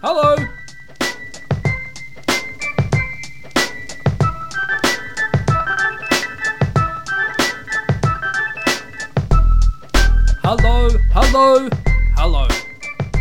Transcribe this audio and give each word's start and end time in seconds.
Hello. 0.00 0.36
Hello, 10.44 10.88
hello, 11.10 11.68
hello. 12.14 12.46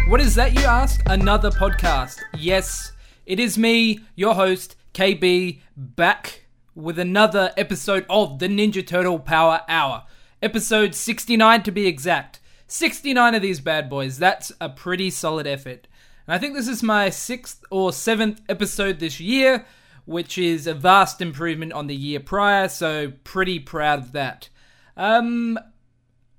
What 0.07 0.21
is 0.21 0.35
that, 0.35 0.53
you 0.53 0.59
ask? 0.65 1.01
Another 1.07 1.49
podcast. 1.49 2.19
Yes, 2.37 2.91
it 3.25 3.39
is 3.39 3.57
me, 3.57 4.01
your 4.15 4.35
host, 4.35 4.75
KB, 4.93 5.61
back 5.75 6.45
with 6.75 6.99
another 6.99 7.53
episode 7.57 8.05
of 8.07 8.37
the 8.37 8.47
Ninja 8.47 8.85
Turtle 8.85 9.17
Power 9.17 9.61
Hour. 9.67 10.03
Episode 10.43 10.93
69 10.93 11.63
to 11.63 11.71
be 11.71 11.87
exact. 11.87 12.39
69 12.67 13.33
of 13.33 13.41
these 13.41 13.61
bad 13.61 13.89
boys. 13.89 14.19
That's 14.19 14.51
a 14.61 14.69
pretty 14.69 15.09
solid 15.09 15.47
effort. 15.47 15.87
And 16.27 16.35
I 16.35 16.39
think 16.39 16.55
this 16.55 16.67
is 16.67 16.83
my 16.83 17.09
sixth 17.09 17.63
or 17.71 17.93
seventh 17.93 18.41
episode 18.49 18.99
this 18.99 19.19
year, 19.19 19.65
which 20.05 20.37
is 20.37 20.67
a 20.67 20.73
vast 20.73 21.21
improvement 21.21 21.71
on 21.71 21.87
the 21.87 21.95
year 21.95 22.19
prior, 22.19 22.67
so 22.67 23.13
pretty 23.23 23.59
proud 23.59 23.99
of 23.99 24.11
that. 24.11 24.49
Um, 24.97 25.57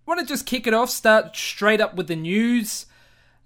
want 0.04 0.20
to 0.20 0.26
just 0.26 0.44
kick 0.44 0.66
it 0.66 0.74
off, 0.74 0.90
start 0.90 1.34
straight 1.34 1.80
up 1.80 1.94
with 1.94 2.08
the 2.08 2.16
news. 2.16 2.84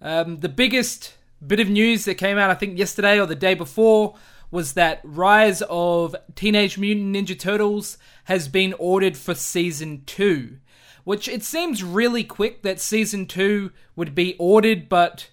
Um, 0.01 0.39
the 0.39 0.49
biggest 0.49 1.17
bit 1.45 1.61
of 1.61 1.69
news 1.69 2.05
that 2.07 2.17
came 2.17 2.39
out, 2.39 2.51
I 2.51 2.55
think, 2.55 2.77
yesterday 2.77 3.21
or 3.21 3.27
the 3.27 3.37
day 3.37 3.55
before 3.55 4.17
was 4.51 4.73
that 4.73 5.01
Rise 5.05 5.63
of 5.71 6.17
Teenage 6.35 6.77
Mutant 6.77 7.15
Ninja 7.15 7.39
Turtles 7.39 7.99
has 8.25 8.49
been 8.49 8.75
ordered 8.79 9.17
for 9.17 9.35
season 9.35 10.03
2. 10.07 10.59
Which 11.05 11.27
it 11.27 11.43
seems 11.43 11.83
really 11.83 12.23
quick 12.23 12.63
that 12.63 12.81
season 12.81 13.27
2 13.27 13.73
would 13.97 14.15
be 14.15 14.37
ordered, 14.39 14.89
but 14.89 15.31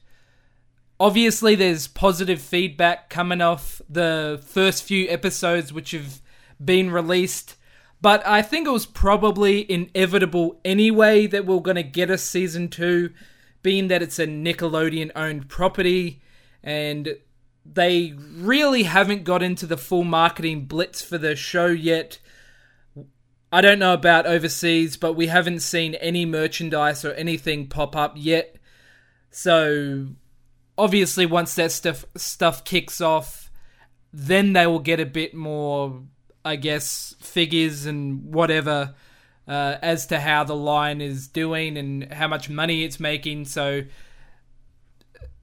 obviously 1.00 1.56
there's 1.56 1.88
positive 1.88 2.42
feedback 2.42 3.10
coming 3.10 3.42
off 3.42 3.82
the 3.90 4.42
first 4.46 4.84
few 4.84 5.08
episodes 5.10 5.72
which 5.72 5.92
have 5.92 6.22
been 6.64 6.92
released. 6.92 7.56
But 8.02 8.26
I 8.26 8.42
think 8.42 8.68
it 8.68 8.72
was 8.72 8.86
probably 8.86 9.70
inevitable 9.70 10.60
anyway 10.64 11.28
that 11.28 11.46
we're 11.46 11.60
going 11.60 11.76
to 11.76 11.84
get 11.84 12.10
a 12.10 12.18
season 12.18 12.70
2, 12.70 13.12
being 13.62 13.88
that 13.90 14.02
it's 14.02 14.20
a 14.20 14.28
Nickelodeon 14.28 15.12
owned 15.16 15.50
property 15.50 16.22
and 16.64 17.18
they 17.66 18.14
really 18.18 18.84
haven't 18.84 19.24
got 19.24 19.44
into 19.44 19.66
the 19.66 19.78
full 19.78 20.04
marketing 20.04 20.66
blitz 20.66 21.02
for 21.02 21.18
the 21.18 21.36
show 21.36 21.68
yet. 21.68 22.20
I 23.52 23.62
don't 23.62 23.80
know 23.80 23.94
about 23.94 24.26
overseas, 24.26 24.96
but 24.96 25.14
we 25.14 25.28
haven't 25.28 25.60
seen 25.60 25.96
any 25.96 26.26
merchandise 26.26 27.04
or 27.04 27.14
anything 27.14 27.68
pop 27.68 27.96
up 27.96 28.14
yet. 28.16 28.56
So 29.32 30.08
obviously 30.80 31.26
once 31.26 31.54
that 31.56 31.72
stuff 31.72 32.06
stuff 32.16 32.64
kicks 32.64 33.02
off, 33.02 33.52
then 34.14 34.54
they 34.54 34.66
will 34.66 34.80
get 34.80 35.00
a 35.00 35.06
bit 35.06 35.34
more 35.34 36.02
I 36.44 36.56
guess 36.56 37.16
figures 37.20 37.86
and 37.86 38.34
whatever 38.34 38.96
uh, 39.48 39.78
as 39.82 40.08
to 40.08 40.20
how 40.20 40.44
the 40.46 40.56
line 40.56 41.02
is 41.02 41.28
doing 41.28 41.78
and 41.78 42.12
how 42.14 42.28
much 42.28 42.50
money 42.50 42.84
it's 42.84 43.00
making. 43.00 43.46
So 43.46 43.84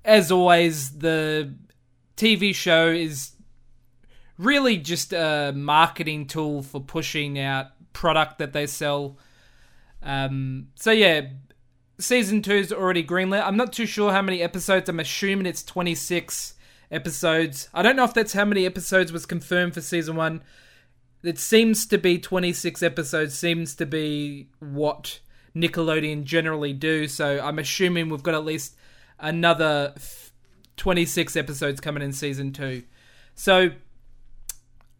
as 0.04 0.32
always, 0.32 0.98
the 0.98 1.54
TV 2.16 2.54
show 2.54 2.88
is 2.88 3.32
really 4.38 4.78
just 4.78 5.12
a 5.12 5.52
marketing 5.54 6.26
tool 6.26 6.62
for 6.62 6.80
pushing 6.80 7.38
out 7.38 7.66
product 7.92 8.38
that 8.38 8.52
they 8.52 8.66
sell. 8.66 9.18
Um, 10.02 10.68
so 10.76 10.92
yeah, 10.92 11.22
season 11.98 12.42
two 12.42 12.55
is 12.55 12.72
already 12.72 13.05
greenlit. 13.05 13.44
I'm 13.44 13.56
not 13.56 13.72
too 13.72 13.86
sure 13.86 14.12
how 14.12 14.22
many 14.22 14.42
episodes. 14.42 14.89
I'm 14.89 15.00
assuming 15.00 15.47
it's 15.47 15.62
26 15.62 16.55
episodes. 16.91 17.69
I 17.75 17.83
don't 17.83 17.97
know 17.97 18.05
if 18.05 18.14
that's 18.14 18.33
how 18.33 18.44
many 18.44 18.66
episodes 18.66 19.12
was 19.12 19.27
confirmed 19.27 19.75
for 19.75 19.80
season 19.80 20.16
one. 20.16 20.42
It 21.22 21.38
seems 21.38 21.86
to 21.86 21.98
be 21.98 22.19
26 22.19 22.83
episodes. 22.83 23.34
Seems 23.34 23.75
to 23.76 23.87
be 23.87 24.48
what 24.60 25.20
Nickelodeon 25.54 26.25
generally 26.25 26.72
do. 26.72 27.09
So 27.09 27.41
I'm 27.41 27.59
assuming 27.59 28.09
we've 28.09 28.22
got 28.22 28.34
at 28.34 28.44
least 28.44 28.76
another 29.19 29.94
26 30.76 31.37
episodes 31.37 31.81
coming 31.81 32.03
in 32.03 32.12
season 32.12 32.53
2. 32.53 32.82
So 33.34 33.70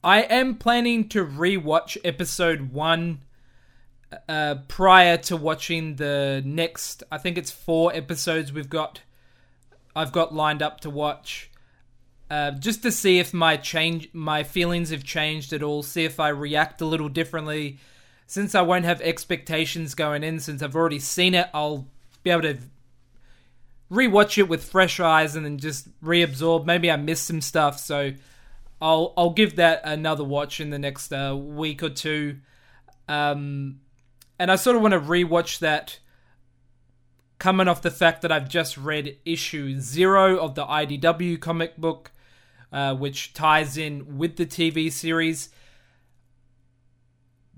I 0.03 0.23
am 0.23 0.57
planning 0.57 1.09
to 1.11 1.25
rewatch 1.25 1.97
episode 2.05 2.73
1 2.73 3.21
uh, 4.29 4.57
prior 4.69 5.17
to 5.17 5.37
watching 5.37 5.97
the 5.97 6.43
next 6.45 7.03
I 7.11 7.19
think 7.19 7.37
it's 7.37 7.51
4 7.51 7.95
episodes 7.95 8.53
we've 8.53 8.71
got 8.71 9.01
I've 9.97 10.13
got 10.13 10.35
lined 10.35 10.63
up 10.63 10.81
to 10.81 10.91
watch. 10.91 11.51
Uh, 12.31 12.51
just 12.51 12.83
to 12.83 12.93
see 12.93 13.19
if 13.19 13.33
my 13.33 13.57
change 13.57 14.11
my 14.13 14.43
feelings 14.43 14.91
have 14.91 15.03
changed 15.03 15.53
at 15.53 15.63
all, 15.63 15.83
see 15.83 16.05
if 16.05 16.21
I 16.21 16.29
react 16.29 16.81
a 16.83 16.87
little 16.87 17.09
differently. 17.09 17.79
Since 18.27 18.55
I 18.55 18.63
won't 18.63 18.85
have 18.85 19.01
expectations 19.01 19.95
going 19.95 20.23
in, 20.23 20.41
since 20.41 20.61
I've 20.63 20.77
already 20.77 20.99
seen 20.99 21.35
it, 21.35 21.49
I'll 21.55 21.87
be 22.25 22.31
able 22.31 22.43
to 22.43 22.59
rewatch 23.91 24.37
it 24.37 24.49
with 24.49 24.65
fresh 24.65 25.01
eyes 25.01 25.37
and 25.37 25.47
then 25.47 25.59
just 25.59 25.89
reabsorb. 26.03 26.67
Maybe 26.67 26.91
I 26.91 26.97
missed 26.97 27.25
some 27.25 27.41
stuff, 27.41 27.79
so 27.79 28.13
I'll 28.83 29.15
I'll 29.17 29.31
give 29.31 29.57
that 29.57 29.81
another 29.85 30.25
watch 30.25 30.61
in 30.61 30.71
the 30.71 30.79
next 30.79 31.13
uh, 31.13 31.35
week 31.35 31.83
or 31.83 31.91
two. 31.91 32.39
Um, 33.09 33.81
and 34.39 34.51
I 34.51 34.57
sort 34.57 34.77
of 34.77 34.83
want 34.83 34.93
to 34.93 35.01
rewatch 35.01 35.61
that, 35.61 35.99
coming 37.39 37.69
off 37.69 37.83
the 37.83 37.91
fact 37.91 38.23
that 38.23 38.33
I've 38.33 38.49
just 38.49 38.77
read 38.77 39.19
issue 39.25 39.79
zero 39.81 40.39
of 40.39 40.55
the 40.55 40.65
IDW 40.65 41.41
comic 41.41 41.77
book, 41.77 42.13
uh, 42.73 42.95
which 42.95 43.33
ties 43.33 43.77
in 43.77 44.19
with 44.19 44.37
the 44.37 44.47
TV 44.47 44.91
series. 44.91 45.51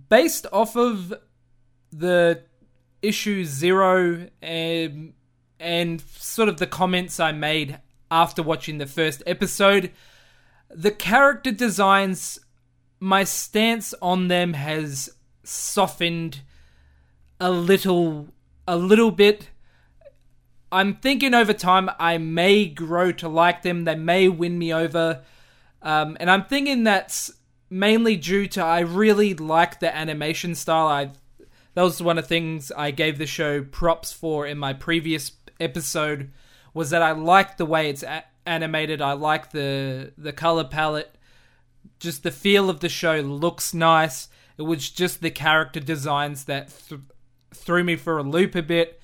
Based 0.09 0.47
off 0.53 0.77
of 0.77 1.15
the 1.93 2.43
issue 3.03 3.45
zero, 3.45 4.29
um, 4.43 5.15
and 5.61 6.01
sort 6.01 6.49
of 6.49 6.59
the 6.59 6.67
comments 6.67 7.19
I 7.19 7.33
made 7.33 7.79
after 8.11 8.43
watching 8.43 8.79
the 8.79 8.87
first 8.87 9.23
episode. 9.27 9.91
The 10.71 10.91
character 10.91 11.51
designs, 11.51 12.39
my 13.01 13.25
stance 13.25 13.95
on 14.01 14.29
them 14.29 14.55
has 14.55 15.11
softened 15.43 16.43
a 17.41 17.51
little, 17.51 18.29
a 18.67 18.77
little 18.77 19.11
bit. 19.11 19.51
I'm 20.71 20.97
thinking 20.97 21.35
over 21.35 21.53
time 21.53 21.91
I 21.99 22.19
may 22.19 22.67
grow 22.67 23.13
to 23.13 23.29
like 23.29 23.63
them. 23.63 23.85
They 23.85 23.95
may 23.95 24.29
win 24.29 24.59
me 24.59 24.73
over, 24.73 25.23
um, 25.81 26.17
and 26.21 26.31
I'm 26.31 26.45
thinking 26.45 26.85
that's 26.85 27.33
mainly 27.71 28.17
due 28.17 28.47
to 28.49 28.63
I 28.63 28.81
really 28.81 29.35
like 29.35 29.81
the 29.81 29.95
animation 29.95 30.55
style. 30.55 30.89
I 30.89 31.11
that 31.75 31.83
was 31.83 32.03
one 32.03 32.19
of 32.19 32.25
the 32.25 32.29
things 32.29 32.73
I 32.77 32.91
gave 32.91 33.19
the 33.19 33.27
show 33.27 33.63
props 33.63 34.13
for 34.13 34.47
in 34.47 34.59
my 34.59 34.73
previous 34.73 35.33
episode 35.61 36.33
was 36.75 36.91
that 36.91 37.03
I 37.03 37.13
like 37.13 37.57
the 37.57 37.67
way 37.67 37.89
it's 37.89 38.03
a- 38.03 38.25
animated. 38.45 39.01
I 39.01 39.13
like 39.13 39.53
the 39.53 40.13
the 40.19 40.33
color 40.33 40.65
palette. 40.65 41.15
Just 41.99 42.23
the 42.23 42.31
feel 42.31 42.69
of 42.69 42.81
the 42.81 42.89
show 42.89 43.21
looks 43.21 43.73
nice. 43.73 44.29
It 44.57 44.63
was 44.63 44.91
just 44.91 45.21
the 45.21 45.31
character 45.31 45.81
designs 45.81 46.45
that 46.45 46.73
th- 46.89 47.01
threw 47.53 47.85
me 47.85 47.97
for 47.97 48.19
a 48.19 48.23
loop 48.23 48.55
a 48.55 48.63
bit. 48.63 49.01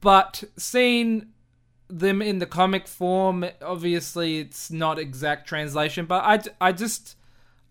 But 0.00 0.44
seeing 0.56 1.28
them 1.88 2.22
in 2.22 2.38
the 2.38 2.46
comic 2.46 2.88
form, 2.88 3.44
obviously 3.60 4.38
it's 4.38 4.70
not 4.70 4.98
exact 4.98 5.46
translation, 5.46 6.06
but 6.06 6.24
I, 6.24 6.68
I 6.68 6.72
just 6.72 7.16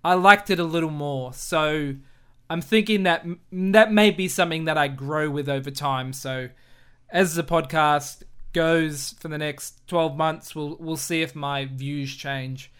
I 0.03 0.13
liked 0.13 0.49
it 0.49 0.59
a 0.59 0.63
little 0.63 0.91
more. 0.91 1.33
So 1.33 1.95
I'm 2.49 2.61
thinking 2.61 3.03
that 3.03 3.25
that 3.51 3.91
may 3.91 4.11
be 4.11 4.27
something 4.27 4.65
that 4.65 4.77
I 4.77 4.87
grow 4.87 5.29
with 5.29 5.49
over 5.49 5.71
time. 5.71 6.13
So 6.13 6.49
as 7.09 7.35
the 7.35 7.43
podcast 7.43 8.23
goes 8.53 9.15
for 9.19 9.27
the 9.27 9.37
next 9.37 9.87
12 9.87 10.17
months, 10.17 10.55
we'll 10.55 10.77
we'll 10.79 10.97
see 10.97 11.21
if 11.21 11.35
my 11.35 11.65
views 11.65 12.15
change, 12.15 12.71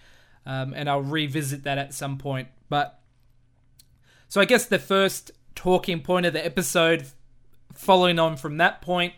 um, 0.46 0.74
and 0.76 0.90
I'll 0.90 1.02
revisit 1.02 1.64
that 1.64 1.78
at 1.78 1.94
some 1.94 2.18
point. 2.18 2.50
But 2.70 3.00
so 4.28 4.42
I 4.42 4.46
guess 4.46 4.66
the 4.66 4.80
first 4.80 5.32
talking 5.62 6.02
point 6.02 6.26
of 6.26 6.34
the 6.34 6.44
episode, 6.44 7.06
following 7.76 8.18
on 8.18 8.36
from 8.36 8.58
that 8.58 8.82
point, 8.82 9.14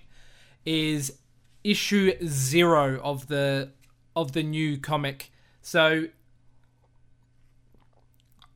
is 0.66 1.20
issue 1.64 2.12
zero 2.26 3.00
of 3.02 3.28
the 3.28 3.72
of 4.14 4.34
the 4.34 4.44
new 4.44 4.78
comic. 4.78 5.32
So 5.62 6.08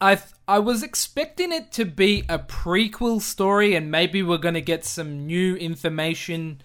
I 0.01 0.19
I 0.49 0.59
was 0.59 0.83
expecting 0.83 1.53
it 1.53 1.71
to 1.73 1.85
be 1.85 2.25
a 2.27 2.37
prequel 2.37 3.21
story 3.21 3.73
and 3.73 3.89
maybe 3.89 4.21
we're 4.21 4.37
going 4.37 4.53
to 4.55 4.61
get 4.61 4.83
some 4.83 5.25
new 5.25 5.55
information 5.55 6.61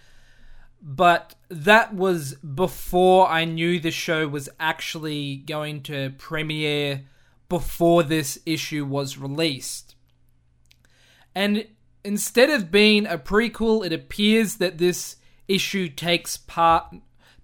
but 0.82 1.36
that 1.48 1.94
was 1.94 2.34
before 2.34 3.28
I 3.28 3.44
knew 3.44 3.78
the 3.78 3.92
show 3.92 4.26
was 4.26 4.48
actually 4.58 5.36
going 5.36 5.84
to 5.84 6.10
premiere 6.18 7.02
before 7.48 8.02
this 8.02 8.40
issue 8.44 8.84
was 8.84 9.16
released. 9.16 9.91
And 11.34 11.66
instead 12.04 12.50
of 12.50 12.70
being 12.70 13.06
a 13.06 13.18
prequel, 13.18 13.84
it 13.84 13.92
appears 13.92 14.56
that 14.56 14.78
this 14.78 15.16
issue 15.48 15.88
takes 15.88 16.36
part 16.36 16.94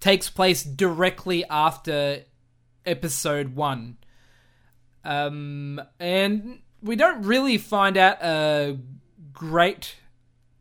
takes 0.01 0.31
place 0.31 0.63
directly 0.63 1.45
after 1.51 2.23
episode 2.87 3.57
one. 3.57 3.97
Um, 5.05 5.81
and 5.99 6.61
we 6.83 6.97
don't 6.97 7.23
really 7.23 7.59
find 7.59 7.97
out 7.97 8.23
a 8.23 8.79
great. 9.33 9.97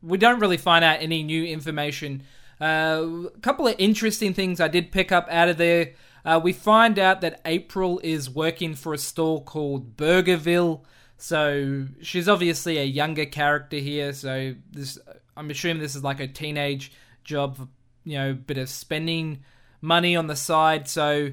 We 0.01 0.17
don't 0.17 0.39
really 0.39 0.57
find 0.57 0.83
out 0.83 1.01
any 1.01 1.23
new 1.23 1.43
information. 1.43 2.23
Uh, 2.59 3.27
a 3.35 3.39
couple 3.41 3.67
of 3.67 3.75
interesting 3.77 4.33
things 4.33 4.59
I 4.59 4.67
did 4.67 4.91
pick 4.91 5.11
up 5.11 5.27
out 5.29 5.49
of 5.49 5.57
there. 5.57 5.93
Uh, 6.25 6.39
we 6.43 6.53
find 6.53 6.99
out 6.99 7.21
that 7.21 7.41
April 7.45 7.99
is 8.03 8.29
working 8.29 8.75
for 8.75 8.93
a 8.93 8.97
store 8.97 9.43
called 9.43 9.95
Burgerville. 9.95 10.81
So 11.17 11.87
she's 12.01 12.29
obviously 12.29 12.77
a 12.77 12.83
younger 12.83 13.25
character 13.25 13.77
here. 13.77 14.13
So 14.13 14.55
this, 14.71 14.99
I'm 15.35 15.49
assuming 15.49 15.81
this 15.81 15.95
is 15.95 16.03
like 16.03 16.19
a 16.19 16.27
teenage 16.27 16.91
job, 17.23 17.67
you 18.03 18.17
know, 18.17 18.33
bit 18.33 18.57
of 18.57 18.69
spending 18.69 19.43
money 19.81 20.15
on 20.15 20.27
the 20.27 20.35
side. 20.35 20.87
So 20.87 21.31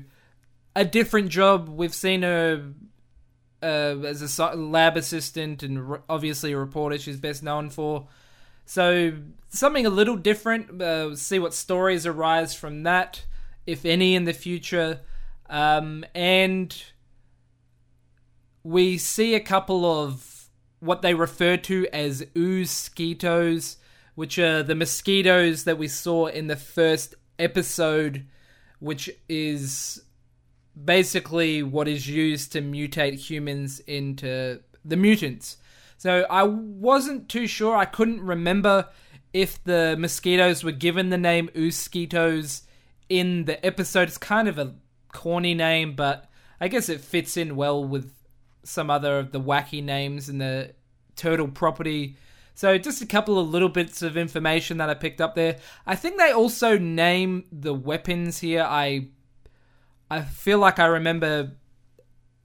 a 0.75 0.85
different 0.85 1.29
job. 1.29 1.69
We've 1.69 1.95
seen 1.95 2.23
her 2.23 2.73
uh, 3.63 4.01
as 4.05 4.39
a 4.39 4.55
lab 4.55 4.97
assistant 4.97 5.63
and 5.63 5.99
obviously 6.09 6.53
a 6.53 6.59
reporter. 6.59 6.99
She's 6.99 7.19
best 7.19 7.43
known 7.43 7.71
for. 7.71 8.09
So 8.67 9.13
something 9.49 9.85
a 9.87 9.91
little 9.91 10.17
different. 10.17 10.81
Uh, 10.81 11.15
see 11.15 11.39
what 11.39 11.55
stories 11.55 12.07
arise 12.07 12.55
from 12.55 12.83
that, 12.85 13.25
if 13.67 13.85
any, 13.85 14.15
in 14.15 14.25
the 14.25 14.33
future. 14.33 15.01
Um, 15.49 16.05
and 16.15 16.75
we 18.65 18.99
see 18.99 19.35
a 19.35 19.41
couple 19.41 19.85
of 19.85 20.49
what 20.81 21.03
they 21.03 21.15
refer 21.15 21.57
to 21.57 21.87
as 21.93 22.27
ooze 22.37 22.91
which 24.15 24.39
are 24.39 24.63
the 24.63 24.75
mosquitoes 24.75 25.65
that 25.65 25.79
we 25.79 25.89
saw 25.89 26.27
in 26.27 26.47
the 26.47 26.57
first 26.57 27.15
episode, 27.39 28.27
which 28.79 29.11
is 29.29 30.03
basically 30.83 31.63
what 31.63 31.89
is 31.89 32.09
used 32.09 32.53
to 32.53 32.63
mutate 32.63 33.15
humans 33.15 33.81
into 33.81 34.61
the 34.85 34.97
mutants. 34.97 35.57
So 35.97 36.27
I 36.31 36.43
wasn't 36.45 37.29
too 37.29 37.47
sure. 37.47 37.77
I 37.77 37.85
couldn't 37.85 38.21
remember 38.21 38.89
if 39.33 39.63
the 39.65 39.97
mosquitoes 39.99 40.63
were 40.63 40.73
given 40.73 41.11
the 41.11 41.19
name 41.19 41.49
Ooskitos 41.55 42.63
in 43.09 43.45
the 43.45 43.65
episode. 43.65 44.09
It's 44.09 44.19
kind 44.19 44.49
of 44.49 44.59
a 44.59 44.75
corny 45.13 45.55
name, 45.55 45.95
but 45.95 46.31
I 46.61 46.69
guess 46.69 46.89
it 46.89 47.01
fits 47.01 47.37
in 47.37 47.57
well 47.57 47.83
with 47.85 48.14
some 48.65 48.91
other 48.91 49.19
of 49.19 49.33
the 49.33 49.41
wacky 49.41 49.83
names 49.83 50.29
in 50.29 50.39
the 50.39 50.75
turtle 51.17 51.49
property. 51.49 52.17
So 52.55 52.79
just 52.79 53.03
a 53.03 53.07
couple 53.07 53.39
of 53.39 53.49
little 53.49 53.69
bits 53.69 54.03
of 54.03 54.17
information 54.17 54.79
that 54.79 54.89
I 54.89 54.95
picked 54.95 55.21
up 55.21 55.35
there. 55.35 55.59
I 55.87 55.97
think 55.97 56.19
they 56.19 56.33
also 56.33 56.79
name 56.79 57.45
the 57.53 57.75
weapons 57.75 58.39
here. 58.39 58.63
I 58.63 59.09
I 60.11 60.23
feel 60.23 60.59
like 60.59 60.79
I 60.79 60.87
remember 60.87 61.53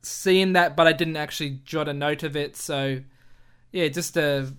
seeing 0.01 0.53
that, 0.53 0.75
but 0.75 0.87
I 0.87 0.93
didn't 0.93 1.17
actually 1.17 1.61
jot 1.63 1.87
a 1.87 1.93
note 1.93 2.23
of 2.23 2.35
it. 2.35 2.55
So 2.55 3.01
yeah, 3.71 3.87
just 3.87 4.17
a 4.17 4.53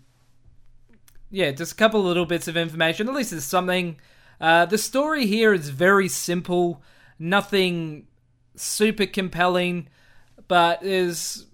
yeah, 1.30 1.50
just 1.52 1.72
a 1.72 1.76
couple 1.76 2.00
of 2.00 2.06
little 2.06 2.26
bits 2.26 2.48
of 2.48 2.56
information. 2.56 3.08
At 3.08 3.14
least 3.14 3.32
it's 3.32 3.44
something. 3.44 3.98
Uh, 4.40 4.66
the 4.66 4.78
story 4.78 5.26
here 5.26 5.52
is 5.52 5.68
very 5.68 6.08
simple, 6.08 6.82
nothing 7.18 8.06
super 8.56 9.06
compelling, 9.06 9.88
but 10.48 10.82
is 10.82 11.46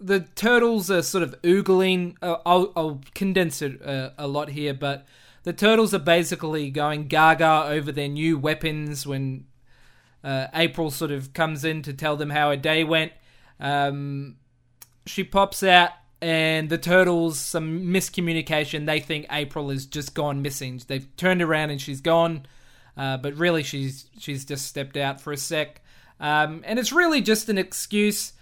the 0.00 0.20
turtles 0.20 0.90
are 0.90 1.02
sort 1.02 1.22
of 1.22 1.40
oogling. 1.42 2.16
Uh, 2.20 2.36
I'll, 2.44 2.72
I'll, 2.76 3.00
condense 3.14 3.62
it 3.62 3.84
uh, 3.84 4.10
a 4.18 4.26
lot 4.26 4.50
here, 4.50 4.74
but 4.74 5.06
the 5.44 5.52
turtles 5.52 5.94
are 5.94 5.98
basically 5.98 6.70
going 6.70 7.06
gaga 7.08 7.64
over 7.66 7.92
their 7.92 8.08
new 8.08 8.38
weapons 8.38 9.06
when 9.06 9.46
uh, 10.22 10.48
April 10.54 10.90
sort 10.90 11.10
of 11.10 11.32
comes 11.32 11.64
in 11.64 11.82
to 11.82 11.92
tell 11.92 12.16
them 12.16 12.30
how 12.30 12.50
her 12.50 12.56
day 12.56 12.82
went. 12.82 13.12
Um, 13.60 14.36
she 15.06 15.22
pops 15.22 15.62
out, 15.62 15.90
and 16.20 16.70
the 16.70 16.78
turtles, 16.78 17.38
some 17.38 17.84
miscommunication. 17.86 18.86
They 18.86 19.00
think 19.00 19.26
April 19.30 19.68
has 19.68 19.84
just 19.84 20.14
gone 20.14 20.40
missing. 20.42 20.80
They've 20.86 21.14
turned 21.16 21.42
around 21.42 21.70
and 21.70 21.80
she's 21.80 22.00
gone, 22.00 22.46
uh, 22.96 23.18
but 23.18 23.34
really 23.34 23.62
she's 23.62 24.06
she's 24.18 24.44
just 24.44 24.66
stepped 24.66 24.96
out 24.96 25.20
for 25.20 25.32
a 25.32 25.36
sec. 25.36 25.82
Um, 26.18 26.62
and 26.64 26.78
it's 26.78 26.92
really 26.92 27.20
just 27.20 27.48
an 27.50 27.58
excuse 27.58 28.32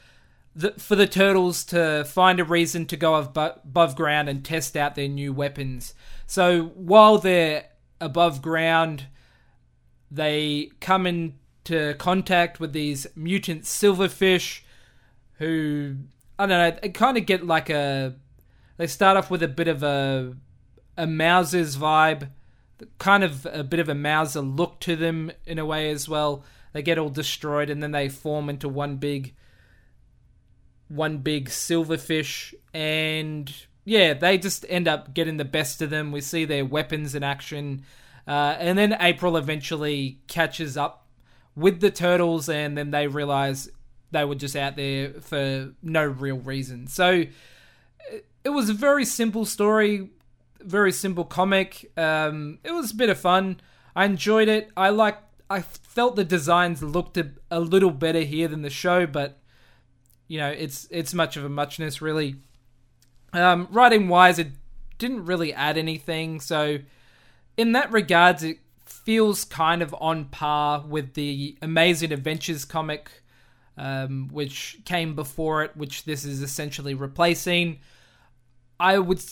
the, 0.54 0.72
for 0.72 0.96
the 0.96 1.06
turtles 1.06 1.64
to 1.64 2.04
find 2.04 2.38
a 2.38 2.44
reason 2.44 2.87
to 2.87 2.96
go 2.96 3.14
above 3.14 3.96
ground 3.96 4.28
and 4.28 4.44
test 4.44 4.76
out 4.76 4.94
their 4.94 5.08
new 5.08 5.32
weapons. 5.32 5.94
So 6.26 6.72
while 6.75 7.19
they're 7.19 7.66
above 8.00 8.43
ground, 8.43 9.06
they 10.10 10.70
come 10.81 11.06
into 11.06 11.94
contact 11.99 12.60
with 12.60 12.72
these 12.72 13.06
mutant 13.16 13.62
silverfish 13.62 14.60
who 15.38 15.96
I 16.38 16.46
don't 16.46 16.58
know, 16.58 16.78
they 16.82 16.88
kind 16.90 17.16
of 17.16 17.26
get 17.26 17.46
like 17.46 17.70
a 17.70 18.14
they 18.76 18.87
start 18.87 19.16
off 19.16 19.31
with 19.31 19.43
a 19.43 19.49
bit 19.49 19.69
of 19.69 19.82
a 19.82 20.37
a 20.96 21.06
Mouser's 21.06 21.76
vibe, 21.76 22.28
kind 22.99 23.25
of 23.25 23.46
a 23.46 23.64
bit 23.64 23.81
of 23.81 23.88
a 23.88 23.94
Mauser 23.94 24.40
look 24.40 24.81
to 24.81 24.96
them 24.96 25.32
in 25.46 25.58
a 25.58 25.64
way 25.64 25.90
as 25.90 26.08
well. 26.08 26.44
They 26.72 26.82
get 26.82 26.99
all 26.99 27.10
destroyed 27.10 27.70
and 27.70 27.82
then 27.82 27.93
they 27.93 28.08
form 28.08 28.49
into 28.49 28.69
one 28.69 28.96
big 28.96 29.34
one 30.93 31.19
big 31.19 31.49
silverfish, 31.49 32.55
and 32.75 33.53
yeah, 33.85 34.15
they 34.15 34.39
just 34.39 34.67
end 34.69 34.87
up 34.87 35.15
getting 35.15 35.39
the 35.39 35.44
best 35.44 35.83
of 35.83 35.91
them. 35.91 36.12
We 36.12 36.21
see 36.21 36.44
their 36.44 36.65
weapons 36.65 37.15
in 37.15 37.23
action, 37.23 37.85
uh, 38.27 38.56
and 38.59 38.79
then 38.79 38.97
April 39.00 39.37
eventually 39.37 40.21
catches 40.29 40.77
up 40.77 41.06
with 41.56 41.81
the 41.81 41.91
turtles, 41.91 42.49
and 42.49 42.77
then 42.77 42.91
they 42.91 43.06
realize 43.06 43.71
they 44.11 44.25
were 44.25 44.35
just 44.35 44.55
out 44.55 44.77
there 44.77 45.15
for 45.21 45.73
no 45.83 46.05
real 46.05 46.39
reason. 46.39 46.87
So 46.87 47.25
it 48.45 48.50
was 48.50 48.69
a 48.69 48.75
very 48.75 49.05
simple 49.05 49.45
story, 49.45 50.11
very 50.61 50.93
simple 50.93 51.25
comic. 51.25 51.91
Um, 51.97 52.59
it 52.65 52.73
was 52.73 52.93
a 52.93 52.97
bit 52.97 53.11
of 53.11 53.19
fun. 53.19 53.61
I 53.97 54.05
enjoyed 54.05 54.49
it. 54.49 54.71
I 54.77 54.91
like. 54.91 55.19
I 55.50 55.61
felt 55.61 56.17
the 56.17 56.25
designs 56.25 56.83
looked 56.83 57.19
a, 57.19 57.31
a 57.50 57.61
little 57.61 57.91
better 57.91 58.21
here 58.21 58.49
than 58.49 58.62
the 58.62 58.71
show, 58.71 59.06
but 59.06 59.38
you 60.29 60.39
know, 60.39 60.49
it's 60.51 60.87
it's 60.91 61.15
much 61.15 61.37
of 61.37 61.45
a 61.45 61.49
muchness 61.49 62.01
really. 62.01 62.37
Um, 63.33 63.69
writing 63.71 64.09
wise, 64.09 64.39
it 64.39 64.49
didn't 64.99 65.25
really 65.25 65.55
add 65.55 65.79
anything, 65.79 66.41
so 66.41 66.79
in 67.57 67.73
that 67.73 67.91
regards, 67.93 68.43
it 68.43 68.59
feels 68.85 69.45
kind 69.45 69.83
of 69.83 69.95
on 70.01 70.27
par 70.27 70.85
with 70.87 71.15
the 71.15 71.57
Amazing 71.61 72.13
Adventures 72.13 72.64
comic, 72.64 73.11
um, 73.76 74.29
which 74.33 74.79
came 74.85 75.14
before 75.14 75.64
it, 75.64 75.76
which 75.76 76.05
this 76.05 76.25
is 76.25 76.43
essentially 76.43 76.95
replacing. 76.95 77.81
I 78.79 78.99
would, 78.99 79.23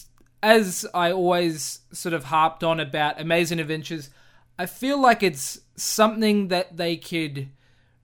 as 0.42 0.87
I 0.94 1.12
always 1.12 1.80
sort 1.92 2.14
of 2.14 2.25
harped 2.25 2.64
on 2.64 2.80
about 2.80 3.20
Amazing 3.20 3.61
Adventures, 3.61 4.11
I 4.59 4.66
feel 4.66 5.00
like 5.00 5.23
it's 5.23 5.61
something 5.76 6.49
that 6.49 6.76
they 6.76 6.97
could 6.97 7.49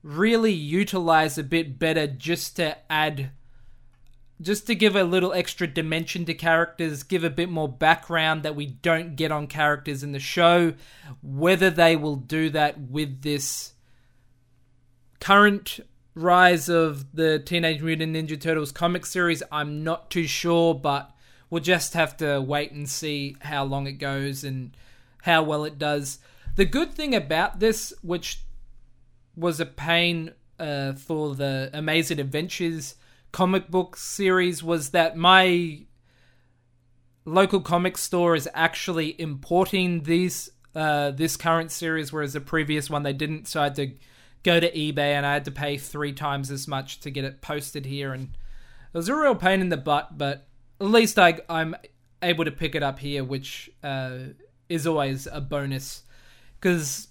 really 0.07 0.53
utilize 0.53 1.37
a 1.37 1.43
bit 1.43 1.77
better 1.77 2.07
just 2.07 2.55
to 2.55 2.77
add 2.89 3.31
just 4.39 4.67
to 4.67 4.75
give 4.75 4.95
a 4.95 5.03
little 5.03 5.33
extra 5.33 5.65
dimension 5.65 6.23
to 6.23 6.33
characters, 6.33 7.01
give 7.01 7.23
a 7.23 7.29
bit 7.29 7.49
more 7.49 7.67
background 7.67 8.43
that 8.43 8.55
we 8.55 8.67
don't 8.67 9.15
get 9.15 9.31
on 9.31 9.47
characters 9.47 10.03
in 10.03 10.11
the 10.11 10.19
show. 10.19 10.73
Whether 11.23 11.71
they 11.71 11.95
will 11.95 12.15
do 12.15 12.51
that 12.51 12.79
with 12.79 13.23
this 13.23 13.73
current 15.19 15.79
rise 16.13 16.69
of 16.69 17.15
the 17.15 17.39
Teenage 17.39 17.81
Mutant 17.81 18.15
Ninja 18.15 18.39
Turtles 18.39 18.71
comic 18.71 19.07
series, 19.07 19.41
I'm 19.51 19.83
not 19.83 20.11
too 20.11 20.27
sure, 20.27 20.75
but 20.75 21.11
we'll 21.49 21.63
just 21.63 21.93
have 21.95 22.15
to 22.17 22.39
wait 22.39 22.71
and 22.71 22.87
see 22.87 23.35
how 23.41 23.63
long 23.63 23.87
it 23.87 23.93
goes 23.93 24.43
and 24.43 24.77
how 25.23 25.41
well 25.41 25.65
it 25.65 25.79
does. 25.79 26.19
The 26.57 26.65
good 26.65 26.93
thing 26.93 27.15
about 27.15 27.59
this, 27.59 27.91
which 28.03 28.41
was 29.37 29.59
a 29.59 29.65
pain 29.65 30.33
uh, 30.59 30.93
for 30.93 31.35
the 31.35 31.69
Amazing 31.73 32.19
Adventures 32.19 32.95
comic 33.31 33.69
book 33.69 33.95
series 33.95 34.63
was 34.63 34.89
that 34.89 35.15
my 35.15 35.85
local 37.25 37.59
comic 37.59 37.97
store 37.97 38.35
is 38.35 38.49
actually 38.53 39.19
importing 39.21 40.03
these 40.03 40.49
uh, 40.75 41.11
this 41.11 41.37
current 41.37 41.71
series, 41.71 42.13
whereas 42.13 42.33
the 42.33 42.41
previous 42.41 42.89
one 42.89 43.03
they 43.03 43.13
didn't. 43.13 43.47
So 43.47 43.61
I 43.61 43.65
had 43.65 43.75
to 43.75 43.91
go 44.43 44.59
to 44.59 44.71
eBay 44.71 45.13
and 45.13 45.25
I 45.25 45.33
had 45.33 45.45
to 45.45 45.51
pay 45.51 45.77
three 45.77 46.13
times 46.13 46.51
as 46.51 46.67
much 46.67 46.99
to 47.01 47.11
get 47.11 47.25
it 47.25 47.41
posted 47.41 47.85
here, 47.85 48.13
and 48.13 48.29
it 48.93 48.97
was 48.97 49.09
a 49.09 49.15
real 49.15 49.35
pain 49.35 49.61
in 49.61 49.69
the 49.69 49.77
butt. 49.77 50.17
But 50.17 50.47
at 50.79 50.87
least 50.87 51.19
I 51.19 51.39
I'm 51.49 51.75
able 52.21 52.45
to 52.45 52.51
pick 52.51 52.75
it 52.75 52.83
up 52.83 52.99
here, 52.99 53.23
which 53.23 53.69
uh, 53.83 54.17
is 54.69 54.87
always 54.87 55.27
a 55.31 55.41
bonus 55.41 56.03
because 56.59 57.07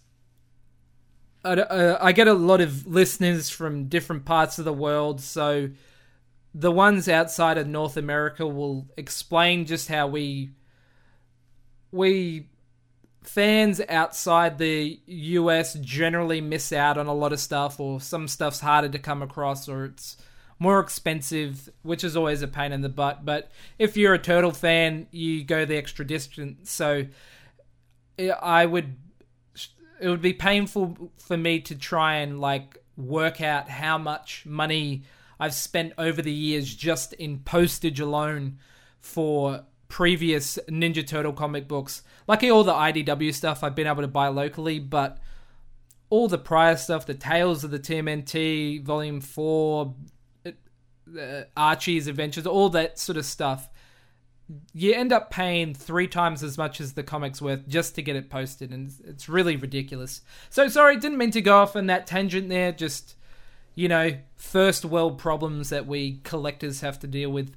uh, 1.55 1.99
I 2.01 2.13
get 2.13 2.29
a 2.29 2.35
lot 2.35 2.61
of 2.61 2.87
listeners 2.87 3.51
from 3.51 3.89
different 3.89 4.25
parts 4.25 4.59
of 4.59 4.65
the 4.65 4.73
world, 4.73 5.21
so 5.21 5.71
the 6.55 6.73
ones 6.73 7.09
outside 7.09 7.59
of 7.59 7.67
North 7.67 7.97
America 7.97 8.47
will 8.47 8.87
explain 8.97 9.67
just 9.67 9.89
how 9.89 10.07
we 10.07 10.51
we 11.93 12.49
fans 13.23 13.81
outside 13.89 14.59
the 14.59 15.01
US 15.07 15.75
generally 15.75 16.41
miss 16.41 16.73
out 16.73 16.97
on 16.97 17.07
a 17.07 17.15
lot 17.15 17.33
of 17.33 17.41
stuff, 17.41 17.81
or 17.81 18.01
some 18.01 18.29
stuff's 18.29 18.61
harder 18.61 18.89
to 18.89 18.99
come 18.99 19.23
across, 19.23 19.69
or 19.69 19.85
it's 19.85 20.17
more 20.59 20.81
expensive, 20.81 21.69
which 21.83 22.03
is 22.05 22.17
always 22.17 22.43
a 22.43 22.49
pain 22.49 22.73
in 22.73 22.81
the 22.81 22.89
butt. 22.89 23.25
But 23.25 23.51
if 23.79 23.97
you're 23.97 24.15
a 24.15 24.19
turtle 24.19 24.53
fan, 24.53 25.07
you 25.11 25.45
go 25.45 25.65
the 25.65 25.77
extra 25.77 26.07
distance. 26.07 26.71
So 26.71 27.07
I 28.41 28.65
would, 28.65 28.97
it 30.01 30.09
would 30.09 30.23
be 30.23 30.33
painful 30.33 31.11
for 31.19 31.37
me 31.37 31.61
to 31.61 31.75
try 31.75 32.17
and 32.17 32.41
like 32.41 32.79
work 32.97 33.41
out 33.41 33.69
how 33.69 33.99
much 33.99 34.45
money 34.47 35.03
I've 35.39 35.55
spent 35.55 35.93
over 35.99 36.23
the 36.23 36.33
years 36.33 36.75
just 36.75 37.13
in 37.15 37.41
postage 37.41 38.01
alone 38.01 38.59
for 39.01 39.65
previous 39.89 40.59
Ninja 40.69 41.07
Turtle 41.07 41.33
comic 41.33 41.69
books. 41.69 42.03
Lucky 42.27 42.51
all 42.51 42.65
the 42.65 42.73
IDW 42.73 43.35
stuff 43.35 43.63
I've 43.63 43.75
been 43.75 43.87
able 43.87 44.03
to 44.03 44.09
buy 44.09 44.29
locally, 44.29 44.79
but 44.79 45.19
all 46.11 46.29
the 46.29 46.39
prior 46.39 46.77
stuff, 46.77 47.07
the 47.07 47.15
Tales 47.15 47.65
of 47.65 47.71
the 47.71 47.79
TMNT, 47.79 48.83
Volume 48.83 49.21
4, 49.21 49.95
uh, 50.47 51.43
Archie's 51.57 52.07
Adventures, 52.07 52.47
all 52.47 52.69
that 52.71 52.99
sort 52.99 53.19
of 53.19 53.25
stuff, 53.25 53.69
you 54.73 54.93
end 54.93 55.13
up 55.13 55.31
paying 55.31 55.75
three 55.75 56.07
times 56.07 56.43
as 56.43 56.57
much 56.57 56.81
as 56.81 56.93
the 56.93 57.03
comic's 57.03 57.43
worth 57.43 57.67
just 57.67 57.95
to 57.97 58.03
get 58.03 58.17
it 58.17 58.31
posted, 58.31 58.73
and 58.73 58.93
it's 59.05 59.29
really 59.29 59.57
ridiculous. 59.57 60.21
So 60.51 60.69
sorry, 60.69 60.97
didn't 60.97 61.19
mean 61.19 61.33
to 61.33 61.41
go 61.41 61.59
off 61.59 61.77
on 61.77 61.87
that 61.87 62.07
tangent 62.07 62.49
there. 62.49 62.73
Just 62.73 63.17
you 63.75 63.89
know, 63.89 64.17
first 64.35 64.85
world 64.85 65.19
problems 65.19 65.69
that 65.69 65.87
we 65.87 66.19
collectors 66.25 66.81
have 66.81 66.99
to 67.01 67.07
deal 67.07 67.31
with. 67.31 67.55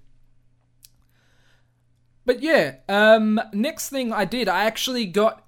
But 2.26 2.42
yeah, 2.44 2.76
um, 2.88 3.42
next 3.54 3.90
thing 3.90 4.14
I 4.14 4.26
did, 4.26 4.48
I 4.48 4.66
actually 4.66 5.06
got. 5.06 5.46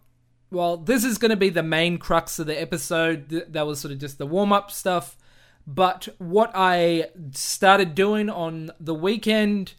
Well, 0.50 0.76
this 0.76 1.06
is 1.06 1.18
going 1.18 1.30
to 1.30 1.38
be 1.38 1.50
the 1.50 1.64
main 1.64 1.98
crux 1.98 2.38
of 2.38 2.48
the 2.48 2.60
episode. 2.60 3.30
That 3.50 3.66
was 3.66 3.80
sort 3.80 3.94
of 3.94 4.00
just 4.00 4.18
the 4.18 4.26
warm 4.26 4.52
up 4.52 4.70
stuff. 4.70 5.18
But 5.68 6.10
what 6.18 6.52
I 6.54 7.10
started 7.32 7.96
doing 7.96 8.30
on 8.30 8.72
the 8.80 8.96
weekend, 8.96 9.76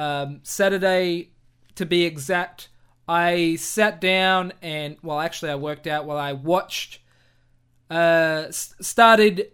um, 0.00 0.40
Saturday 0.42 1.30
to 1.74 1.84
be 1.84 2.04
exact, 2.04 2.70
I 3.06 3.56
sat 3.56 4.00
down 4.00 4.54
and, 4.62 4.96
well, 5.02 5.20
actually, 5.20 5.50
I 5.50 5.56
worked 5.56 5.86
out 5.86 6.06
while 6.06 6.16
I 6.16 6.32
watched, 6.32 7.00
uh, 7.90 8.46
started 8.50 9.48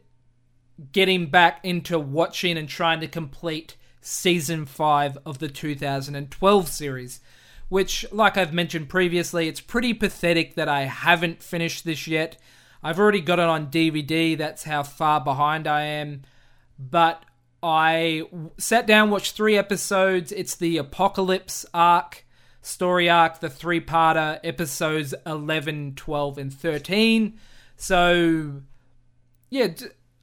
getting 0.93 1.27
back 1.27 1.65
into 1.65 1.99
watching 1.99 2.57
and 2.57 2.69
trying 2.69 3.01
to 3.01 3.09
complete 3.09 3.77
season 4.01 4.67
5 4.67 5.19
of 5.27 5.41
the 5.41 5.49
2012 5.49 6.69
series. 6.69 7.21
Which, 7.69 8.07
like 8.13 8.37
I've 8.37 8.53
mentioned 8.55 8.89
previously, 8.89 9.49
it's 9.49 9.61
pretty 9.61 9.95
pathetic 9.95 10.55
that 10.55 10.69
I 10.69 10.83
haven't 10.83 11.43
finished 11.43 11.85
this 11.85 12.07
yet. 12.07 12.37
I've 12.85 13.01
already 13.01 13.21
got 13.21 13.41
it 13.41 13.47
on 13.47 13.67
DVD. 13.67 14.39
That's 14.39 14.63
how 14.63 14.85
far 14.85 15.21
behind 15.21 15.67
I 15.67 15.83
am. 15.83 16.23
But 16.79 17.25
I 17.67 18.23
sat 18.59 18.87
down, 18.87 19.11
watched 19.11 19.35
three 19.35 19.59
episodes. 19.59 20.31
It's 20.31 20.55
the 20.55 20.79
Apocalypse 20.79 21.67
arc, 21.75 22.25
story 22.63 23.11
arc, 23.11 23.41
the 23.41 23.51
three 23.51 23.81
parter, 23.81 24.39
episodes 24.45 25.17
11, 25.27 25.95
12, 25.97 26.39
and 26.39 26.55
13. 26.55 27.37
So, 27.75 28.63
yeah, 29.51 29.67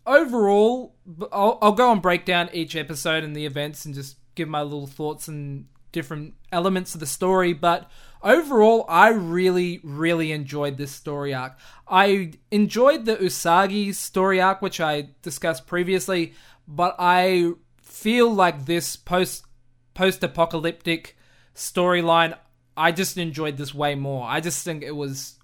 overall, 0.05 0.95
I'll, 1.33 1.57
I'll 1.61 1.73
go 1.73 1.91
and 1.91 2.01
break 2.01 2.23
down 2.23 2.49
each 2.53 2.77
episode 2.77 3.25
and 3.25 3.35
the 3.35 3.45
events 3.45 3.83
and 3.83 3.93
just 3.93 4.15
give 4.35 4.47
my 4.47 4.61
little 4.61 4.87
thoughts 4.87 5.27
and 5.27 5.65
different 5.91 6.35
elements 6.49 6.93
of 6.93 7.01
the 7.01 7.05
story. 7.05 7.51
But 7.51 7.91
overall, 8.21 8.85
I 8.87 9.09
really, 9.09 9.81
really 9.83 10.31
enjoyed 10.31 10.77
this 10.77 10.93
story 10.93 11.33
arc. 11.33 11.57
I 11.89 12.31
enjoyed 12.51 13.03
the 13.03 13.17
Usagi 13.17 13.93
story 13.93 14.39
arc, 14.39 14.61
which 14.61 14.79
I 14.79 15.09
discussed 15.21 15.67
previously, 15.67 16.33
but 16.67 16.95
I 16.99 17.53
feel 17.81 18.33
like 18.33 18.65
this 18.65 18.95
post 18.95 19.45
post 19.93 20.23
apocalyptic 20.23 21.15
storyline, 21.55 22.37
I 22.75 22.91
just 22.91 23.17
enjoyed 23.17 23.57
this 23.57 23.73
way 23.73 23.95
more. 23.95 24.27
I 24.27 24.39
just 24.39 24.63
think 24.63 24.83
it 24.83 24.95
was 24.95 25.35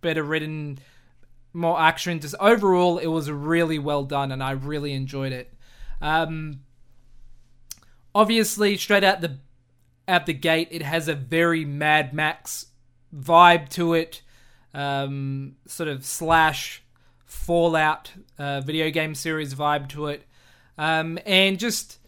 better 0.00 0.22
written, 0.22 0.78
more 1.52 1.80
action. 1.80 2.20
Just 2.20 2.36
overall, 2.40 2.98
it 2.98 3.08
was 3.08 3.30
really 3.30 3.78
well 3.78 4.04
done, 4.04 4.30
and 4.30 4.42
I 4.42 4.52
really 4.52 4.92
enjoyed 4.92 5.32
it. 5.32 5.52
Um, 6.00 6.60
obviously, 8.14 8.76
straight 8.76 9.04
out 9.04 9.20
the 9.20 9.38
at 10.08 10.26
the 10.26 10.34
gate, 10.34 10.68
it 10.70 10.82
has 10.82 11.08
a 11.08 11.14
very 11.14 11.64
Mad 11.64 12.14
Max 12.14 12.66
vibe 13.14 13.68
to 13.70 13.94
it, 13.94 14.22
um, 14.72 15.56
sort 15.66 15.88
of 15.88 16.04
slash 16.04 16.82
Fallout 17.24 18.12
uh, 18.38 18.60
video 18.60 18.88
game 18.90 19.14
series 19.14 19.52
vibe 19.54 19.88
to 19.88 20.06
it, 20.06 20.22
um, 20.78 21.18
and 21.26 21.58
just 21.58 21.98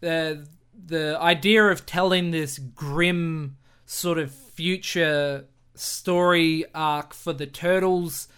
the 0.00 0.40
uh, 0.42 0.44
the 0.86 1.18
idea 1.20 1.64
of 1.66 1.86
telling 1.86 2.30
this 2.30 2.58
grim 2.58 3.56
sort 3.84 4.18
of 4.18 4.32
future 4.32 5.44
story 5.74 6.64
arc 6.74 7.14
for 7.14 7.32
the 7.32 7.46
turtles 7.46 8.28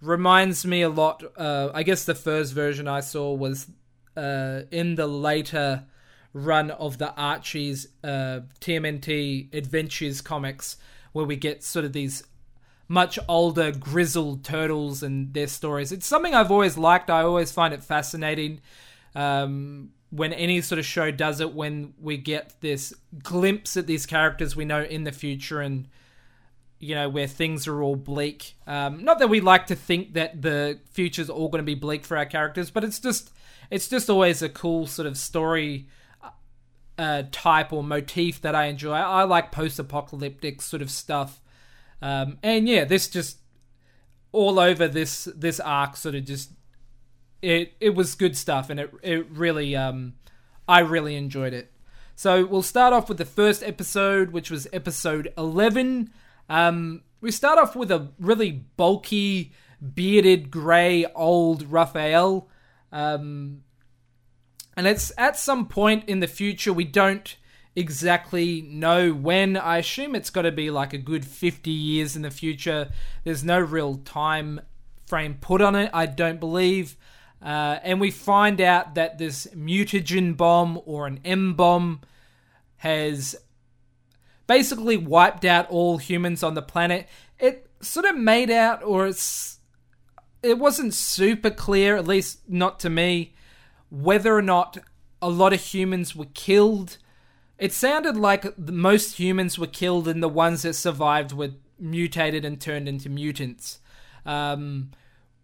reminds 0.00 0.64
me 0.64 0.82
a 0.82 0.88
lot. 0.88 1.22
Uh, 1.36 1.70
I 1.74 1.82
guess 1.82 2.04
the 2.04 2.14
first 2.14 2.54
version 2.54 2.88
I 2.88 3.00
saw 3.00 3.32
was 3.34 3.66
uh, 4.16 4.62
in 4.70 4.94
the 4.94 5.06
later 5.06 5.84
run 6.32 6.70
of 6.70 6.98
the 6.98 7.14
Archie's 7.14 7.88
uh, 8.04 8.40
TMNT 8.60 9.52
Adventures 9.54 10.20
comics, 10.20 10.76
where 11.12 11.24
we 11.24 11.36
get 11.36 11.64
sort 11.64 11.84
of 11.84 11.92
these 11.92 12.24
much 12.86 13.18
older, 13.28 13.70
grizzled 13.70 14.44
turtles 14.44 15.02
and 15.02 15.34
their 15.34 15.46
stories. 15.46 15.92
It's 15.92 16.06
something 16.06 16.34
I've 16.34 16.50
always 16.50 16.78
liked. 16.78 17.10
I 17.10 17.22
always 17.22 17.52
find 17.52 17.74
it 17.74 17.84
fascinating 17.84 18.60
um, 19.14 19.90
when 20.10 20.32
any 20.32 20.60
sort 20.60 20.78
of 20.78 20.86
show 20.86 21.10
does 21.10 21.40
it, 21.40 21.54
when 21.54 21.94
we 22.00 22.16
get 22.16 22.54
this 22.60 22.94
glimpse 23.22 23.76
at 23.76 23.86
these 23.86 24.06
characters 24.06 24.56
we 24.56 24.64
know 24.64 24.82
in 24.82 25.04
the 25.04 25.12
future 25.12 25.60
and 25.60 25.88
you 26.80 26.94
know 26.94 27.08
where 27.08 27.26
things 27.26 27.66
are 27.66 27.82
all 27.82 27.96
bleak 27.96 28.54
um, 28.66 29.02
not 29.02 29.18
that 29.18 29.28
we 29.28 29.40
like 29.40 29.66
to 29.66 29.74
think 29.74 30.14
that 30.14 30.40
the 30.40 30.78
future's 30.90 31.28
all 31.28 31.48
going 31.48 31.58
to 31.58 31.66
be 31.66 31.74
bleak 31.74 32.04
for 32.04 32.16
our 32.16 32.26
characters 32.26 32.70
but 32.70 32.84
it's 32.84 33.00
just 33.00 33.32
it's 33.70 33.88
just 33.88 34.08
always 34.08 34.42
a 34.42 34.48
cool 34.48 34.86
sort 34.86 35.06
of 35.06 35.18
story 35.18 35.88
uh, 36.98 37.22
type 37.30 37.72
or 37.72 37.82
motif 37.82 38.40
that 38.40 38.54
I 38.54 38.64
enjoy. 38.64 38.94
I, 38.94 39.22
like 39.22 39.52
post-apocalyptic 39.52 40.60
sort 40.60 40.82
of 40.82 40.90
stuff, 40.90 41.40
um, 42.02 42.38
and 42.42 42.68
yeah, 42.68 42.84
this 42.84 43.08
just 43.08 43.38
all 44.32 44.58
over 44.58 44.88
this 44.88 45.28
this 45.34 45.60
arc 45.60 45.96
sort 45.96 46.14
of 46.14 46.24
just 46.24 46.50
it 47.42 47.74
it 47.80 47.90
was 47.90 48.14
good 48.14 48.36
stuff, 48.36 48.70
and 48.70 48.80
it 48.80 48.92
it 49.02 49.30
really 49.30 49.76
um 49.76 50.14
I 50.66 50.80
really 50.80 51.16
enjoyed 51.16 51.52
it. 51.52 51.72
So 52.14 52.44
we'll 52.44 52.62
start 52.62 52.92
off 52.92 53.08
with 53.08 53.18
the 53.18 53.24
first 53.24 53.62
episode, 53.62 54.30
which 54.30 54.50
was 54.50 54.66
episode 54.72 55.32
eleven. 55.36 56.10
Um, 56.48 57.02
we 57.20 57.30
start 57.30 57.58
off 57.58 57.76
with 57.76 57.90
a 57.90 58.08
really 58.18 58.64
bulky, 58.76 59.52
bearded, 59.94 60.50
grey, 60.50 61.06
old 61.14 61.70
Raphael. 61.70 62.48
Um, 62.92 63.62
and 64.76 64.86
it's 64.86 65.12
at 65.18 65.36
some 65.36 65.66
point 65.66 66.08
in 66.08 66.20
the 66.20 66.28
future, 66.28 66.72
we 66.72 66.84
don't 66.84 67.36
exactly 67.74 68.62
know 68.62 69.12
when. 69.12 69.56
I 69.56 69.78
assume 69.78 70.14
it's 70.14 70.30
got 70.30 70.42
to 70.42 70.52
be 70.52 70.70
like 70.70 70.92
a 70.92 70.98
good 70.98 71.24
50 71.24 71.70
years 71.70 72.16
in 72.16 72.22
the 72.22 72.30
future. 72.30 72.90
There's 73.24 73.44
no 73.44 73.58
real 73.58 73.96
time 73.96 74.60
frame 75.06 75.38
put 75.40 75.60
on 75.60 75.74
it, 75.74 75.90
I 75.92 76.06
don't 76.06 76.40
believe. 76.40 76.96
Uh, 77.42 77.78
and 77.82 78.00
we 78.00 78.10
find 78.10 78.60
out 78.60 78.94
that 78.96 79.18
this 79.18 79.46
mutagen 79.54 80.36
bomb 80.36 80.80
or 80.84 81.06
an 81.06 81.20
M 81.24 81.54
bomb 81.54 82.00
has 82.78 83.36
basically 84.46 84.96
wiped 84.96 85.44
out 85.44 85.68
all 85.70 85.98
humans 85.98 86.42
on 86.42 86.54
the 86.54 86.62
planet. 86.62 87.08
It 87.38 87.70
sort 87.80 88.06
of 88.06 88.16
made 88.16 88.50
out, 88.50 88.82
or 88.82 89.06
it's, 89.06 89.58
it 90.42 90.58
wasn't 90.58 90.94
super 90.94 91.50
clear, 91.50 91.96
at 91.96 92.06
least 92.06 92.40
not 92.48 92.80
to 92.80 92.90
me, 92.90 93.34
whether 93.90 94.34
or 94.34 94.42
not 94.42 94.78
a 95.22 95.28
lot 95.28 95.52
of 95.52 95.60
humans 95.60 96.16
were 96.16 96.26
killed. 96.34 96.98
It 97.58 97.72
sounded 97.72 98.16
like 98.16 98.58
most 98.58 99.18
humans 99.18 99.58
were 99.58 99.66
killed, 99.66 100.08
and 100.08 100.22
the 100.22 100.28
ones 100.28 100.62
that 100.62 100.74
survived 100.74 101.32
were 101.32 101.50
mutated 101.78 102.44
and 102.44 102.60
turned 102.60 102.88
into 102.88 103.08
mutants. 103.08 103.80
Um, 104.26 104.90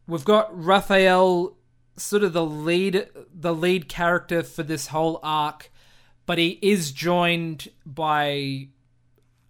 we've 0.07 0.25
got 0.25 0.49
Raphael, 0.53 1.57
sort 1.97 2.23
of 2.23 2.33
the 2.33 2.45
lead, 2.45 3.09
the 3.33 3.55
lead 3.55 3.89
character 3.89 4.43
for 4.43 4.63
this 4.63 4.89
whole 4.89 5.21
arc, 5.23 5.71
but 6.27 6.39
he 6.39 6.59
is 6.63 6.93
joined 6.93 7.69
by 7.85 8.69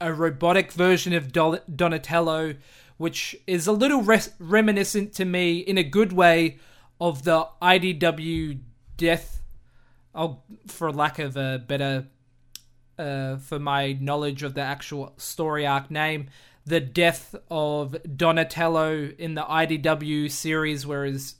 a 0.00 0.12
robotic 0.12 0.72
version 0.72 1.12
of 1.12 1.32
Donatello, 1.32 2.54
which 2.96 3.36
is 3.46 3.66
a 3.66 3.72
little 3.72 4.06
reminiscent 4.38 5.12
to 5.14 5.24
me 5.24 5.58
in 5.58 5.78
a 5.78 5.84
good 5.84 6.12
way 6.12 6.58
of 7.00 7.24
the 7.24 7.46
IDW 7.60 8.60
death 8.96 9.42
oh 10.14 10.38
for 10.68 10.92
lack 10.92 11.18
of 11.18 11.36
a 11.36 11.58
better 11.66 12.06
uh, 12.96 13.36
for 13.36 13.58
my 13.58 13.92
knowledge 13.94 14.44
of 14.44 14.54
the 14.54 14.60
actual 14.60 15.12
story 15.16 15.66
arc 15.66 15.90
name 15.90 16.28
the 16.66 16.80
death 16.80 17.34
of 17.50 17.96
Donatello 18.16 19.12
in 19.18 19.34
the 19.34 19.42
IDW 19.42 20.30
series, 20.30 20.86
where 20.86 21.04
his 21.04 21.36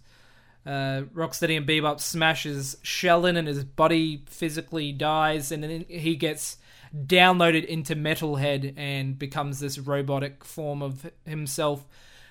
uh, 0.67 1.03
Rocksteady 1.15 1.57
and 1.57 1.67
Bebop 1.67 2.01
smashes 2.01 2.77
Shell 2.83 3.27
in 3.27 3.37
and 3.37 3.47
his 3.49 3.65
body 3.65 4.25
physically 4.29 4.93
dies, 4.93 5.53
and 5.53 5.63
then 5.63 5.85
he 5.89 6.17
gets 6.17 6.57
downloaded 6.95 7.65
into 7.65 7.97
Metalhead 7.97 8.75
and 8.77 9.19
becomes 9.19 9.61
this 9.61 9.79
robotic 9.79 10.45
form 10.45 10.81
of 10.81 11.11
himself, 11.27 11.87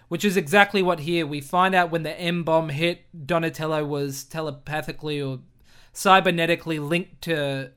which 0.08 0.24
is 0.24 0.38
exactly 0.38 0.82
what 0.82 1.02
here 1.02 1.28
we 1.28 1.42
find 1.42 1.76
out 1.76 1.92
when 1.92 2.04
the 2.04 2.20
M 2.20 2.44
bomb 2.44 2.70
hit. 2.70 3.02
Donatello 3.26 3.86
was 3.86 4.24
telepathically 4.24 5.22
or 5.22 5.40
cybernetically 5.94 6.80
linked 6.86 7.22
to 7.24 7.72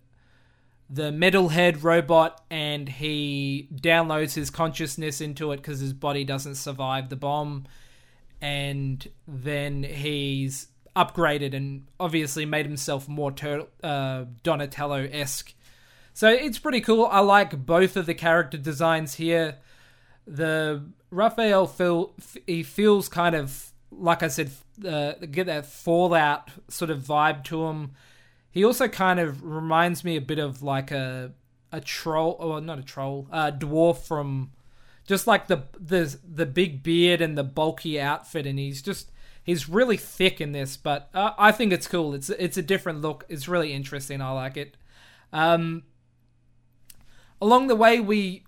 the 0.89 1.11
Metalhead 1.11 1.83
robot, 1.83 2.45
and 2.49 2.89
he 2.89 3.69
downloads 3.75 4.35
his 4.35 4.51
consciousness 4.51 5.21
into 5.21 5.51
it 5.53 5.57
because 5.57 5.81
his 5.81 5.93
body 5.93 6.25
doesn't 6.25 6.55
survive 6.55 7.09
the 7.09 7.17
bomb, 7.17 7.65
and 8.41 9.09
then 9.27 9.83
he's 9.83 10.69
upgraded 10.95 11.55
and 11.55 11.87
obviously 12.01 12.47
made 12.47 12.67
himself 12.67 13.09
more 13.09 13.31
tur- 13.31 13.67
uh, 13.83 14.25
Donatello 14.43 15.07
esque 15.13 15.55
so 16.17 16.31
it's 16.31 16.59
pretty 16.59 16.81
cool. 16.81 17.05
I 17.13 17.21
like 17.21 17.67
both 17.67 17.95
of 17.95 18.07
the 18.07 18.15
character 18.15 18.57
designs 18.57 19.17
here. 19.17 19.59
The 20.27 20.83
Raphael 21.11 21.67
feel 21.67 22.15
he 22.47 22.63
feels 22.63 23.11
kind 23.11 23.35
of 23.35 23.71
like 23.91 24.23
I 24.23 24.29
said, 24.29 24.51
uh, 24.89 25.13
get 25.31 25.45
that 25.45 25.67
Fallout 25.67 26.51
sort 26.69 26.91
of 26.91 27.03
vibe 27.03 27.45
to 27.45 27.67
him. 27.67 27.91
He 28.51 28.65
also 28.65 28.89
kind 28.89 29.21
of 29.21 29.45
reminds 29.45 30.05
me 30.05 30.17
a 30.17 30.23
bit 30.23 30.39
of 30.39 30.63
like 30.63 30.91
a 30.91 31.33
a 31.71 31.83
troll, 31.83 32.37
or 32.41 32.63
not 32.63 32.79
a 32.79 32.83
troll, 32.83 33.29
a 33.31 33.53
dwarf 33.53 33.99
from 33.99 34.53
just 35.07 35.27
like 35.27 35.47
the 35.47 35.65
the 35.79 36.17
the 36.27 36.47
big 36.47 36.83
beard 36.83 37.21
and 37.21 37.37
the 37.37 37.45
bulky 37.45 38.01
outfit, 38.01 38.47
and 38.47 38.59
he's 38.59 38.83
just 38.83 39.11
he's 39.43 39.69
really 39.69 39.97
thick 39.97 40.41
in 40.41 40.53
this. 40.53 40.77
But 40.77 41.09
uh, 41.15 41.33
I 41.39 41.53
think 41.53 41.73
it's 41.73 41.87
cool. 41.87 42.15
It's 42.15 42.31
it's 42.31 42.57
a 42.57 42.63
different 42.63 43.01
look. 43.01 43.25
It's 43.29 43.49
really 43.49 43.73
interesting. 43.73 44.21
I 44.21 44.33
like 44.33 44.57
it. 44.57 44.77
Um, 45.33 45.85
along 47.41 47.69
the 47.69 47.77
way 47.77 48.01
we 48.01 48.45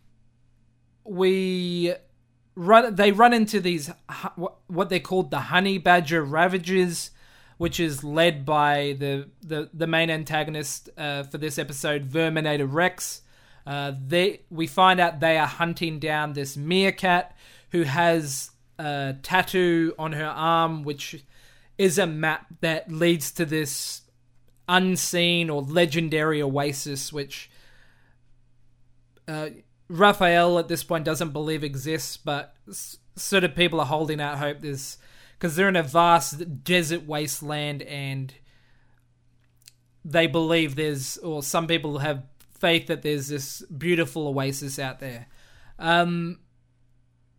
we 1.05 1.95
run 2.55 2.95
they 2.95 3.13
run 3.13 3.33
into 3.33 3.61
these 3.61 3.91
what 4.67 4.89
they 4.89 5.01
called 5.01 5.31
the 5.31 5.41
honey 5.41 5.79
badger 5.79 6.23
ravages 6.23 7.11
which 7.57 7.81
is 7.81 8.05
led 8.05 8.45
by 8.45 8.97
the 8.99 9.29
the, 9.43 9.69
the 9.73 9.87
main 9.87 10.11
antagonist 10.11 10.91
uh, 10.97 11.23
for 11.23 11.39
this 11.39 11.59
episode 11.59 12.09
verminator 12.09 12.71
rex 12.71 13.23
uh, 13.69 13.93
they 14.07 14.41
we 14.51 14.67
find 14.67 14.99
out 14.99 15.21
they 15.21 15.37
are 15.37 15.47
hunting 15.47 15.99
down 15.99 16.33
this 16.33 16.57
meerkat 16.57 17.37
who 17.71 17.83
has 17.83 18.51
a 18.79 19.15
tattoo 19.23 19.95
on 19.99 20.13
her 20.13 20.27
arm 20.27 20.83
which 20.85 21.23
is 21.77 21.99
a 21.99 22.07
map 22.07 22.47
that 22.63 22.91
leads 22.91 23.31
to 23.31 23.45
this 23.45 24.01
unseen 24.69 25.51
or 25.51 25.61
legendary 25.61 26.41
oasis 26.41 27.13
which 27.13 27.51
uh, 29.29 29.51
Raphael 29.89 30.59
at 30.59 30.69
this 30.69 30.83
point 30.83 31.05
doesn't 31.05 31.33
believe 31.33 31.63
exists, 31.63 32.17
but 32.17 32.55
sort 33.17 33.45
of 33.45 33.55
people 33.55 33.81
are 33.81 33.87
holding 33.87 34.21
out 34.21 34.39
hope. 34.39 34.61
There's 34.61 34.97
because 35.39 35.55
they're 35.55 35.69
in 35.69 35.77
a 35.77 35.83
vast 35.83 36.65
desert 36.65 37.07
wasteland, 37.07 37.83
and 37.83 38.35
they 40.05 40.27
believe 40.27 40.75
there's, 40.75 41.17
or 41.19 41.43
some 41.43 41.67
people 41.67 41.99
have 41.99 42.25
faith 42.61 42.87
that 42.87 43.03
there's 43.03 43.29
this 43.29 43.63
beautiful 43.63 44.29
oasis 44.29 44.79
out 44.79 45.01
there. 45.01 45.27
Um, 45.79 46.41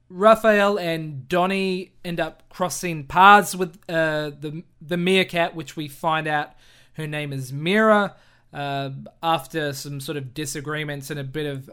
Raphael 0.10 0.78
and 0.80 1.28
Donnie 1.28 1.94
end 2.04 2.20
up 2.20 2.50
crossing 2.50 3.06
paths 3.06 3.56
with 3.56 3.78
uh, 3.88 4.32
the 4.40 4.64
the 4.82 4.98
meerkat, 4.98 5.56
which 5.56 5.76
we 5.76 5.88
find 5.88 6.28
out 6.28 6.54
her 6.94 7.06
name 7.08 7.32
is 7.32 7.54
Mira 7.54 8.16
uh, 8.54 8.90
after 9.22 9.74
some 9.74 10.00
sort 10.00 10.18
of 10.18 10.34
disagreements 10.34 11.10
and 11.10 11.20
a 11.20 11.24
bit 11.24 11.46
of 11.46 11.70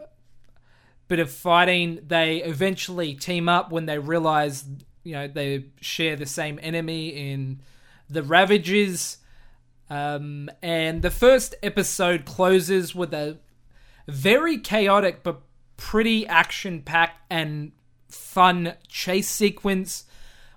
bit 1.07 1.19
of 1.19 1.31
fighting, 1.31 1.99
they 2.05 2.37
eventually 2.43 3.13
team 3.13 3.47
up 3.47 3.71
when 3.71 3.85
they 3.85 3.97
realize 3.97 4.65
you 5.03 5.13
know 5.13 5.27
they 5.27 5.65
share 5.81 6.15
the 6.15 6.25
same 6.25 6.59
enemy 6.61 7.09
in 7.09 7.61
the 8.09 8.23
Ravages. 8.23 9.17
Um, 9.89 10.49
and 10.61 11.01
the 11.01 11.11
first 11.11 11.55
episode 11.63 12.25
closes 12.25 12.93
with 12.93 13.13
a 13.13 13.37
very 14.07 14.57
chaotic 14.57 15.23
but 15.23 15.41
pretty 15.77 16.27
action 16.27 16.81
packed 16.81 17.21
and 17.29 17.71
fun 18.09 18.73
chase 18.87 19.29
sequence 19.29 20.05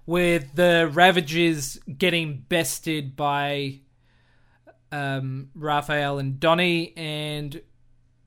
with 0.06 0.54
the 0.54 0.90
Ravages 0.92 1.78
getting 1.98 2.44
bested 2.48 3.14
by 3.14 3.80
um, 4.90 5.50
Raphael 5.54 6.18
and 6.18 6.40
Donnie, 6.40 6.92
and 6.96 7.60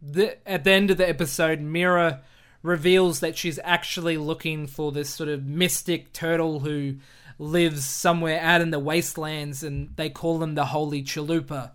the, 0.01 0.37
at 0.47 0.63
the 0.63 0.71
end 0.71 0.91
of 0.91 0.97
the 0.97 1.07
episode, 1.07 1.59
Mira 1.59 2.21
reveals 2.63 3.19
that 3.19 3.37
she's 3.37 3.59
actually 3.63 4.17
looking 4.17 4.65
for 4.65 4.91
this 4.91 5.09
sort 5.09 5.29
of 5.29 5.45
mystic 5.45 6.13
turtle 6.13 6.61
who 6.61 6.95
lives 7.37 7.85
somewhere 7.85 8.39
out 8.39 8.61
in 8.61 8.71
the 8.71 8.79
wastelands, 8.79 9.63
and 9.63 9.95
they 9.95 10.09
call 10.09 10.39
them 10.39 10.55
the 10.55 10.65
Holy 10.65 11.03
Chalupa, 11.03 11.71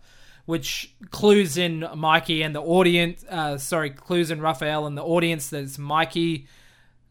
which 0.47 0.95
clues 1.11 1.57
in 1.57 1.87
Mikey 1.95 2.43
and 2.43 2.55
the 2.55 2.63
audience. 2.63 3.25
Uh, 3.29 3.59
sorry, 3.59 3.91
clues 3.91 4.31
in 4.31 4.41
Raphael 4.41 4.87
and 4.87 4.97
the 4.97 5.05
audience 5.05 5.51
that 5.51 5.63
it's 5.63 5.79
Mikey, 5.79 6.49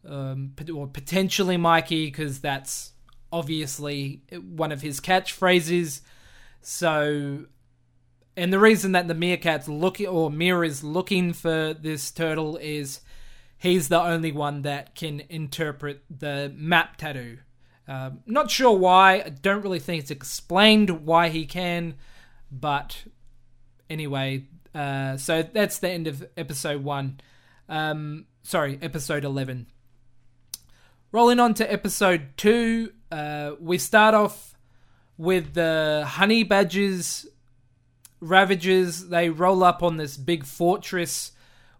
um, 0.06 0.52
or 0.74 0.88
potentially 0.88 1.56
Mikey, 1.56 2.06
because 2.06 2.40
that's 2.40 2.92
obviously 3.32 4.22
one 4.32 4.72
of 4.72 4.82
his 4.82 5.00
catchphrases. 5.00 6.00
So 6.60 7.46
and 8.38 8.52
the 8.52 8.60
reason 8.60 8.92
that 8.92 9.08
the 9.08 9.14
meerkat's 9.14 9.68
looking, 9.68 10.06
or 10.06 10.30
Mir 10.30 10.62
is 10.62 10.84
looking 10.84 11.32
for 11.32 11.74
this 11.74 12.12
turtle 12.12 12.56
is 12.56 13.00
he's 13.58 13.88
the 13.88 14.00
only 14.00 14.32
one 14.32 14.62
that 14.62 14.94
can 14.94 15.22
interpret 15.28 16.02
the 16.10 16.52
map 16.56 16.96
tattoo. 16.96 17.38
Uh, 17.86 18.10
not 18.26 18.50
sure 18.50 18.76
why. 18.76 19.22
I 19.24 19.28
don't 19.28 19.62
really 19.62 19.78
think 19.78 20.02
it's 20.02 20.10
explained 20.10 21.04
why 21.06 21.28
he 21.28 21.46
can, 21.46 21.94
but 22.50 23.04
anyway. 23.90 24.44
Uh, 24.74 25.16
so 25.16 25.42
that's 25.42 25.78
the 25.78 25.90
end 25.90 26.06
of 26.06 26.26
episode 26.36 26.84
one. 26.84 27.20
Um, 27.68 28.26
sorry, 28.42 28.78
episode 28.80 29.24
eleven. 29.24 29.66
Rolling 31.10 31.40
on 31.40 31.54
to 31.54 31.72
episode 31.72 32.36
two, 32.36 32.92
uh, 33.10 33.52
we 33.58 33.78
start 33.78 34.14
off 34.14 34.58
with 35.16 35.54
the 35.54 36.04
honey 36.06 36.44
badgers 36.44 37.26
Ravages, 38.20 39.10
they 39.10 39.30
roll 39.30 39.62
up 39.62 39.82
on 39.82 39.96
this 39.96 40.16
big 40.16 40.44
fortress 40.44 41.32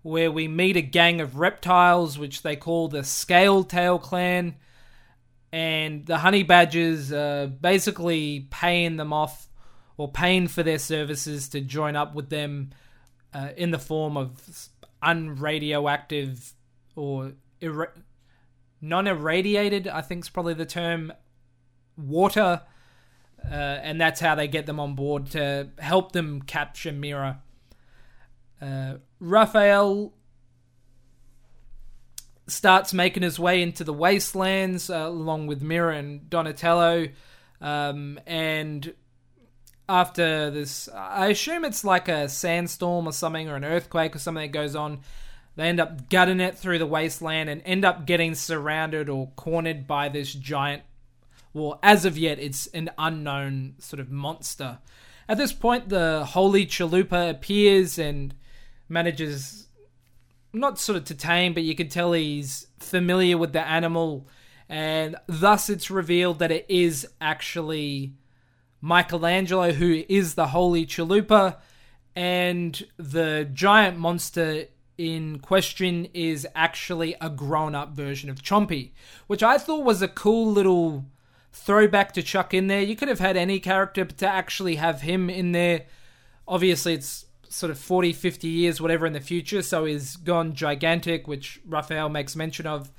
where 0.02 0.30
we 0.30 0.48
meet 0.48 0.76
a 0.76 0.82
gang 0.82 1.20
of 1.20 1.36
reptiles, 1.36 2.18
which 2.18 2.42
they 2.42 2.56
call 2.56 2.88
the 2.88 3.04
Scale 3.04 3.64
Tail 3.64 3.98
Clan. 3.98 4.56
And 5.50 6.04
the 6.06 6.18
Honey 6.18 6.42
Badgers 6.42 7.12
are 7.12 7.46
basically 7.46 8.46
paying 8.50 8.96
them 8.96 9.12
off 9.12 9.48
or 9.96 10.10
paying 10.10 10.46
for 10.46 10.62
their 10.62 10.78
services 10.78 11.48
to 11.50 11.60
join 11.60 11.96
up 11.96 12.14
with 12.14 12.28
them 12.28 12.70
uh, 13.32 13.50
in 13.56 13.70
the 13.70 13.78
form 13.78 14.16
of 14.16 14.68
unradioactive 15.02 16.52
or 16.96 17.32
ir- 17.60 17.94
non 18.80 19.06
irradiated, 19.06 19.88
I 19.88 20.02
think 20.02 20.24
is 20.24 20.28
probably 20.28 20.54
the 20.54 20.66
term, 20.66 21.12
water 21.96 22.62
uh, 23.44 23.54
and 23.82 24.00
that's 24.00 24.20
how 24.20 24.34
they 24.34 24.48
get 24.48 24.66
them 24.66 24.80
on 24.80 24.94
board 24.94 25.26
to 25.30 25.68
help 25.78 26.12
them 26.12 26.42
capture 26.42 26.92
Mira. 26.92 27.40
Uh, 28.60 28.94
Raphael 29.20 30.12
starts 32.46 32.94
making 32.94 33.22
his 33.22 33.38
way 33.38 33.62
into 33.62 33.84
the 33.84 33.92
wastelands 33.92 34.88
uh, 34.88 35.06
along 35.08 35.46
with 35.46 35.62
Mira 35.62 35.96
and 35.96 36.28
Donatello. 36.30 37.08
Um, 37.60 38.18
and 38.26 38.94
after 39.88 40.50
this, 40.50 40.88
I 40.94 41.28
assume 41.28 41.64
it's 41.64 41.84
like 41.84 42.08
a 42.08 42.28
sandstorm 42.28 43.06
or 43.06 43.12
something, 43.12 43.48
or 43.48 43.56
an 43.56 43.64
earthquake 43.64 44.14
or 44.14 44.18
something 44.18 44.50
that 44.50 44.58
goes 44.58 44.74
on. 44.74 45.00
They 45.56 45.68
end 45.68 45.80
up 45.80 46.08
gutting 46.08 46.40
it 46.40 46.56
through 46.56 46.78
the 46.78 46.86
wasteland 46.86 47.50
and 47.50 47.62
end 47.64 47.84
up 47.84 48.06
getting 48.06 48.34
surrounded 48.34 49.08
or 49.08 49.30
cornered 49.36 49.86
by 49.86 50.08
this 50.08 50.32
giant 50.32 50.82
well, 51.52 51.78
as 51.82 52.04
of 52.04 52.18
yet, 52.18 52.38
it's 52.38 52.66
an 52.68 52.90
unknown 52.98 53.74
sort 53.78 54.00
of 54.00 54.10
monster. 54.10 54.78
At 55.28 55.38
this 55.38 55.52
point, 55.52 55.88
the 55.88 56.24
Holy 56.24 56.66
Chalupa 56.66 57.30
appears 57.30 57.98
and 57.98 58.34
manages 58.88 59.66
not 60.52 60.78
sort 60.78 60.96
of 60.96 61.04
to 61.04 61.14
tame, 61.14 61.54
but 61.54 61.62
you 61.62 61.74
can 61.74 61.88
tell 61.88 62.12
he's 62.12 62.66
familiar 62.78 63.36
with 63.36 63.52
the 63.52 63.66
animal, 63.66 64.26
and 64.68 65.16
thus 65.26 65.68
it's 65.68 65.90
revealed 65.90 66.38
that 66.38 66.50
it 66.50 66.66
is 66.68 67.06
actually 67.20 68.14
Michelangelo 68.80 69.72
who 69.72 70.04
is 70.08 70.34
the 70.34 70.48
Holy 70.48 70.86
Chalupa, 70.86 71.56
and 72.16 72.82
the 72.96 73.48
giant 73.52 73.98
monster 73.98 74.64
in 74.96 75.38
question 75.38 76.08
is 76.12 76.46
actually 76.54 77.14
a 77.20 77.30
grown 77.30 77.74
up 77.74 77.90
version 77.90 78.28
of 78.28 78.42
Chompy, 78.42 78.90
which 79.26 79.42
I 79.42 79.58
thought 79.58 79.84
was 79.84 80.02
a 80.02 80.08
cool 80.08 80.50
little 80.50 81.06
throwback 81.52 82.12
to 82.12 82.22
chuck 82.22 82.52
in 82.52 82.66
there. 82.66 82.82
You 82.82 82.96
could 82.96 83.08
have 83.08 83.20
had 83.20 83.36
any 83.36 83.60
character, 83.60 84.04
but 84.04 84.18
to 84.18 84.26
actually 84.26 84.76
have 84.76 85.02
him 85.02 85.30
in 85.30 85.52
there, 85.52 85.86
obviously 86.46 86.94
it's 86.94 87.26
sort 87.48 87.70
of 87.70 87.78
40, 87.78 88.12
50 88.12 88.48
years, 88.48 88.80
whatever 88.80 89.06
in 89.06 89.12
the 89.12 89.20
future, 89.20 89.62
so 89.62 89.84
he's 89.84 90.16
gone 90.16 90.54
gigantic, 90.54 91.26
which 91.26 91.60
Raphael 91.66 92.08
makes 92.08 92.36
mention 92.36 92.66
of. 92.66 92.90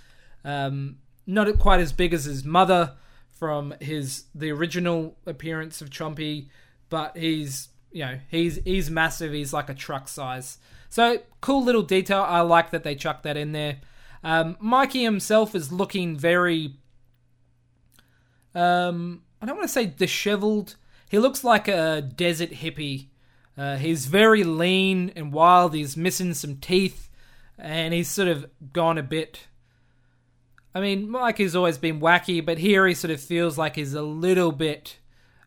Um, 0.44 0.98
not 1.28 1.60
quite 1.60 1.80
as 1.80 1.94
big 1.94 2.14
as 2.14 2.26
his 2.26 2.44
mother 2.44 2.94
from 3.40 3.74
his 3.80 4.26
the 4.34 4.52
original 4.52 5.16
appearance 5.26 5.82
of 5.82 5.90
Chompy, 5.90 6.50
but 6.90 7.16
he's 7.16 7.70
you 7.92 8.06
know 8.06 8.20
he's 8.30 8.60
he's 8.66 8.90
massive. 8.90 9.32
He's 9.32 9.54
like 9.54 9.70
a 9.70 9.74
truck 9.74 10.08
size. 10.08 10.58
So 10.90 11.20
cool 11.40 11.64
little 11.64 11.84
detail. 11.84 12.26
I 12.28 12.42
like 12.42 12.72
that 12.72 12.84
they 12.84 12.96
chucked 12.96 13.24
that 13.24 13.38
in 13.38 13.52
there. 13.52 13.78
Um, 14.24 14.58
Mikey 14.60 15.04
himself 15.04 15.56
is 15.56 15.72
looking 15.72 16.18
very. 16.18 16.76
Um, 18.56 19.22
I 19.42 19.46
don't 19.46 19.56
want 19.56 19.68
to 19.68 19.74
say 19.74 19.86
disheveled. 19.86 20.76
He 21.10 21.20
looks 21.20 21.44
like 21.44 21.68
a 21.68 22.02
desert 22.02 22.52
hippie. 22.52 23.09
Uh, 23.60 23.76
he's 23.76 24.06
very 24.06 24.46
lean 24.46 25.12
and 25.18 25.34
wild. 25.34 25.74
He's 25.74 25.98
missing 25.98 26.34
some 26.34 26.56
teeth, 26.56 27.10
and 27.58 27.94
he's 27.94 28.08
sort 28.08 28.30
of 28.30 28.46
gone 28.72 28.98
a 28.98 29.04
bit. 29.04 29.48
I 30.74 30.80
mean, 30.80 31.10
Mike 31.10 31.40
has 31.40 31.58
always 31.58 31.78
been 31.78 32.00
wacky, 32.00 32.46
but 32.46 32.58
here 32.58 32.88
he 32.88 32.94
sort 32.94 33.12
of 33.12 33.20
feels 33.20 33.58
like 33.58 33.76
he's 33.76 33.94
a 33.94 34.02
little 34.02 34.54
bit 34.54 34.98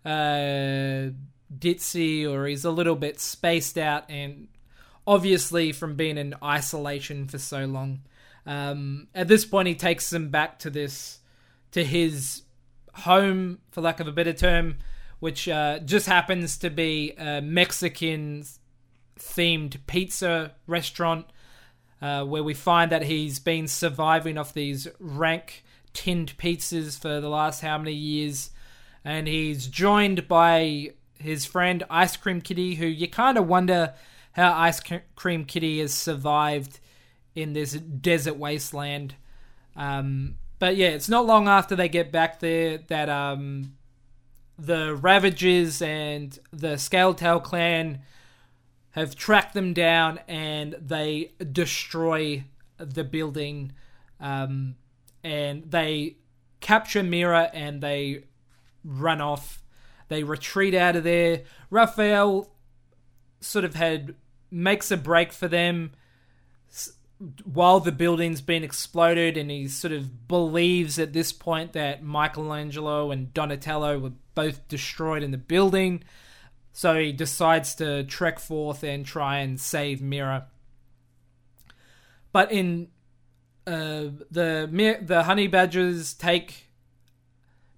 uh, 0.04 1.08
ditzy, 1.58 2.30
or 2.30 2.46
he's 2.46 2.66
a 2.66 2.70
little 2.70 2.96
bit 2.96 3.18
spaced 3.18 3.78
out, 3.78 4.04
and 4.10 4.48
obviously 5.06 5.72
from 5.72 5.96
being 5.96 6.18
in 6.18 6.34
isolation 6.42 7.26
for 7.28 7.38
so 7.38 7.64
long. 7.64 8.02
Um, 8.44 9.08
at 9.14 9.26
this 9.26 9.46
point, 9.46 9.68
he 9.68 9.74
takes 9.74 10.10
them 10.10 10.28
back 10.28 10.58
to 10.58 10.68
this, 10.68 11.20
to 11.70 11.82
his 11.82 12.42
home, 12.92 13.60
for 13.70 13.80
lack 13.80 14.00
of 14.00 14.06
a 14.06 14.12
better 14.12 14.34
term, 14.34 14.76
which 15.22 15.48
uh, 15.48 15.78
just 15.78 16.06
happens 16.06 16.56
to 16.56 16.68
be 16.68 17.12
a 17.12 17.40
Mexican 17.40 18.44
themed 19.16 19.76
pizza 19.86 20.50
restaurant. 20.66 21.26
Uh, 22.00 22.24
where 22.24 22.42
we 22.42 22.52
find 22.52 22.90
that 22.90 23.04
he's 23.04 23.38
been 23.38 23.68
surviving 23.68 24.36
off 24.36 24.52
these 24.52 24.88
rank 24.98 25.62
tinned 25.92 26.36
pizzas 26.38 26.98
for 26.98 27.20
the 27.20 27.28
last 27.28 27.60
how 27.60 27.78
many 27.78 27.92
years, 27.92 28.50
and 29.04 29.28
he's 29.28 29.68
joined 29.68 30.26
by 30.26 30.90
his 31.20 31.44
friend 31.44 31.84
Ice 31.88 32.16
Cream 32.16 32.40
Kitty, 32.40 32.74
who 32.74 32.86
you 32.86 33.06
kind 33.06 33.38
of 33.38 33.46
wonder 33.46 33.94
how 34.32 34.52
Ice 34.58 34.80
Cream 35.14 35.44
Kitty 35.44 35.78
has 35.78 35.94
survived 35.94 36.80
in 37.36 37.52
this 37.52 37.74
desert 37.74 38.34
wasteland. 38.34 39.14
Um, 39.76 40.34
but 40.58 40.74
yeah, 40.74 40.88
it's 40.88 41.08
not 41.08 41.26
long 41.26 41.46
after 41.46 41.76
they 41.76 41.88
get 41.88 42.10
back 42.10 42.40
there 42.40 42.78
that 42.88 43.08
um, 43.08 43.74
the 44.58 44.94
Ravagers 44.94 45.82
and 45.82 46.38
the 46.52 46.78
Scaletail 46.78 47.40
clan 47.40 48.02
have 48.92 49.16
tracked 49.16 49.54
them 49.54 49.72
down 49.72 50.20
and 50.28 50.74
they 50.80 51.32
destroy 51.50 52.44
the 52.78 53.04
building. 53.04 53.72
Um, 54.20 54.76
and 55.24 55.70
they 55.70 56.16
capture 56.60 57.02
Mira 57.02 57.50
and 57.52 57.82
they 57.82 58.24
run 58.84 59.20
off. 59.20 59.62
They 60.08 60.22
retreat 60.22 60.74
out 60.74 60.96
of 60.96 61.04
there. 61.04 61.42
Raphael 61.70 62.50
sort 63.40 63.64
of 63.64 63.74
had 63.74 64.14
makes 64.50 64.90
a 64.90 64.96
break 64.96 65.32
for 65.32 65.48
them 65.48 65.92
while 67.44 67.80
the 67.80 67.92
building's 67.92 68.40
been 68.40 68.64
exploded 68.64 69.36
and 69.36 69.50
he 69.50 69.68
sort 69.68 69.92
of 69.92 70.26
believes 70.28 70.98
at 70.98 71.12
this 71.12 71.32
point 71.32 71.72
that 71.72 72.02
Michelangelo 72.02 73.10
and 73.10 73.32
Donatello 73.32 73.98
were 73.98 74.12
both 74.34 74.66
destroyed 74.68 75.22
in 75.22 75.30
the 75.30 75.38
building. 75.38 76.02
So 76.72 76.98
he 76.98 77.12
decides 77.12 77.74
to 77.76 78.04
trek 78.04 78.38
forth 78.38 78.82
and 78.82 79.04
try 79.04 79.38
and 79.38 79.60
save 79.60 80.00
Mira. 80.00 80.46
But 82.32 82.50
in 82.50 82.88
uh, 83.66 84.08
the 84.30 84.98
the 85.02 85.22
honey 85.24 85.46
badgers 85.46 86.14
take 86.14 86.66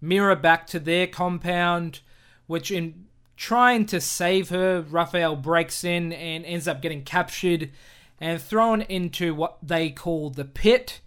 Mira 0.00 0.36
back 0.36 0.66
to 0.68 0.78
their 0.78 1.06
compound, 1.06 2.00
which 2.46 2.70
in 2.70 3.06
trying 3.36 3.86
to 3.86 4.00
save 4.00 4.50
her, 4.50 4.82
Raphael 4.82 5.36
breaks 5.36 5.82
in 5.82 6.12
and 6.12 6.44
ends 6.44 6.68
up 6.68 6.80
getting 6.80 7.02
captured 7.02 7.70
and 8.20 8.40
thrown 8.40 8.82
into 8.82 9.34
what 9.34 9.58
they 9.60 9.90
call 9.90 10.30
the 10.30 10.44
pit, 10.44 11.00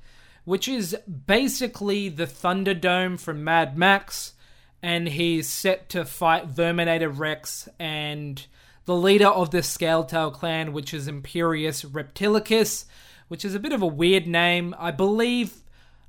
which 0.44 0.68
is 0.68 0.96
basically 1.26 2.10
the 2.10 2.28
Thunderdome 2.28 3.20
from 3.20 3.44
Mad 3.44 3.78
Max 3.78 4.34
and 4.82 5.08
he's 5.08 5.48
set 5.50 5.90
to 5.90 6.06
fight 6.06 6.50
Verminator 6.50 7.12
Rex 7.16 7.68
and 7.80 8.46
the 8.86 8.96
leader 8.96 9.28
of 9.28 9.52
the 9.52 9.60
Scaletail 9.60 10.32
clan, 10.32 10.72
which 10.72 10.94
is 10.94 11.08
Imperius 11.08 11.86
Reptilicus, 11.86 12.86
which 13.28 13.44
is 13.44 13.56
a 13.56 13.60
bit 13.60 13.74
of 13.74 13.82
a 13.82 13.88
weird 13.88 14.28
name. 14.28 14.76
I 14.78 14.92
believe, 14.92 15.62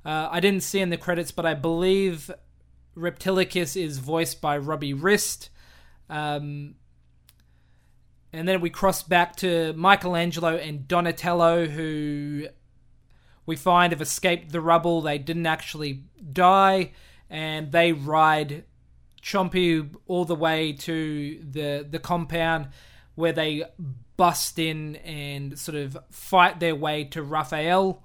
uh, 0.05 0.29
I 0.31 0.39
didn't 0.39 0.63
see 0.63 0.79
in 0.79 0.89
the 0.89 0.97
credits, 0.97 1.31
but 1.31 1.45
I 1.45 1.55
believe 1.55 2.31
Reptilicus 2.95 3.75
is 3.75 3.97
voiced 3.97 4.39
by 4.39 4.57
Robbie 4.57 4.93
Rist. 4.93 5.49
Um, 6.09 6.75
and 8.31 8.47
then 8.47 8.61
we 8.61 8.69
cross 8.69 9.03
back 9.03 9.35
to 9.37 9.73
Michelangelo 9.73 10.55
and 10.55 10.87
Donatello, 10.87 11.65
who 11.65 12.47
we 13.45 13.55
find 13.55 13.91
have 13.91 14.01
escaped 14.01 14.51
the 14.51 14.61
rubble. 14.61 15.01
They 15.01 15.17
didn't 15.17 15.47
actually 15.47 16.03
die 16.31 16.91
and 17.29 17.71
they 17.71 17.91
ride 17.91 18.63
Chompy 19.21 19.89
all 20.07 20.25
the 20.25 20.35
way 20.35 20.73
to 20.73 21.39
the 21.43 21.85
the 21.89 21.99
compound 21.99 22.69
where 23.15 23.33
they 23.33 23.63
bust 24.17 24.57
in 24.57 24.95
and 24.97 25.57
sort 25.59 25.77
of 25.77 25.97
fight 26.09 26.59
their 26.59 26.75
way 26.75 27.03
to 27.05 27.21
Raphael, 27.21 28.03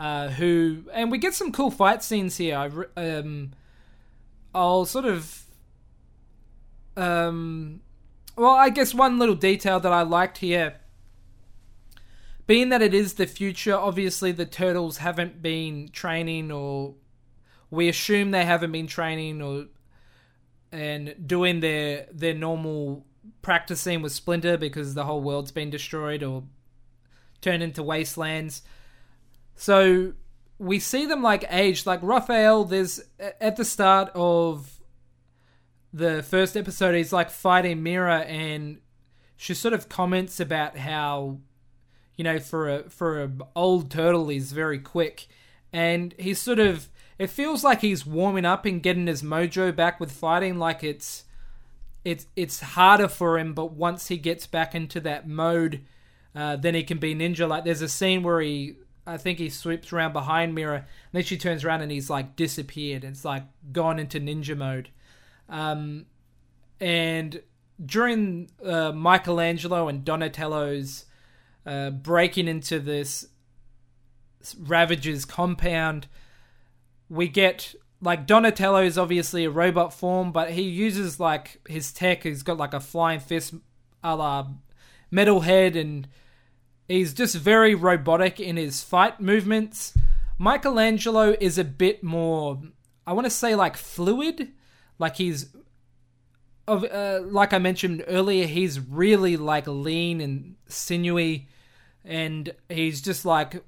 uh, 0.00 0.28
who 0.28 0.84
and 0.92 1.10
we 1.10 1.18
get 1.18 1.34
some 1.34 1.52
cool 1.52 1.70
fight 1.70 2.02
scenes 2.02 2.36
here. 2.36 2.56
I 2.56 3.00
um, 3.00 3.52
I'll 4.54 4.86
sort 4.86 5.04
of 5.04 5.44
um, 6.96 7.80
well, 8.36 8.52
I 8.52 8.70
guess 8.70 8.94
one 8.94 9.18
little 9.18 9.34
detail 9.34 9.80
that 9.80 9.92
I 9.92 10.02
liked 10.02 10.38
here. 10.38 10.76
Being 12.46 12.68
that 12.68 12.82
it 12.82 12.92
is 12.92 13.14
the 13.14 13.26
future, 13.26 13.74
obviously 13.74 14.32
the 14.32 14.44
turtles 14.44 14.98
haven't 14.98 15.40
been 15.40 15.88
training 15.88 16.52
or 16.52 16.94
we 17.74 17.88
assume 17.88 18.30
they 18.30 18.44
haven't 18.44 18.72
been 18.72 18.86
training 18.86 19.42
or 19.42 19.66
and 20.72 21.14
doing 21.26 21.60
their 21.60 22.06
their 22.12 22.34
normal 22.34 23.06
practicing 23.42 24.02
with 24.02 24.12
Splinter 24.12 24.56
because 24.56 24.94
the 24.94 25.04
whole 25.04 25.20
world's 25.20 25.52
been 25.52 25.70
destroyed 25.70 26.22
or 26.22 26.44
turned 27.40 27.62
into 27.62 27.82
wastelands. 27.82 28.62
So 29.54 30.14
we 30.58 30.78
see 30.78 31.06
them 31.06 31.22
like 31.22 31.44
aged. 31.50 31.86
Like 31.86 32.00
Raphael, 32.02 32.64
there's 32.64 33.00
at 33.18 33.56
the 33.56 33.64
start 33.64 34.10
of 34.14 34.80
the 35.92 36.22
first 36.22 36.56
episode, 36.56 36.94
he's 36.94 37.12
like 37.12 37.30
fighting 37.30 37.82
Mira, 37.82 38.20
and 38.20 38.80
she 39.36 39.54
sort 39.54 39.74
of 39.74 39.88
comments 39.88 40.40
about 40.40 40.76
how, 40.76 41.38
you 42.16 42.24
know, 42.24 42.40
for 42.40 42.68
a 42.68 42.90
for 42.90 43.22
a 43.22 43.30
old 43.54 43.90
turtle, 43.90 44.28
he's 44.28 44.52
very 44.52 44.80
quick, 44.80 45.28
and 45.72 46.14
he's 46.18 46.40
sort 46.40 46.58
of 46.58 46.88
it 47.18 47.30
feels 47.30 47.62
like 47.62 47.80
he's 47.80 48.04
warming 48.06 48.44
up 48.44 48.66
and 48.66 48.82
getting 48.82 49.06
his 49.06 49.22
mojo 49.22 49.74
back 49.74 50.00
with 50.00 50.12
fighting. 50.12 50.58
Like 50.58 50.82
it's 50.82 51.24
it's 52.04 52.26
it's 52.36 52.60
harder 52.60 53.08
for 53.08 53.38
him, 53.38 53.54
but 53.54 53.72
once 53.72 54.08
he 54.08 54.16
gets 54.16 54.46
back 54.46 54.74
into 54.74 55.00
that 55.00 55.26
mode, 55.28 55.84
uh, 56.34 56.56
then 56.56 56.74
he 56.74 56.82
can 56.82 56.98
be 56.98 57.14
ninja. 57.14 57.48
Like 57.48 57.64
there's 57.64 57.82
a 57.82 57.88
scene 57.88 58.22
where 58.22 58.40
he, 58.40 58.76
I 59.06 59.16
think 59.16 59.38
he 59.38 59.48
sweeps 59.48 59.92
around 59.92 60.12
behind 60.12 60.54
Mira, 60.54 60.76
and 60.76 60.86
then 61.12 61.22
she 61.22 61.38
turns 61.38 61.64
around 61.64 61.82
and 61.82 61.90
he's 61.90 62.10
like 62.10 62.36
disappeared. 62.36 63.04
It's 63.04 63.24
like 63.24 63.44
gone 63.72 63.98
into 63.98 64.20
ninja 64.20 64.56
mode. 64.56 64.90
Um, 65.48 66.06
and 66.80 67.40
during 67.84 68.50
uh, 68.64 68.92
Michelangelo 68.92 69.88
and 69.88 70.04
Donatello's 70.04 71.06
uh, 71.64 71.90
breaking 71.90 72.48
into 72.48 72.78
this 72.80 73.26
Ravager's 74.58 75.24
compound, 75.24 76.06
we 77.08 77.28
get 77.28 77.74
like 78.00 78.26
Donatello 78.26 78.82
is 78.82 78.98
obviously 78.98 79.44
a 79.44 79.50
robot 79.50 79.94
form, 79.94 80.30
but 80.30 80.50
he 80.50 80.62
uses 80.62 81.18
like 81.18 81.60
his 81.68 81.92
tech. 81.92 82.22
He's 82.22 82.42
got 82.42 82.58
like 82.58 82.74
a 82.74 82.80
flying 82.80 83.20
fist, 83.20 83.54
a 84.02 84.14
la 84.14 84.48
Metalhead, 85.12 85.74
and 85.80 86.06
he's 86.86 87.14
just 87.14 87.34
very 87.36 87.74
robotic 87.74 88.38
in 88.38 88.56
his 88.56 88.82
fight 88.82 89.20
movements. 89.20 89.96
Michelangelo 90.38 91.36
is 91.40 91.56
a 91.56 91.64
bit 91.64 92.02
more, 92.02 92.60
I 93.06 93.12
want 93.12 93.24
to 93.24 93.30
say, 93.30 93.54
like 93.54 93.76
fluid. 93.76 94.52
Like 94.98 95.16
he's, 95.16 95.54
uh, 96.68 97.20
like 97.22 97.52
I 97.52 97.58
mentioned 97.58 98.04
earlier, 98.06 98.46
he's 98.46 98.80
really 98.80 99.36
like 99.36 99.66
lean 99.66 100.20
and 100.20 100.56
sinewy. 100.66 101.48
and 102.04 102.52
he's 102.68 103.00
just 103.00 103.24
like 103.24 103.64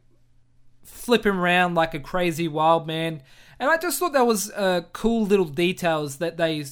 flipping 0.87 1.35
around 1.35 1.75
like 1.75 1.95
a 1.95 2.01
crazy 2.01 2.49
wild 2.49 2.87
man. 2.87 3.23
And 3.59 3.71
I 3.71 3.77
just 3.77 3.99
thought 3.99 4.13
that 4.13 4.27
was 4.27 4.51
uh, 4.53 4.83
cool 4.93 5.27
little 5.27 5.47
details 5.47 6.17
that 6.19 6.37
they 6.37 6.65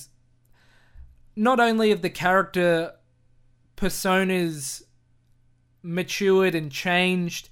not 1.37 1.61
only 1.61 1.91
of 1.91 2.03
the 2.03 2.11
character 2.11 2.93
personas 3.77 4.83
matured 5.83 6.55
and 6.55 6.71
changed, 6.71 7.49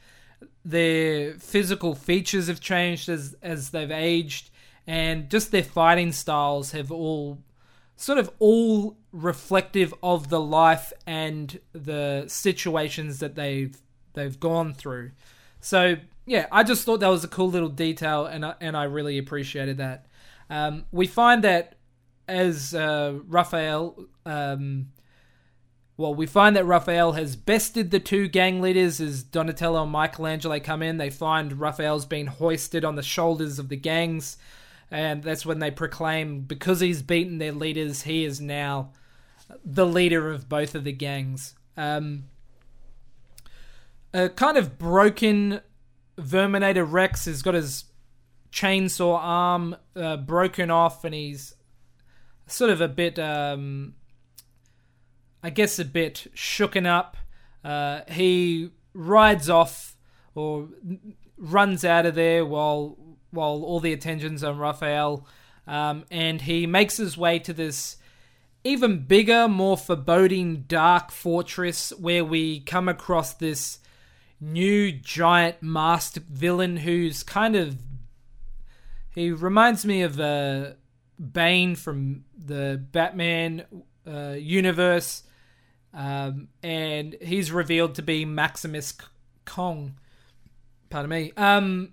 their 0.64 1.34
physical 1.34 1.94
features 1.94 2.46
have 2.46 2.60
changed 2.60 3.08
as 3.08 3.36
as 3.42 3.70
they've 3.70 3.90
aged, 3.90 4.50
and 4.86 5.28
just 5.30 5.50
their 5.50 5.64
fighting 5.64 6.12
styles 6.12 6.72
have 6.72 6.92
all 6.92 7.38
sort 7.96 8.18
of 8.18 8.30
all 8.38 8.96
reflective 9.12 9.94
of 10.02 10.28
the 10.28 10.40
life 10.40 10.92
and 11.06 11.60
the 11.72 12.24
situations 12.26 13.18
that 13.18 13.34
they've 13.34 13.76
they've 14.14 14.38
gone 14.38 14.74
through. 14.74 15.10
So 15.60 15.96
yeah, 16.26 16.46
I 16.52 16.62
just 16.62 16.84
thought 16.84 17.00
that 17.00 17.08
was 17.08 17.24
a 17.24 17.28
cool 17.28 17.50
little 17.50 17.68
detail, 17.68 18.26
and 18.26 18.44
I, 18.44 18.54
and 18.60 18.76
I 18.76 18.84
really 18.84 19.18
appreciated 19.18 19.78
that. 19.78 20.06
Um, 20.48 20.84
we 20.92 21.06
find 21.06 21.42
that 21.44 21.76
as 22.28 22.74
uh, 22.74 23.18
Raphael, 23.26 24.06
um, 24.24 24.88
well, 25.96 26.14
we 26.14 26.26
find 26.26 26.56
that 26.56 26.64
Raphael 26.64 27.12
has 27.12 27.36
bested 27.36 27.90
the 27.90 28.00
two 28.00 28.28
gang 28.28 28.60
leaders 28.60 29.00
as 29.00 29.22
Donatello 29.22 29.82
and 29.82 29.92
Michelangelo 29.92 30.58
come 30.60 30.82
in. 30.82 30.96
They 30.96 31.10
find 31.10 31.58
Raphael's 31.58 32.06
been 32.06 32.26
hoisted 32.26 32.84
on 32.84 32.94
the 32.94 33.02
shoulders 33.02 33.58
of 33.58 33.68
the 33.68 33.76
gangs, 33.76 34.36
and 34.90 35.22
that's 35.22 35.44
when 35.44 35.58
they 35.58 35.70
proclaim 35.70 36.42
because 36.42 36.80
he's 36.80 37.02
beaten 37.02 37.38
their 37.38 37.52
leaders, 37.52 38.02
he 38.02 38.24
is 38.24 38.40
now 38.40 38.90
the 39.64 39.86
leader 39.86 40.30
of 40.30 40.48
both 40.48 40.74
of 40.74 40.84
the 40.84 40.92
gangs. 40.92 41.54
Um, 41.76 42.24
a 44.14 44.28
kind 44.28 44.56
of 44.56 44.78
broken 44.78 45.60
Verminator 46.18 46.86
Rex 46.90 47.24
has 47.24 47.42
got 47.42 47.54
his 47.54 47.84
chainsaw 48.52 49.18
arm 49.20 49.76
uh, 49.96 50.16
broken 50.18 50.70
off, 50.70 51.04
and 51.04 51.14
he's 51.14 51.54
sort 52.46 52.70
of 52.70 52.80
a 52.80 52.88
bit, 52.88 53.18
um, 53.18 53.94
I 55.42 55.50
guess, 55.50 55.78
a 55.78 55.84
bit 55.84 56.26
shooken 56.34 56.86
up. 56.86 57.16
Uh, 57.64 58.00
he 58.08 58.70
rides 58.94 59.48
off 59.48 59.96
or 60.34 60.68
runs 61.38 61.84
out 61.84 62.06
of 62.06 62.14
there 62.14 62.44
while 62.44 62.98
while 63.30 63.62
all 63.64 63.80
the 63.80 63.94
attention's 63.94 64.44
on 64.44 64.58
Raphael, 64.58 65.26
um, 65.66 66.04
and 66.10 66.42
he 66.42 66.66
makes 66.66 66.98
his 66.98 67.16
way 67.16 67.38
to 67.38 67.54
this 67.54 67.96
even 68.64 69.06
bigger, 69.06 69.48
more 69.48 69.76
foreboding, 69.76 70.64
dark 70.68 71.10
fortress 71.10 71.92
where 71.98 72.24
we 72.24 72.60
come 72.60 72.88
across 72.88 73.34
this 73.34 73.78
new 74.42 74.90
giant 74.90 75.62
masked 75.62 76.18
villain 76.18 76.76
who's 76.78 77.22
kind 77.22 77.54
of 77.54 77.76
he 79.14 79.30
reminds 79.30 79.84
me 79.84 80.02
of 80.02 80.18
uh, 80.18 80.70
Bane 81.32 81.76
from 81.76 82.24
the 82.34 82.82
Batman 82.92 83.64
uh, 84.06 84.30
universe, 84.30 85.22
um, 85.92 86.48
and 86.62 87.16
he's 87.20 87.52
revealed 87.52 87.96
to 87.96 88.02
be 88.02 88.24
Maximus 88.24 88.94
Kong. 89.44 89.96
Pardon 90.88 91.10
me. 91.10 91.32
Um, 91.36 91.92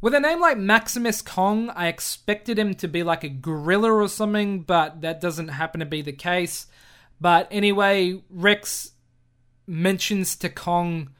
with 0.00 0.14
a 0.14 0.20
name 0.20 0.40
like 0.40 0.58
Maximus 0.58 1.22
Kong, 1.22 1.70
I 1.70 1.88
expected 1.88 2.56
him 2.58 2.74
to 2.74 2.88
be 2.88 3.02
like 3.02 3.24
a 3.24 3.28
gorilla 3.28 3.92
or 3.92 4.08
something, 4.08 4.60
but 4.60 5.00
that 5.00 5.20
doesn't 5.20 5.48
happen 5.48 5.80
to 5.80 5.86
be 5.86 6.02
the 6.02 6.12
case. 6.12 6.68
But 7.20 7.48
anyway, 7.50 8.22
Rex 8.30 8.92
mentions 9.70 10.36
to 10.36 10.48
Kong 10.48 11.10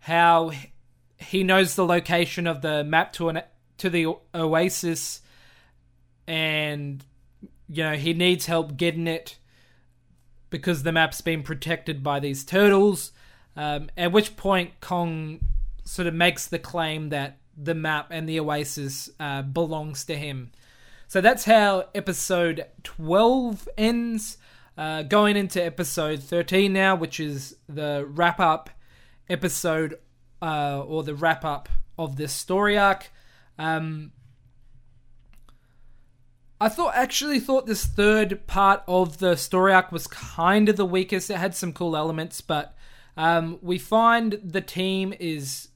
how 0.00 0.52
he 1.18 1.42
knows 1.42 1.74
the 1.74 1.86
location 1.86 2.46
of 2.46 2.60
the 2.60 2.84
map 2.84 3.12
to 3.14 3.28
an 3.28 3.42
to 3.78 3.90
the 3.90 4.06
oasis 4.34 5.22
and 6.26 7.04
you 7.68 7.82
know 7.82 7.94
he 7.94 8.12
needs 8.12 8.46
help 8.46 8.76
getting 8.76 9.06
it 9.06 9.38
because 10.50 10.82
the 10.82 10.92
map's 10.92 11.20
been 11.20 11.42
protected 11.42 12.02
by 12.02 12.20
these 12.20 12.44
turtles 12.44 13.12
um, 13.56 13.90
at 13.96 14.12
which 14.12 14.36
point 14.36 14.78
kong 14.80 15.40
sort 15.84 16.06
of 16.06 16.14
makes 16.14 16.46
the 16.46 16.58
claim 16.58 17.08
that 17.08 17.38
the 17.56 17.74
map 17.74 18.08
and 18.10 18.28
the 18.28 18.40
oasis 18.40 19.10
uh, 19.20 19.42
belongs 19.42 20.04
to 20.04 20.16
him. 20.16 20.50
So 21.06 21.20
that's 21.20 21.44
how 21.44 21.88
episode 21.94 22.66
12 22.82 23.68
ends 23.78 24.38
uh, 24.76 25.02
going 25.02 25.36
into 25.36 25.64
episode 25.64 26.22
13 26.22 26.72
now, 26.72 26.94
which 26.94 27.20
is 27.20 27.56
the 27.68 28.06
wrap 28.08 28.40
up 28.40 28.70
episode 29.28 29.98
uh, 30.42 30.80
or 30.80 31.02
the 31.02 31.14
wrap 31.14 31.44
up 31.44 31.68
of 31.98 32.16
this 32.16 32.32
story 32.32 32.76
arc. 32.76 33.10
Um, 33.58 34.12
I 36.60 36.68
thought 36.68 36.94
actually 36.94 37.40
thought 37.40 37.66
this 37.66 37.84
third 37.84 38.46
part 38.46 38.82
of 38.88 39.18
the 39.18 39.36
story 39.36 39.72
arc 39.72 39.92
was 39.92 40.06
kind 40.06 40.68
of 40.68 40.76
the 40.76 40.86
weakest. 40.86 41.30
It 41.30 41.36
had 41.36 41.54
some 41.54 41.72
cool 41.72 41.96
elements, 41.96 42.40
but 42.40 42.74
um, 43.16 43.58
we 43.62 43.78
find 43.78 44.40
the 44.42 44.60
team 44.60 45.14
is 45.18 45.68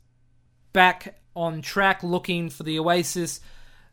back 0.72 1.20
on 1.36 1.62
track 1.62 2.02
looking 2.02 2.50
for 2.50 2.64
the 2.64 2.78
Oasis 2.78 3.40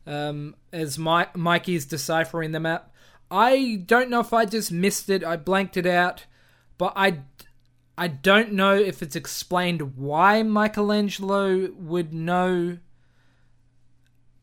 um, 0.06 0.54
as 0.72 0.98
My- 0.98 1.28
Mikey's 1.34 1.84
deciphering 1.84 2.52
the 2.52 2.60
map. 2.60 2.92
I 3.30 3.82
don't 3.86 4.10
know 4.10 4.20
if 4.20 4.32
I 4.32 4.44
just 4.44 4.70
missed 4.70 5.08
it. 5.10 5.24
I 5.24 5.36
blanked 5.36 5.76
it 5.76 5.86
out, 5.86 6.26
but 6.78 6.92
I 6.96 7.20
I 7.98 8.08
don't 8.08 8.52
know 8.52 8.74
if 8.74 9.02
it's 9.02 9.16
explained 9.16 9.96
why 9.96 10.42
Michelangelo 10.42 11.70
would 11.72 12.12
know 12.12 12.78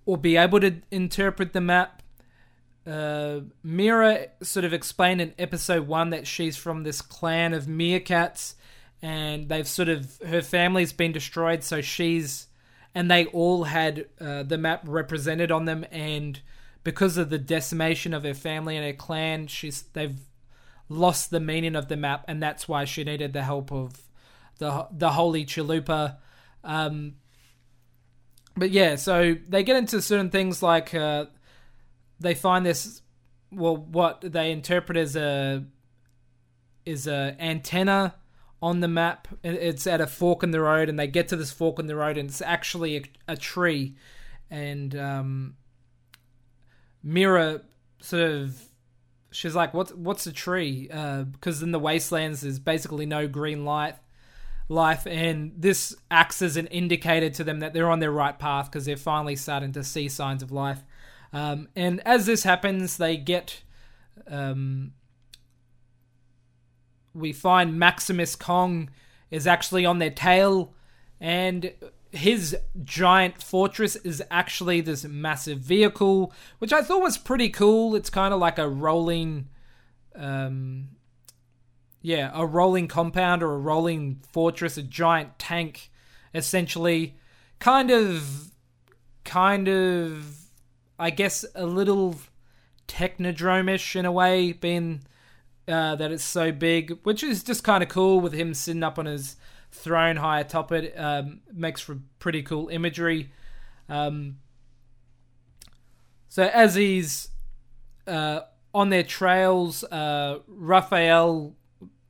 or 0.05 0.17
be 0.17 0.35
able 0.35 0.59
to 0.59 0.81
interpret 0.91 1.53
the 1.53 1.61
map. 1.61 2.01
Uh, 2.85 3.41
Mira 3.61 4.27
sort 4.41 4.65
of 4.65 4.73
explained 4.73 5.21
in 5.21 5.33
episode 5.39 5.87
one 5.87 6.09
that 6.09 6.27
she's 6.27 6.57
from 6.57 6.83
this 6.83 7.01
clan 7.01 7.53
of 7.53 7.65
meerkats, 7.65 8.55
and 9.01 9.47
they've 9.47 9.67
sort 9.67 9.87
of 9.87 10.19
her 10.25 10.41
family's 10.41 10.91
been 10.91 11.11
destroyed, 11.11 11.63
so 11.63 11.79
she's 11.79 12.47
and 12.95 13.09
they 13.09 13.25
all 13.27 13.63
had 13.63 14.07
uh, 14.19 14.43
the 14.43 14.57
map 14.57 14.83
represented 14.85 15.51
on 15.51 15.65
them, 15.65 15.85
and 15.91 16.41
because 16.83 17.17
of 17.17 17.29
the 17.29 17.37
decimation 17.37 18.13
of 18.13 18.23
her 18.23 18.33
family 18.33 18.75
and 18.77 18.85
her 18.85 18.93
clan, 18.93 19.47
she's 19.47 19.83
they've 19.93 20.19
lost 20.89 21.31
the 21.31 21.39
meaning 21.39 21.75
of 21.75 21.87
the 21.87 21.97
map, 21.97 22.25
and 22.27 22.41
that's 22.41 22.67
why 22.67 22.85
she 22.85 23.03
needed 23.03 23.33
the 23.33 23.43
help 23.43 23.71
of 23.71 24.01
the 24.59 24.87
the 24.91 25.11
Holy 25.11 25.45
Chalupa. 25.45 26.17
Um, 26.63 27.15
but 28.55 28.71
yeah, 28.71 28.95
so 28.95 29.35
they 29.47 29.63
get 29.63 29.77
into 29.77 30.01
certain 30.01 30.29
things 30.29 30.61
like 30.61 30.93
uh, 30.93 31.25
they 32.19 32.35
find 32.35 32.65
this, 32.65 33.01
well, 33.51 33.75
what 33.77 34.21
they 34.21 34.51
interpret 34.51 34.97
as 34.97 35.15
a 35.15 35.65
is 36.85 37.07
a 37.07 37.35
antenna 37.39 38.15
on 38.61 38.79
the 38.81 38.87
map. 38.87 39.27
It's 39.43 39.87
at 39.87 40.01
a 40.01 40.07
fork 40.07 40.43
in 40.43 40.51
the 40.51 40.61
road, 40.61 40.89
and 40.89 40.99
they 40.99 41.07
get 41.07 41.29
to 41.29 41.35
this 41.35 41.51
fork 41.51 41.79
in 41.79 41.87
the 41.87 41.95
road, 41.95 42.17
and 42.17 42.29
it's 42.29 42.41
actually 42.41 42.97
a, 42.97 43.03
a 43.33 43.37
tree. 43.37 43.95
And 44.49 44.95
um, 44.95 45.55
Mira 47.03 47.61
sort 47.99 48.23
of 48.23 48.69
she's 49.31 49.55
like, 49.55 49.73
"What's 49.73 49.93
what's 49.93 50.25
a 50.25 50.31
tree?" 50.31 50.89
Uh, 50.91 51.23
because 51.23 51.61
in 51.61 51.71
the 51.71 51.79
wastelands 51.79 52.41
there's 52.41 52.59
basically 52.59 53.05
no 53.05 53.27
green 53.27 53.65
light 53.65 53.95
life, 54.69 55.05
and 55.05 55.51
this 55.57 55.95
acts 56.09 56.41
as 56.41 56.55
an 56.55 56.67
indicator 56.67 57.29
to 57.29 57.43
them 57.43 57.59
that 57.59 57.73
they're 57.73 57.89
on 57.89 57.99
their 57.99 58.11
right 58.11 58.37
path 58.37 58.71
because 58.71 58.85
they're 58.85 58.95
finally 58.97 59.35
starting 59.35 59.71
to 59.73 59.83
see 59.83 60.07
signs 60.07 60.41
of 60.41 60.51
life. 60.51 60.83
Um, 61.33 61.67
and 61.75 62.01
as 62.05 62.25
this 62.25 62.43
happens, 62.43 62.97
they 62.97 63.17
get. 63.17 63.63
Um, 64.27 64.93
we 67.13 67.33
find 67.33 67.77
Maximus 67.77 68.35
Kong 68.35 68.89
is 69.29 69.45
actually 69.45 69.85
on 69.85 69.99
their 69.99 70.09
tail, 70.09 70.73
and 71.19 71.73
his 72.13 72.55
giant 72.83 73.41
fortress 73.41 73.95
is 73.97 74.21
actually 74.29 74.81
this 74.81 75.03
massive 75.03 75.57
vehicle, 75.57 76.31
which 76.59 76.71
I 76.71 76.83
thought 76.83 77.01
was 77.01 77.17
pretty 77.17 77.49
cool. 77.49 77.95
It's 77.95 78.11
kind 78.11 78.33
of 78.33 78.39
like 78.39 78.59
a 78.59 78.69
rolling, 78.69 79.49
um, 80.15 80.89
yeah, 82.03 82.29
a 82.33 82.45
rolling 82.45 82.87
compound 82.87 83.41
or 83.41 83.55
a 83.55 83.57
rolling 83.57 84.21
fortress, 84.31 84.77
a 84.77 84.83
giant 84.83 85.39
tank, 85.39 85.89
essentially. 86.35 87.15
Kind 87.57 87.89
of, 87.89 88.51
kind 89.25 89.67
of, 89.67 90.37
I 90.99 91.09
guess, 91.09 91.43
a 91.55 91.65
little 91.65 92.15
technodrome-ish 92.87 93.95
in 93.95 94.05
a 94.05 94.11
way, 94.11 94.51
being 94.51 95.01
uh, 95.67 95.95
that 95.95 96.11
it's 96.11 96.23
so 96.23 96.51
big, 96.51 96.99
which 97.03 97.23
is 97.23 97.43
just 97.43 97.63
kind 97.63 97.81
of 97.81 97.89
cool 97.89 98.19
with 98.19 98.33
him 98.33 98.53
sitting 98.53 98.83
up 98.83 98.99
on 98.99 99.07
his 99.07 99.35
throne 99.73 100.15
high 100.15 100.39
atop 100.39 100.71
it. 100.71 100.93
Um, 100.97 101.41
makes 101.51 101.81
for 101.81 101.99
pretty 102.19 102.43
cool 102.43 102.69
imagery. 102.69 103.31
Um, 103.89 104.37
so 106.29 106.43
as 106.43 106.75
he's 106.75 107.29
uh, 108.07 108.41
on 108.73 108.89
their 108.89 109.03
trails, 109.03 109.83
uh, 109.83 110.39
Raphael 110.47 111.55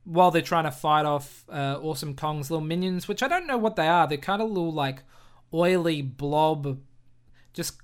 while 0.04 0.30
they're 0.30 0.42
trying 0.42 0.64
to 0.64 0.70
fight 0.70 1.06
off 1.06 1.44
uh, 1.48 1.78
Awesome 1.82 2.14
Kong's 2.14 2.50
little 2.50 2.64
minions, 2.64 3.08
which 3.08 3.22
I 3.22 3.28
don't 3.28 3.46
know 3.46 3.56
what 3.56 3.76
they 3.76 3.88
are. 3.88 4.06
They're 4.06 4.18
kind 4.18 4.42
of 4.42 4.48
little 4.48 4.72
like 4.72 5.02
oily 5.52 6.02
blob, 6.02 6.78
just 7.54 7.80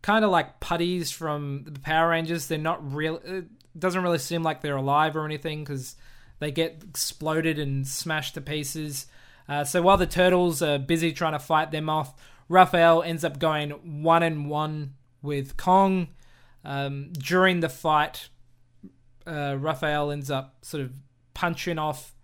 kind 0.00 0.24
of 0.24 0.30
like 0.30 0.60
putties 0.60 1.10
from 1.10 1.64
the 1.66 1.80
Power 1.80 2.10
Rangers. 2.10 2.48
They're 2.48 2.58
not 2.58 2.94
real. 2.94 3.20
It 3.24 3.46
doesn't 3.78 4.02
really 4.02 4.18
seem 4.18 4.42
like 4.42 4.62
they're 4.62 4.76
alive 4.76 5.16
or 5.16 5.24
anything 5.24 5.62
because 5.62 5.96
they 6.42 6.50
get 6.50 6.82
exploded 6.88 7.58
and 7.58 7.86
smashed 7.86 8.34
to 8.34 8.40
pieces. 8.40 9.06
Uh, 9.48 9.64
so 9.64 9.82
while 9.82 9.96
the 9.96 10.06
turtles 10.06 10.62
are 10.62 10.78
busy 10.78 11.12
trying 11.12 11.32
to 11.32 11.38
fight 11.38 11.70
them 11.70 11.88
off, 11.88 12.14
Raphael 12.48 13.02
ends 13.02 13.24
up 13.24 13.38
going 13.38 14.02
one 14.02 14.22
and 14.22 14.48
one 14.48 14.94
with 15.22 15.56
Kong. 15.56 16.08
Um, 16.64 17.12
during 17.12 17.60
the 17.60 17.68
fight, 17.68 18.28
uh, 19.26 19.56
Raphael 19.58 20.10
ends 20.10 20.30
up 20.30 20.56
sort 20.62 20.82
of 20.82 20.92
punching 21.34 21.78
off 21.78 22.14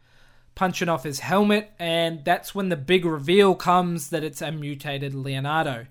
punching 0.55 0.89
off 0.89 1.05
his 1.05 1.21
helmet, 1.21 1.71
and 1.79 2.25
that's 2.25 2.53
when 2.53 2.69
the 2.69 2.77
big 2.77 3.05
reveal 3.05 3.55
comes 3.55 4.11
that 4.11 4.25
it's 4.25 4.43
a 4.43 4.51
mutated 4.51 5.15
Leonardo. 5.15 5.87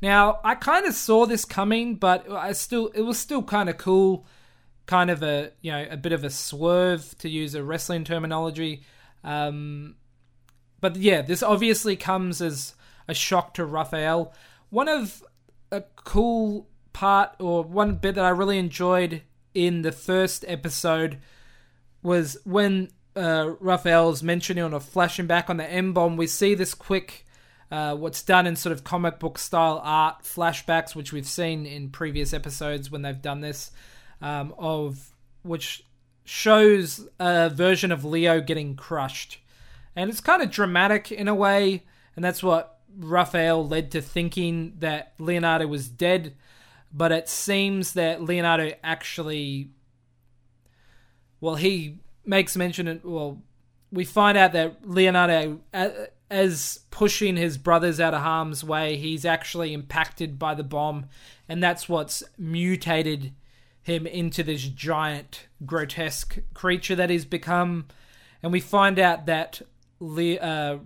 Now, 0.00 0.40
I 0.42 0.54
kind 0.54 0.86
of 0.86 0.94
saw 0.94 1.26
this 1.26 1.44
coming, 1.44 1.96
but 1.96 2.30
I 2.30 2.52
still 2.52 2.88
it 2.88 3.02
was 3.02 3.18
still 3.18 3.42
kind 3.42 3.68
of 3.68 3.76
cool, 3.76 4.26
kind 4.86 5.10
of 5.10 5.22
a 5.22 5.50
you 5.60 5.72
know 5.72 5.86
a 5.90 5.96
bit 5.96 6.12
of 6.12 6.24
a 6.24 6.30
swerve 6.30 7.16
to 7.18 7.28
use 7.28 7.54
a 7.54 7.62
wrestling 7.62 8.04
terminology. 8.04 8.82
Um, 9.24 9.96
but 10.80 10.96
yeah, 10.96 11.22
this 11.22 11.42
obviously 11.42 11.96
comes 11.96 12.40
as 12.40 12.74
a 13.08 13.14
shock 13.14 13.54
to 13.54 13.64
Raphael. 13.64 14.32
One 14.70 14.88
of 14.88 15.22
a 15.70 15.82
cool 16.04 16.68
part 16.92 17.30
or 17.38 17.62
one 17.62 17.96
bit 17.96 18.14
that 18.14 18.24
I 18.24 18.30
really 18.30 18.58
enjoyed 18.58 19.22
in 19.54 19.82
the 19.82 19.92
first 19.92 20.44
episode 20.48 21.18
was 22.02 22.36
when 22.44 22.90
uh, 23.16 23.54
Raphael's 23.58 24.22
mentioning 24.22 24.62
on 24.62 24.74
a 24.74 24.80
flashing 24.80 25.26
back 25.26 25.48
on 25.50 25.56
the 25.56 25.68
M 25.68 25.92
bomb. 25.92 26.16
We 26.16 26.26
see 26.26 26.54
this 26.54 26.74
quick, 26.74 27.24
uh, 27.70 27.96
what's 27.96 28.22
done 28.22 28.46
in 28.46 28.54
sort 28.54 28.72
of 28.72 28.84
comic 28.84 29.18
book 29.18 29.38
style 29.38 29.80
art 29.82 30.22
flashbacks, 30.22 30.94
which 30.94 31.12
we've 31.12 31.26
seen 31.26 31.66
in 31.66 31.88
previous 31.90 32.32
episodes 32.32 32.90
when 32.90 33.02
they've 33.02 33.20
done 33.20 33.40
this, 33.40 33.70
um, 34.20 34.54
of 34.58 35.14
which 35.42 35.84
shows 36.24 37.08
a 37.20 37.48
version 37.50 37.92
of 37.92 38.04
Leo 38.04 38.40
getting 38.40 38.74
crushed, 38.76 39.38
and 39.94 40.10
it's 40.10 40.20
kind 40.20 40.42
of 40.42 40.50
dramatic 40.50 41.12
in 41.12 41.28
a 41.28 41.34
way, 41.34 41.84
and 42.14 42.24
that's 42.24 42.42
what 42.42 42.80
Raphael 42.98 43.66
led 43.66 43.90
to 43.92 44.00
thinking 44.00 44.74
that 44.78 45.14
Leonardo 45.18 45.66
was 45.66 45.88
dead. 45.88 46.34
But 46.92 47.12
it 47.12 47.28
seems 47.28 47.92
that 47.92 48.22
Leonardo 48.22 48.72
actually 48.82 49.70
well, 51.40 51.56
he 51.56 51.98
makes 52.24 52.56
mention, 52.56 52.88
of, 52.88 53.04
well, 53.04 53.42
we 53.92 54.04
find 54.04 54.36
out 54.36 54.52
that 54.52 54.88
Leonardo, 54.88 55.60
as 56.30 56.80
pushing 56.90 57.36
his 57.36 57.58
brothers 57.58 58.00
out 58.00 58.14
of 58.14 58.22
harm's 58.22 58.64
way, 58.64 58.96
he's 58.96 59.24
actually 59.24 59.72
impacted 59.72 60.38
by 60.38 60.54
the 60.54 60.64
bomb, 60.64 61.06
and 61.48 61.62
that's 61.62 61.88
what's 61.88 62.22
mutated 62.38 63.32
him 63.86 64.04
into 64.04 64.42
this 64.42 64.64
giant, 64.64 65.46
grotesque 65.64 66.38
creature 66.54 66.96
that 66.96 67.08
he's 67.08 67.24
become. 67.24 67.86
And 68.42 68.50
we 68.50 68.58
find 68.58 68.98
out 68.98 69.26
that 69.26 69.62
Le- 70.00 70.34
uh, 70.34 70.78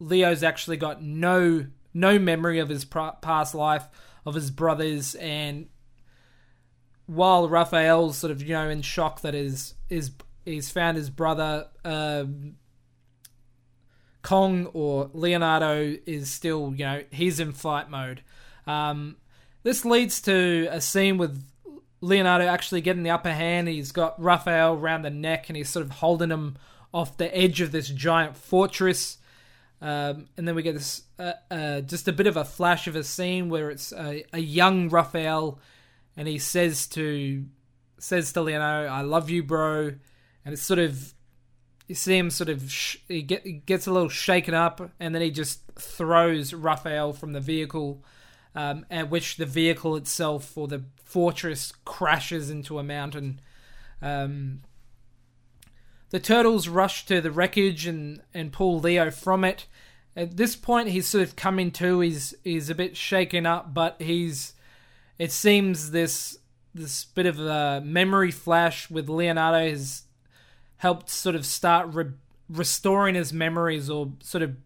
Leo's 0.00 0.42
actually 0.42 0.76
got 0.76 1.00
no 1.00 1.66
no 1.94 2.18
memory 2.18 2.58
of 2.58 2.68
his 2.68 2.84
past 2.84 3.54
life, 3.54 3.86
of 4.26 4.34
his 4.34 4.50
brothers, 4.50 5.14
and 5.14 5.68
while 7.06 7.48
Raphael's 7.48 8.18
sort 8.18 8.32
of 8.32 8.42
you 8.42 8.54
know 8.54 8.68
in 8.68 8.82
shock 8.82 9.20
that 9.20 9.34
his 9.34 9.74
his 9.88 10.10
he's 10.44 10.68
found 10.68 10.96
his 10.96 11.10
brother 11.10 11.68
um, 11.84 12.56
Kong 14.22 14.66
or 14.72 15.10
Leonardo 15.12 15.96
is 16.06 16.28
still 16.28 16.74
you 16.76 16.84
know 16.84 17.04
he's 17.12 17.38
in 17.38 17.52
fight 17.52 17.88
mode. 17.88 18.24
Um, 18.66 19.14
this 19.62 19.84
leads 19.84 20.20
to 20.22 20.66
a 20.72 20.80
scene 20.80 21.18
with 21.18 21.40
Leonardo 22.02 22.46
actually 22.46 22.82
getting 22.82 23.04
the 23.04 23.10
upper 23.10 23.32
hand. 23.32 23.68
He's 23.68 23.92
got 23.92 24.20
Raphael 24.20 24.74
around 24.74 25.02
the 25.02 25.10
neck 25.10 25.48
and 25.48 25.56
he's 25.56 25.70
sort 25.70 25.86
of 25.86 25.92
holding 25.92 26.30
him 26.30 26.58
off 26.92 27.16
the 27.16 27.34
edge 27.34 27.62
of 27.62 27.72
this 27.72 27.88
giant 27.88 28.36
fortress. 28.36 29.16
Um, 29.80 30.28
and 30.36 30.46
then 30.46 30.54
we 30.54 30.62
get 30.62 30.74
this 30.74 31.02
uh, 31.18 31.32
uh, 31.50 31.80
just 31.80 32.06
a 32.08 32.12
bit 32.12 32.26
of 32.26 32.36
a 32.36 32.44
flash 32.44 32.86
of 32.86 32.96
a 32.96 33.02
scene 33.02 33.48
where 33.48 33.70
it's 33.70 33.92
a, 33.92 34.24
a 34.32 34.38
young 34.38 34.90
Raphael 34.90 35.58
and 36.16 36.28
he 36.28 36.38
says 36.38 36.86
to 36.88 37.46
says 37.98 38.32
to 38.32 38.42
Leonardo, 38.42 38.88
"I 38.88 39.00
love 39.00 39.30
you, 39.30 39.42
bro," 39.42 39.92
and 40.44 40.52
it's 40.52 40.62
sort 40.62 40.78
of 40.78 41.14
you 41.88 41.94
see 41.94 42.16
him 42.16 42.30
sort 42.30 42.48
of 42.48 42.70
sh- 42.70 42.98
he, 43.08 43.22
get, 43.22 43.44
he 43.44 43.52
gets 43.52 43.86
a 43.86 43.92
little 43.92 44.08
shaken 44.08 44.54
up, 44.54 44.80
and 45.00 45.14
then 45.14 45.22
he 45.22 45.30
just 45.30 45.60
throws 45.78 46.54
Raphael 46.54 47.12
from 47.12 47.32
the 47.32 47.40
vehicle, 47.40 48.04
um, 48.54 48.86
at 48.90 49.10
which 49.10 49.36
the 49.36 49.46
vehicle 49.46 49.96
itself 49.96 50.56
or 50.56 50.68
the 50.68 50.84
fortress 51.04 51.72
crashes 51.84 52.50
into 52.50 52.78
a 52.78 52.82
mountain. 52.82 53.40
Um, 54.00 54.62
the 56.10 56.20
turtles 56.20 56.68
rush 56.68 57.06
to 57.06 57.20
the 57.20 57.30
wreckage 57.30 57.86
and, 57.86 58.22
and 58.34 58.52
pull 58.52 58.80
Leo 58.80 59.10
from 59.10 59.44
it. 59.44 59.66
At 60.14 60.36
this 60.36 60.56
point, 60.56 60.88
he's 60.88 61.06
sort 61.06 61.24
of 61.24 61.36
coming 61.36 61.70
to. 61.72 62.00
He's 62.00 62.34
he's 62.44 62.68
a 62.68 62.74
bit 62.74 62.96
shaken 62.98 63.46
up, 63.46 63.72
but 63.72 63.96
he's 63.98 64.52
it 65.18 65.32
seems 65.32 65.90
this 65.90 66.38
this 66.74 67.04
bit 67.04 67.24
of 67.26 67.38
a 67.38 67.80
memory 67.82 68.30
flash 68.30 68.90
with 68.90 69.08
Leonardo 69.08 69.70
has 69.70 70.02
helped 70.78 71.08
sort 71.08 71.34
of 71.34 71.46
start 71.46 71.94
re- 71.94 72.12
restoring 72.48 73.14
his 73.14 73.32
memories 73.32 73.88
or 73.88 74.12
sort 74.22 74.42
of 74.42 74.56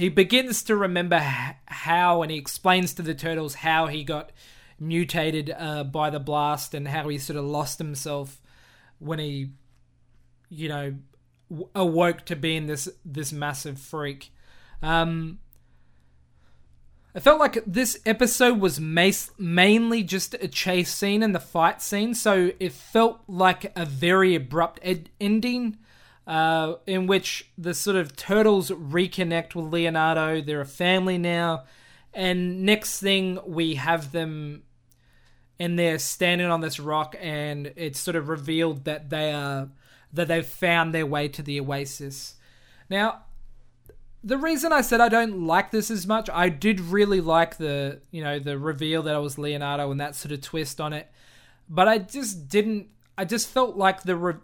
he 0.00 0.08
begins 0.08 0.62
to 0.62 0.74
remember 0.74 1.18
how 1.66 2.22
and 2.22 2.30
he 2.30 2.38
explains 2.38 2.94
to 2.94 3.02
the 3.02 3.14
turtles 3.14 3.56
how 3.56 3.86
he 3.86 4.02
got 4.02 4.32
mutated 4.78 5.54
uh, 5.54 5.84
by 5.84 6.08
the 6.08 6.18
blast 6.18 6.72
and 6.72 6.88
how 6.88 7.06
he 7.10 7.18
sort 7.18 7.38
of 7.38 7.44
lost 7.44 7.76
himself 7.76 8.40
when 8.98 9.18
he 9.18 9.50
you 10.48 10.70
know 10.70 10.94
awoke 11.74 12.24
to 12.24 12.34
being 12.34 12.66
this 12.66 12.88
this 13.04 13.30
massive 13.30 13.78
freak 13.78 14.32
um 14.82 15.38
I 17.14 17.20
felt 17.20 17.38
like 17.38 17.62
this 17.66 18.00
episode 18.06 18.58
was 18.58 18.80
mas- 18.80 19.32
mainly 19.36 20.02
just 20.02 20.32
a 20.34 20.48
chase 20.48 20.94
scene 20.94 21.24
and 21.24 21.34
the 21.34 21.40
fight 21.40 21.82
scene, 21.82 22.14
so 22.14 22.52
it 22.60 22.70
felt 22.70 23.20
like 23.26 23.76
a 23.76 23.84
very 23.84 24.36
abrupt 24.36 24.78
ed- 24.80 25.10
ending. 25.20 25.76
Uh, 26.30 26.76
in 26.86 27.08
which 27.08 27.50
the 27.58 27.74
sort 27.74 27.96
of 27.96 28.14
turtles 28.14 28.70
reconnect 28.70 29.56
with 29.56 29.72
Leonardo. 29.72 30.40
They're 30.40 30.60
a 30.60 30.64
family 30.64 31.18
now, 31.18 31.64
and 32.14 32.62
next 32.62 33.00
thing 33.00 33.40
we 33.44 33.74
have 33.74 34.12
them, 34.12 34.62
and 35.58 35.76
they're 35.76 35.98
standing 35.98 36.46
on 36.46 36.60
this 36.60 36.78
rock, 36.78 37.16
and 37.18 37.72
it's 37.74 37.98
sort 37.98 38.14
of 38.14 38.28
revealed 38.28 38.84
that 38.84 39.10
they 39.10 39.32
are 39.32 39.70
that 40.12 40.28
they've 40.28 40.46
found 40.46 40.94
their 40.94 41.04
way 41.04 41.26
to 41.26 41.42
the 41.42 41.58
oasis. 41.58 42.36
Now, 42.88 43.24
the 44.22 44.38
reason 44.38 44.72
I 44.72 44.82
said 44.82 45.00
I 45.00 45.08
don't 45.08 45.48
like 45.48 45.72
this 45.72 45.90
as 45.90 46.06
much, 46.06 46.30
I 46.32 46.48
did 46.48 46.78
really 46.78 47.20
like 47.20 47.56
the 47.56 48.02
you 48.12 48.22
know 48.22 48.38
the 48.38 48.56
reveal 48.56 49.02
that 49.02 49.16
I 49.16 49.18
was 49.18 49.36
Leonardo 49.36 49.90
and 49.90 49.98
that 50.00 50.14
sort 50.14 50.30
of 50.30 50.40
twist 50.42 50.80
on 50.80 50.92
it, 50.92 51.10
but 51.68 51.88
I 51.88 51.98
just 51.98 52.48
didn't. 52.48 52.86
I 53.18 53.24
just 53.24 53.48
felt 53.48 53.76
like 53.76 54.04
the 54.04 54.14
re- 54.14 54.34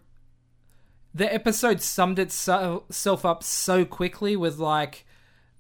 the 1.17 1.33
episode 1.33 1.81
summed 1.81 2.19
itself 2.19 3.25
up 3.25 3.43
so 3.43 3.87
quickly 3.87 4.37
with 4.37 4.59
like 4.59 5.07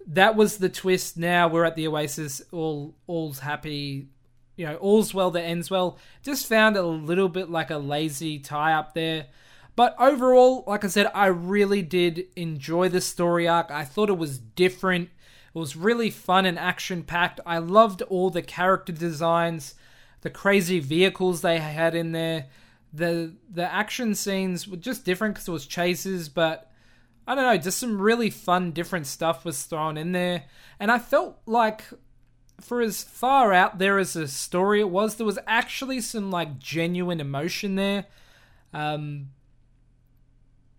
that 0.06 0.36
was 0.36 0.58
the 0.58 0.68
twist. 0.68 1.16
Now 1.16 1.48
we're 1.48 1.64
at 1.64 1.76
the 1.76 1.88
Oasis. 1.88 2.42
All 2.52 2.94
all's 3.06 3.38
happy. 3.38 4.08
You 4.56 4.66
know, 4.66 4.76
all's 4.76 5.14
well 5.14 5.30
that 5.30 5.42
ends 5.42 5.70
well. 5.70 5.98
Just 6.22 6.46
found 6.46 6.76
a 6.76 6.82
little 6.82 7.30
bit 7.30 7.48
like 7.48 7.70
a 7.70 7.78
lazy 7.78 8.38
tie 8.38 8.74
up 8.74 8.92
there. 8.92 9.28
But 9.74 9.96
overall, 9.98 10.62
like 10.66 10.84
I 10.84 10.88
said, 10.88 11.10
I 11.14 11.26
really 11.26 11.80
did 11.80 12.26
enjoy 12.36 12.90
the 12.90 13.00
story 13.00 13.48
arc. 13.48 13.70
I 13.70 13.84
thought 13.84 14.10
it 14.10 14.18
was 14.18 14.38
different. 14.38 15.08
It 15.54 15.58
was 15.58 15.74
really 15.74 16.10
fun 16.10 16.44
and 16.44 16.58
action 16.58 17.02
packed. 17.02 17.40
I 17.46 17.58
loved 17.58 18.02
all 18.02 18.28
the 18.28 18.42
character 18.42 18.92
designs, 18.92 19.74
the 20.20 20.28
crazy 20.28 20.80
vehicles 20.80 21.40
they 21.40 21.60
had 21.60 21.94
in 21.94 22.12
there. 22.12 22.46
The 22.96 23.34
the 23.50 23.70
action 23.70 24.14
scenes 24.14 24.66
were 24.66 24.76
just 24.76 25.04
different 25.04 25.34
because 25.34 25.48
it 25.48 25.52
was 25.52 25.66
chases, 25.66 26.28
but 26.28 26.70
I 27.26 27.34
don't 27.34 27.44
know, 27.44 27.56
just 27.56 27.78
some 27.78 28.00
really 28.00 28.30
fun, 28.30 28.70
different 28.70 29.06
stuff 29.06 29.44
was 29.44 29.64
thrown 29.64 29.96
in 29.96 30.12
there. 30.12 30.44
And 30.78 30.92
I 30.92 30.98
felt 30.98 31.38
like 31.44 31.82
for 32.60 32.80
as 32.80 33.02
far 33.02 33.52
out 33.52 33.78
there 33.78 33.98
as 33.98 34.14
the 34.14 34.28
story 34.28 34.80
it 34.80 34.88
was, 34.88 35.16
there 35.16 35.26
was 35.26 35.38
actually 35.46 36.00
some 36.00 36.30
like 36.30 36.58
genuine 36.58 37.20
emotion 37.20 37.74
there. 37.74 38.06
Um, 38.72 39.30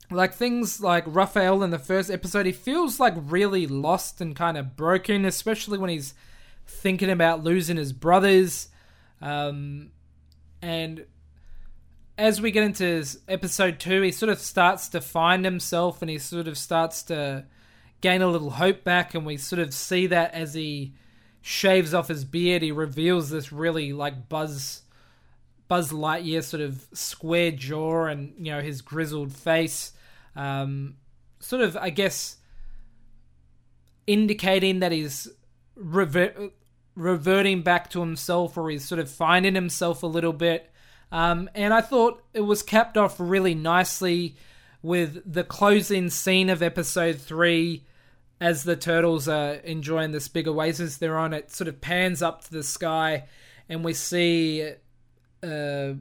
like 0.10 0.34
things 0.34 0.80
like 0.80 1.04
Raphael 1.06 1.64
in 1.64 1.72
the 1.72 1.80
first 1.80 2.10
episode, 2.10 2.46
he 2.46 2.52
feels 2.54 3.00
like 3.00 3.14
really 3.18 3.68
lost 3.68 4.22
and 4.22 4.36
kind 4.36 4.58
of 4.58 4.78
broken, 4.78 5.26
especially 5.26 5.78
when 5.78 5.90
he's 5.90 6.14
thinking 6.66 7.10
about 7.10 7.44
losing 7.44 7.78
his 7.78 7.92
brothers. 7.92 8.70
Um, 9.22 9.92
and 10.62 11.06
as 12.18 12.42
we 12.42 12.52
get 12.52 12.64
into 12.64 13.06
episode 13.28 13.80
two, 13.80 14.02
he 14.02 14.12
sort 14.12 14.30
of 14.32 14.40
starts 14.40 14.90
to 14.90 15.02
find 15.02 15.46
himself 15.46 16.02
and 16.02 16.10
he 16.10 16.18
sort 16.18 16.48
of 16.48 16.58
starts 16.58 17.04
to 17.04 17.46
gain 18.02 18.22
a 18.22 18.28
little 18.28 18.52
hope 18.52 18.84
back. 18.84 19.14
And 19.14 19.26
we 19.26 19.38
sort 19.38 19.60
of 19.60 19.74
see 19.74 20.08
that 20.08 20.34
as 20.34 20.54
he 20.54 20.94
shaves 21.42 21.94
off 21.94 22.08
his 22.08 22.26
beard, 22.26 22.64
he 22.64 22.72
reveals 22.72 23.30
this 23.30 23.52
really 23.52 23.94
like 23.94 24.30
Buzz. 24.30 24.82
Buzz 25.68 25.92
Lightyear 25.92 26.44
sort 26.44 26.62
of 26.62 26.88
square 26.94 27.52
jaw 27.52 28.06
and 28.06 28.34
you 28.38 28.54
know 28.54 28.62
his 28.62 28.82
grizzled 28.82 29.34
face, 29.34 29.92
um, 30.34 30.96
sort 31.42 31.62
of 31.62 31.76
I 31.76 31.90
guess 31.90 32.38
indicating 34.08 34.80
that 34.80 34.94
he's 34.94 35.28
revert, 35.76 36.54
reverting 36.96 37.64
back 37.64 37.90
to 37.90 38.00
himself 38.00 38.58
or 38.58 38.70
he's 38.70 38.86
sort 38.86 39.00
of 39.00 39.10
finding 39.10 39.56
himself 39.56 40.04
a 40.04 40.08
little 40.08 40.32
bit. 40.32 40.72
Um, 41.12 41.50
and 41.56 41.74
I 41.74 41.82
thought 41.82 42.24
it 42.34 42.42
was 42.42 42.64
capped 42.64 42.98
off 42.98 43.16
really 43.20 43.56
nicely 43.56 44.36
with 44.82 45.22
the 45.32 45.44
closing 45.44 46.10
scene 46.10 46.50
of 46.50 46.62
episode 46.62 47.20
three 47.20 47.84
as 48.40 48.64
the 48.64 48.76
turtles 48.76 49.28
are 49.28 49.54
enjoying 49.54 50.12
this 50.12 50.28
big 50.28 50.48
oasis 50.48 50.98
they're 50.98 51.18
on. 51.18 51.34
It 51.34 51.52
sort 51.52 51.68
of 51.68 51.82
pans 51.82 52.22
up 52.22 52.44
to 52.46 52.52
the 52.52 52.64
sky 52.64 53.26
and 53.70 53.84
we 53.84 53.94
see 53.94 54.72
uh, 55.44 55.94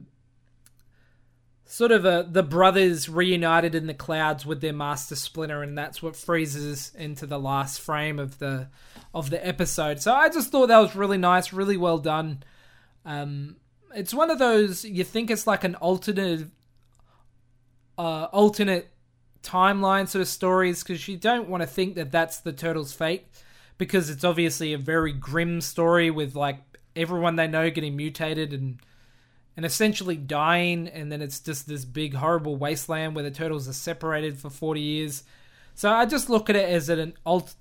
sort 1.65 1.91
of 1.91 2.05
a, 2.05 2.27
the 2.29 2.43
brothers 2.43 3.09
reunited 3.09 3.75
in 3.75 3.87
the 3.87 3.93
clouds 3.93 4.45
with 4.45 4.61
their 4.61 4.73
master 4.73 5.15
splinter 5.15 5.61
and 5.61 5.77
that's 5.77 6.01
what 6.01 6.15
freezes 6.15 6.91
into 6.95 7.25
the 7.25 7.39
last 7.39 7.81
frame 7.81 8.19
of 8.19 8.39
the 8.39 8.67
of 9.13 9.29
the 9.29 9.45
episode 9.45 10.01
so 10.01 10.13
i 10.13 10.29
just 10.29 10.49
thought 10.49 10.67
that 10.67 10.79
was 10.79 10.95
really 10.95 11.17
nice 11.17 11.51
really 11.51 11.75
well 11.75 11.97
done 11.97 12.41
um, 13.05 13.57
it's 13.95 14.13
one 14.13 14.29
of 14.29 14.39
those 14.39 14.83
you 14.85 15.03
think 15.03 15.29
it's 15.29 15.47
like 15.47 15.63
an 15.63 15.75
alternate 15.75 16.47
uh, 17.97 18.25
alternate 18.31 18.89
timeline 19.43 20.07
sort 20.07 20.21
of 20.21 20.27
stories 20.27 20.83
because 20.83 21.07
you 21.07 21.17
don't 21.17 21.49
want 21.49 21.61
to 21.61 21.67
think 21.67 21.95
that 21.95 22.11
that's 22.11 22.39
the 22.39 22.53
turtles 22.53 22.93
fate 22.93 23.25
because 23.77 24.09
it's 24.09 24.23
obviously 24.23 24.73
a 24.73 24.77
very 24.77 25.13
grim 25.13 25.61
story 25.61 26.11
with 26.11 26.35
like 26.35 26.59
everyone 26.95 27.35
they 27.35 27.47
know 27.47 27.69
getting 27.69 27.95
mutated 27.95 28.53
and 28.53 28.79
and 29.57 29.65
essentially 29.65 30.15
dying, 30.15 30.87
and 30.87 31.11
then 31.11 31.19
it's 31.23 31.39
just 31.39 31.67
this 31.67 31.83
big 31.83 32.13
horrible 32.13 32.55
wasteland 32.55 33.15
where 33.15 33.23
the 33.23 33.31
turtles 33.31 33.67
are 33.67 33.73
separated 33.73 34.37
for 34.37 34.51
40 34.51 34.79
years. 34.79 35.23
So 35.73 35.91
I 35.91 36.05
just 36.05 36.29
look 36.29 36.47
at 36.51 36.55
it 36.55 36.69
as 36.69 36.89
an 36.89 37.15
alt- 37.25 37.55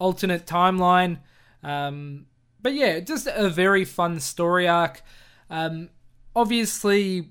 alternate 0.00 0.44
timeline. 0.44 1.18
Um, 1.62 2.26
but 2.60 2.74
yeah, 2.74 2.98
just 2.98 3.28
a 3.32 3.48
very 3.48 3.84
fun 3.84 4.18
story 4.18 4.66
arc. 4.66 5.02
Um, 5.50 5.90
obviously, 6.34 7.30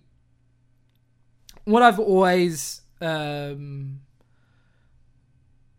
what 1.65 1.83
I've 1.83 1.99
always 1.99 2.81
um, 3.01 4.01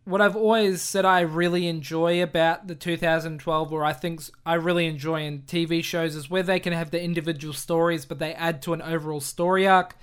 what 0.06 0.20
I've 0.20 0.36
always 0.36 0.82
said 0.82 1.04
I 1.04 1.20
really 1.20 1.66
enjoy 1.66 2.22
about 2.22 2.68
the 2.68 2.76
2012, 2.76 3.72
or 3.72 3.84
I 3.84 3.92
think 3.92 4.22
I 4.46 4.54
really 4.54 4.86
enjoy 4.86 5.24
in 5.24 5.42
TV 5.42 5.82
shows, 5.82 6.14
is 6.14 6.30
where 6.30 6.44
they 6.44 6.60
can 6.60 6.72
have 6.72 6.92
the 6.92 7.02
individual 7.02 7.52
stories, 7.52 8.04
but 8.04 8.20
they 8.20 8.32
add 8.34 8.62
to 8.62 8.72
an 8.72 8.82
overall 8.82 9.20
story 9.20 9.66
arc. 9.66 9.96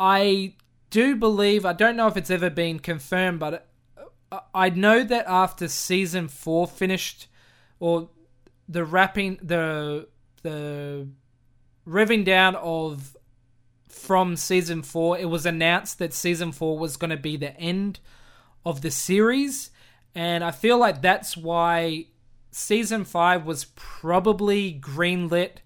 I 0.00 0.54
do 0.90 1.14
believe, 1.14 1.64
I 1.64 1.72
don't 1.72 1.96
know 1.96 2.08
if 2.08 2.16
it's 2.16 2.30
ever 2.30 2.50
been 2.50 2.80
confirmed, 2.80 3.38
but 3.38 3.68
I 4.52 4.70
know 4.70 5.04
that 5.04 5.26
after 5.28 5.68
season 5.68 6.26
four 6.26 6.66
finished, 6.66 7.28
or 7.78 8.08
the 8.68 8.84
wrapping, 8.84 9.38
the 9.40 10.08
the 10.42 11.08
revving 11.86 12.24
down 12.24 12.56
of 12.56 13.16
from 13.88 14.36
season 14.36 14.82
four, 14.82 15.18
it 15.18 15.26
was 15.26 15.44
announced 15.46 15.98
that 15.98 16.14
season 16.14 16.52
four 16.52 16.78
was 16.78 16.96
going 16.96 17.10
to 17.10 17.16
be 17.16 17.36
the 17.36 17.58
end 17.58 18.00
of 18.64 18.82
the 18.82 18.90
series. 18.90 19.70
And 20.14 20.44
I 20.44 20.50
feel 20.50 20.78
like 20.78 21.02
that's 21.02 21.36
why 21.36 22.06
season 22.50 23.04
five 23.04 23.44
was 23.44 23.66
probably 23.76 24.78
greenlit 24.80 25.58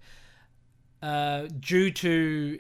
uh, 1.02 1.48
due 1.60 1.90
to 1.90 2.58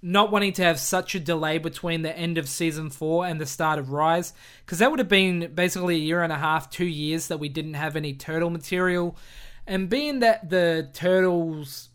not 0.00 0.30
wanting 0.30 0.52
to 0.52 0.62
have 0.62 0.78
such 0.78 1.14
a 1.14 1.20
delay 1.20 1.56
between 1.56 2.02
the 2.02 2.16
end 2.16 2.36
of 2.36 2.46
season 2.46 2.90
four 2.90 3.26
and 3.26 3.40
the 3.40 3.46
start 3.46 3.78
of 3.78 3.90
Rise, 3.90 4.34
because 4.64 4.78
that 4.78 4.90
would 4.90 4.98
have 4.98 5.08
been 5.08 5.52
basically 5.54 5.94
a 5.96 5.98
year 5.98 6.22
and 6.22 6.32
a 6.32 6.36
half, 6.36 6.68
two 6.68 6.84
years 6.84 7.28
that 7.28 7.40
we 7.40 7.48
didn't 7.48 7.74
have 7.74 7.96
any 7.96 8.12
turtle 8.12 8.50
material. 8.50 9.16
And 9.66 9.88
being 9.88 10.20
that 10.20 10.50
the 10.50 10.90
turtles, 10.92 11.88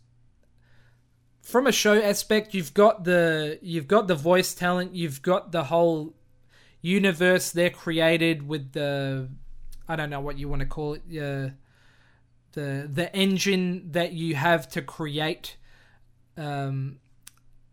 from 1.40 1.66
a 1.66 1.72
show 1.72 2.00
aspect, 2.00 2.54
you've 2.54 2.74
got 2.74 3.04
the 3.04 3.58
you've 3.62 3.88
got 3.88 4.08
the 4.08 4.14
voice 4.14 4.54
talent, 4.54 4.94
you've 4.94 5.22
got 5.22 5.52
the 5.52 5.64
whole 5.64 6.14
universe 6.82 7.50
they're 7.50 7.70
created 7.70 8.46
with 8.46 8.72
the 8.72 9.28
I 9.88 9.96
don't 9.96 10.10
know 10.10 10.20
what 10.20 10.38
you 10.38 10.48
want 10.48 10.60
to 10.60 10.66
call 10.66 10.94
it 10.94 11.02
uh, 11.10 11.50
the 12.52 12.88
the 12.90 13.10
engine 13.14 13.92
that 13.92 14.12
you 14.12 14.34
have 14.34 14.68
to 14.70 14.82
create 14.82 15.56
um 16.36 16.98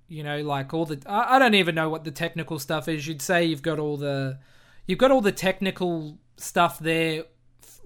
you 0.08 0.24
know 0.24 0.42
like 0.42 0.74
all 0.74 0.86
the 0.86 1.02
I, 1.06 1.36
I 1.36 1.40
don't 1.40 1.54
even 1.54 1.76
know 1.76 1.90
what 1.90 2.04
the 2.04 2.12
technical 2.12 2.60
stuff 2.60 2.88
is. 2.88 3.08
You'd 3.08 3.22
say 3.22 3.46
you've 3.46 3.62
got 3.62 3.80
all 3.80 3.98
the 3.98 4.40
you've 4.86 5.00
got 5.00 5.12
all 5.12 5.22
the 5.22 5.32
technical 5.32 6.18
stuff 6.38 6.80
there 6.80 7.24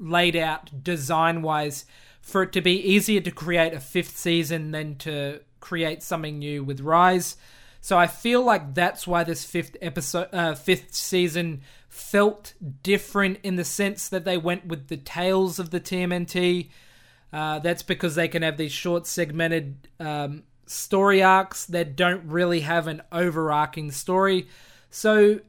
laid 0.02 0.36
out 0.36 0.84
design 0.84 1.42
wise 1.42 1.86
for 2.22 2.44
it 2.44 2.52
to 2.52 2.62
be 2.62 2.80
easier 2.82 3.22
to 3.22 3.32
create 3.32 3.74
a 3.74 3.80
fifth 3.80 4.18
season 4.18 4.72
than 4.72 4.96
to 4.96 5.40
create 5.60 6.02
something 6.02 6.40
new 6.40 6.64
with 6.64 6.82
rise 6.82 7.38
so 7.82 7.98
I 7.98 8.06
feel 8.06 8.44
like 8.44 8.76
that's 8.76 9.08
why 9.08 9.24
this 9.24 9.44
fifth 9.44 9.76
episode, 9.82 10.30
uh, 10.32 10.54
fifth 10.54 10.94
season 10.94 11.62
felt 11.90 12.54
different 12.84 13.40
in 13.42 13.56
the 13.56 13.66
sense 13.66 14.08
that 14.10 14.24
they 14.24 14.38
went 14.38 14.68
with 14.68 14.88
the 14.88 14.98
tales 14.98 15.58
of 15.58 15.72
the 15.72 15.80
TMNT. 15.80 16.70
Uh, 17.34 17.58
that's 17.60 17.82
because 17.82 18.14
they 18.14 18.28
can 18.28 18.44
have 18.44 18.58
these 18.58 18.72
short 18.72 19.08
segmented 19.08 19.88
um, 20.00 20.44
story 20.68 21.24
arcs 21.24 21.66
that 21.66 21.96
don't 21.96 22.24
really 22.26 22.60
have 22.62 22.86
an 22.86 23.02
overarching 23.12 23.90
story. 23.90 24.48
So, 24.92 25.40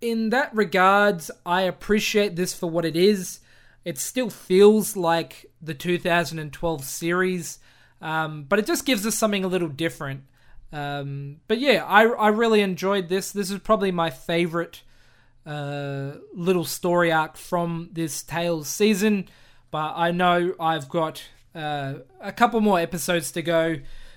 in 0.00 0.30
that 0.30 0.54
regards, 0.54 1.30
I 1.44 1.62
appreciate 1.62 2.34
this 2.34 2.54
for 2.54 2.68
what 2.68 2.84
it 2.84 2.96
is. 2.96 3.40
It 3.84 3.98
still 3.98 4.30
feels 4.30 4.96
like 4.96 5.50
the 5.60 5.74
2012 5.74 6.84
series, 6.84 7.58
um, 8.00 8.44
but 8.44 8.58
it 8.58 8.66
just 8.66 8.86
gives 8.86 9.06
us 9.06 9.14
something 9.14 9.44
a 9.44 9.48
little 9.48 9.68
different. 9.68 10.24
Um, 10.72 11.38
but 11.48 11.58
yeah, 11.58 11.84
I 11.84 12.04
I 12.04 12.28
really 12.28 12.60
enjoyed 12.60 13.08
this. 13.08 13.32
This 13.32 13.50
is 13.50 13.58
probably 13.58 13.92
my 13.92 14.10
favorite 14.10 14.82
uh, 15.44 16.12
little 16.32 16.64
story 16.64 17.12
arc 17.12 17.36
from 17.36 17.90
this 17.92 18.22
Tales 18.22 18.68
season. 18.68 19.28
But 19.70 19.94
I 19.96 20.10
know 20.10 20.54
I've 20.60 20.88
got 20.88 21.22
uh, 21.54 21.94
a 22.20 22.32
couple 22.32 22.60
more 22.60 22.78
episodes 22.78 23.32
to 23.32 23.42
go 23.42 23.76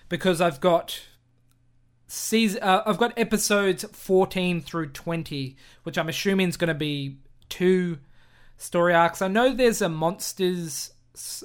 because 0.09 0.41
I've 0.41 0.61
got 0.61 1.01
season. 2.07 2.61
Uh, 2.61 2.84
I've 2.86 2.97
got 2.97 3.18
episodes 3.18 3.84
fourteen 3.91 4.61
through 4.61 4.89
twenty, 4.89 5.57
which 5.84 5.97
I'm 5.97 6.09
assuming 6.09 6.49
is 6.49 6.57
going 6.57 6.70
to 6.70 6.74
be 6.74 7.18
two 7.49 7.99
story 8.57 8.93
arcs. 8.93 9.21
I 9.21 9.27
know 9.27 9.53
there's 9.53 9.81
a 9.81 9.89
monsters 9.89 10.91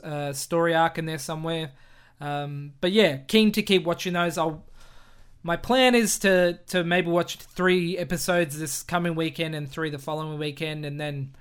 uh, 0.03 0.33
story 0.33 0.75
arc 0.75 0.99
in 0.99 1.07
there 1.07 1.19
somewhere. 1.19 1.73
Um, 2.21 2.75
but 2.81 2.93
yeah, 2.93 3.19
keen 3.19 3.53
to 3.53 3.63
keep 3.63 3.85
watching 3.85 4.13
those. 4.13 4.37
I'll 4.37 4.65
my 5.43 5.57
plan 5.57 5.95
is 5.95 6.19
to 6.21 6.59
to 6.69 6.85
maybe 6.85 7.09
watch 7.09 7.37
three 7.37 7.97
episodes 7.97 8.59
this 8.59 8.83
coming 8.83 9.15
weekend 9.15 9.55
and 9.55 9.71
three 9.71 9.91
the 9.91 9.99
following 9.99 10.39
weekend, 10.39 10.85
and 10.85 11.01
then 11.01 11.35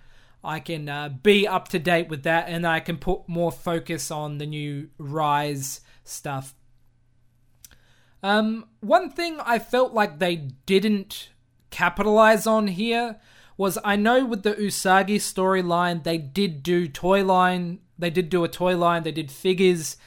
I 0.43 0.59
can 0.59 0.87
uh, 0.87 1.09
be 1.09 1.47
up 1.47 1.67
to 1.69 1.79
date 1.79 2.07
with 2.07 2.23
that, 2.23 2.47
and 2.47 2.65
I 2.65 2.79
can 2.79 2.97
put 2.97 3.27
more 3.27 3.51
focus 3.51 4.09
on 4.09 4.37
the 4.37 4.45
new 4.45 4.89
Rise 4.97 5.81
stuff. 6.05 6.55
Um, 8.23 8.65
one 8.79 9.09
thing 9.09 9.39
I 9.41 9.59
felt 9.59 9.93
like 9.93 10.19
they 10.19 10.35
didn't 10.65 11.29
capitalize 11.69 12.47
on 12.47 12.67
here 12.67 13.19
was 13.59 13.77
I 13.83 13.97
know 13.97 14.25
with 14.25 14.43
the 14.43 14.53
Usagi 14.53 15.17
storyline 15.17 16.03
they 16.03 16.17
did 16.17 16.63
do 16.63 16.87
toy 16.87 17.25
line, 17.25 17.79
they 17.97 18.09
did 18.09 18.29
do 18.29 18.45
a 18.45 18.47
toy 18.47 18.77
line, 18.77 19.03
they 19.03 19.11
did 19.11 19.29
figures. 19.29 19.97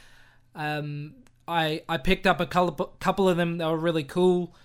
Um, 0.54 1.16
I 1.46 1.82
I 1.86 1.98
picked 1.98 2.26
up 2.26 2.40
a 2.40 2.46
couple 2.46 3.28
of 3.28 3.36
them 3.36 3.58
that 3.58 3.68
were 3.68 3.76
really 3.76 4.04
cool. 4.04 4.56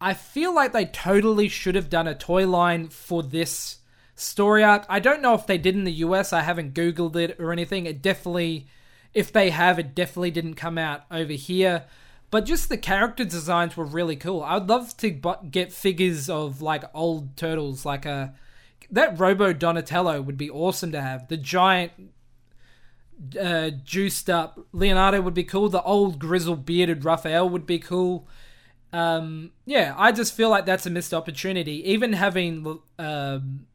I 0.00 0.14
feel 0.14 0.52
like 0.52 0.72
they 0.72 0.86
totally 0.86 1.46
should 1.46 1.76
have 1.76 1.88
done 1.88 2.08
a 2.08 2.14
toy 2.16 2.44
line 2.44 2.88
for 2.88 3.22
this 3.22 3.78
story 4.16 4.64
arc. 4.64 4.84
I 4.88 4.98
don't 4.98 5.22
know 5.22 5.34
if 5.34 5.46
they 5.46 5.56
did 5.56 5.76
in 5.76 5.84
the 5.84 6.02
US. 6.06 6.32
I 6.32 6.40
haven't 6.40 6.74
googled 6.74 7.14
it 7.14 7.36
or 7.38 7.52
anything. 7.52 7.86
It 7.86 8.02
definitely 8.02 8.66
if 9.14 9.32
they 9.32 9.50
have 9.50 9.78
it 9.78 9.94
definitely 9.94 10.32
didn't 10.32 10.54
come 10.54 10.76
out 10.76 11.02
over 11.08 11.34
here. 11.34 11.84
But 12.32 12.46
just 12.46 12.70
the 12.70 12.78
character 12.78 13.26
designs 13.26 13.76
were 13.76 13.84
really 13.84 14.16
cool. 14.16 14.42
I'd 14.42 14.66
love 14.66 14.96
to 14.96 15.10
get 15.10 15.70
figures 15.70 16.30
of 16.30 16.62
like 16.62 16.82
old 16.94 17.36
turtles 17.36 17.84
like 17.84 18.06
a 18.06 18.32
that 18.90 19.20
Robo 19.20 19.52
Donatello 19.52 20.22
would 20.22 20.38
be 20.38 20.48
awesome 20.48 20.92
to 20.92 21.00
have. 21.02 21.28
The 21.28 21.36
giant 21.36 21.92
uh, 23.38 23.68
juiced 23.84 24.30
up 24.30 24.66
Leonardo 24.72 25.20
would 25.20 25.34
be 25.34 25.44
cool. 25.44 25.68
The 25.68 25.82
old 25.82 26.18
grizzled 26.18 26.64
bearded 26.64 27.04
Raphael 27.04 27.50
would 27.50 27.66
be 27.66 27.78
cool. 27.78 28.26
Um, 28.94 29.50
yeah, 29.66 29.94
I 29.98 30.10
just 30.10 30.34
feel 30.34 30.48
like 30.48 30.64
that's 30.64 30.86
a 30.86 30.90
missed 30.90 31.12
opportunity. 31.12 31.86
Even 31.90 32.14
having 32.14 32.78
um, 32.98 33.66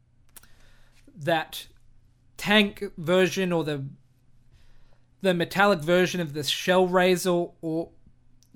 that 1.16 1.68
tank 2.38 2.84
version 2.98 3.54
or 3.54 3.64
the 3.64 3.86
the 5.22 5.36
metallic 5.36 5.80
version 5.80 6.20
of 6.20 6.34
the 6.34 6.40
Shellraiser 6.40 7.52
or 7.62 7.90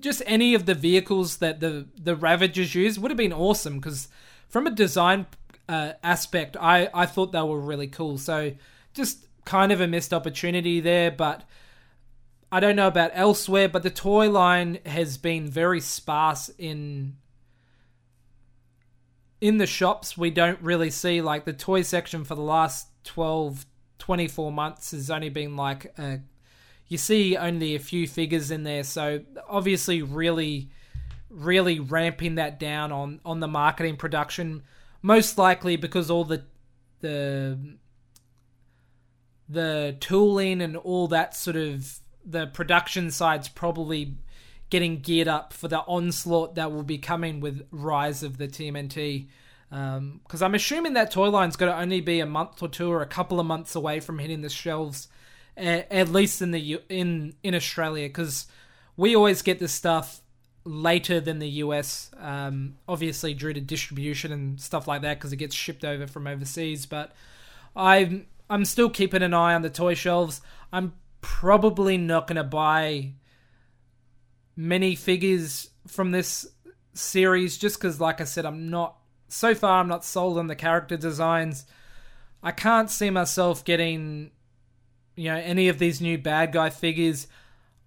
just 0.02 0.22
any 0.26 0.54
of 0.54 0.66
the 0.66 0.74
vehicles 0.74 1.38
that 1.38 1.60
the 1.60 1.86
the 1.96 2.14
Ravagers 2.16 2.74
use 2.74 2.98
would 2.98 3.10
have 3.10 3.18
been 3.18 3.32
awesome 3.32 3.76
because 3.78 4.08
from 4.48 4.66
a 4.66 4.70
design 4.70 5.26
uh, 5.68 5.92
aspect, 6.02 6.56
I 6.60 6.88
I 6.92 7.06
thought 7.06 7.32
they 7.32 7.40
were 7.40 7.60
really 7.60 7.86
cool. 7.86 8.18
So 8.18 8.52
just 8.92 9.26
kind 9.44 9.72
of 9.72 9.80
a 9.80 9.86
missed 9.86 10.12
opportunity 10.12 10.80
there, 10.80 11.10
but 11.10 11.44
I 12.50 12.60
don't 12.60 12.76
know 12.76 12.88
about 12.88 13.12
elsewhere. 13.14 13.68
But 13.68 13.82
the 13.82 13.90
toy 13.90 14.28
line 14.28 14.80
has 14.84 15.16
been 15.16 15.48
very 15.48 15.80
sparse 15.80 16.50
in 16.58 17.16
in 19.40 19.58
the 19.58 19.66
shops. 19.66 20.18
We 20.18 20.30
don't 20.30 20.60
really 20.60 20.90
see 20.90 21.22
like 21.22 21.44
the 21.44 21.52
toy 21.52 21.82
section 21.82 22.24
for 22.24 22.34
the 22.34 22.42
last 22.42 22.88
12 23.04 23.66
24 23.98 24.50
months 24.50 24.90
has 24.90 25.10
only 25.10 25.28
been 25.28 25.54
like 25.54 25.92
a 25.96 26.20
you 26.92 26.98
see 26.98 27.38
only 27.38 27.74
a 27.74 27.78
few 27.78 28.06
figures 28.06 28.50
in 28.50 28.64
there. 28.64 28.84
So 28.84 29.22
obviously, 29.48 30.02
really, 30.02 30.68
really 31.30 31.80
ramping 31.80 32.34
that 32.34 32.60
down 32.60 32.92
on 32.92 33.20
on 33.24 33.40
the 33.40 33.48
marketing 33.48 33.96
production. 33.96 34.62
Most 35.00 35.38
likely 35.38 35.76
because 35.76 36.10
all 36.10 36.24
the 36.24 36.44
the 37.00 37.78
the 39.48 39.96
tooling 40.00 40.60
and 40.60 40.76
all 40.76 41.08
that 41.08 41.34
sort 41.34 41.56
of 41.56 41.98
the 42.26 42.46
production 42.48 43.10
side's 43.10 43.48
probably 43.48 44.18
getting 44.68 45.00
geared 45.00 45.28
up 45.28 45.54
for 45.54 45.68
the 45.68 45.80
onslaught 45.80 46.56
that 46.56 46.72
will 46.72 46.82
be 46.82 46.98
coming 46.98 47.40
with 47.40 47.66
Rise 47.70 48.22
of 48.22 48.36
the 48.36 48.48
TMNT. 48.48 49.28
Because 49.70 50.42
um, 50.42 50.42
I'm 50.42 50.54
assuming 50.54 50.92
that 50.92 51.10
toy 51.10 51.30
line's 51.30 51.56
going 51.56 51.72
to 51.72 51.78
only 51.78 52.02
be 52.02 52.20
a 52.20 52.26
month 52.26 52.62
or 52.62 52.68
two 52.68 52.90
or 52.90 53.00
a 53.00 53.06
couple 53.06 53.40
of 53.40 53.46
months 53.46 53.74
away 53.74 54.00
from 54.00 54.18
hitting 54.18 54.42
the 54.42 54.50
shelves 54.50 55.08
at, 55.56 56.08
least 56.08 56.42
in 56.42 56.50
the 56.50 56.80
in 56.88 57.34
in 57.42 57.54
Australia, 57.54 58.08
because 58.08 58.46
we 58.96 59.14
always 59.14 59.42
get 59.42 59.58
this 59.58 59.72
stuff 59.72 60.20
later 60.64 61.20
than 61.20 61.38
the 61.38 61.48
US, 61.48 62.10
um, 62.18 62.76
obviously 62.88 63.34
due 63.34 63.52
to 63.52 63.60
distribution 63.60 64.32
and 64.32 64.60
stuff 64.60 64.86
like 64.86 65.02
that, 65.02 65.18
because 65.18 65.32
it 65.32 65.36
gets 65.36 65.54
shipped 65.54 65.84
over 65.84 66.06
from 66.06 66.26
overseas. 66.26 66.86
But 66.86 67.12
I'm 67.74 68.26
I'm 68.48 68.64
still 68.64 68.90
keeping 68.90 69.22
an 69.22 69.34
eye 69.34 69.54
on 69.54 69.62
the 69.62 69.70
toy 69.70 69.94
shelves. 69.94 70.40
I'm 70.72 70.94
probably 71.20 71.96
not 71.96 72.26
going 72.26 72.36
to 72.36 72.44
buy 72.44 73.12
many 74.56 74.94
figures 74.94 75.70
from 75.86 76.10
this 76.10 76.46
series 76.94 77.56
just 77.56 77.78
because, 77.78 78.00
like 78.00 78.20
I 78.20 78.24
said, 78.24 78.44
I'm 78.44 78.70
not 78.70 78.96
so 79.28 79.54
far. 79.54 79.80
I'm 79.80 79.88
not 79.88 80.04
sold 80.04 80.38
on 80.38 80.46
the 80.46 80.56
character 80.56 80.96
designs. 80.96 81.64
I 82.42 82.50
can't 82.50 82.90
see 82.90 83.10
myself 83.10 83.64
getting 83.64 84.32
you 85.16 85.30
know 85.30 85.36
any 85.36 85.68
of 85.68 85.78
these 85.78 86.00
new 86.00 86.18
bad 86.18 86.52
guy 86.52 86.70
figures, 86.70 87.26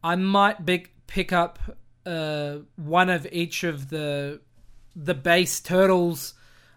I 0.04 0.16
might 0.16 0.66
be- 0.66 0.88
pick 1.08 1.34
up 1.34 1.60
uh, 2.06 2.58
one 2.76 3.10
of 3.10 3.28
each 3.32 3.64
of 3.64 3.90
the 3.90 4.42
the 4.96 5.14
base 5.14 5.60
turtles, 5.60 6.34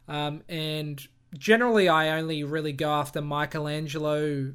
um, 0.08 0.42
and 0.48 1.06
generally 1.36 1.88
I 1.88 2.18
only 2.18 2.44
really 2.44 2.72
go 2.72 2.90
after 2.90 3.20
Michelangelo 3.20 4.52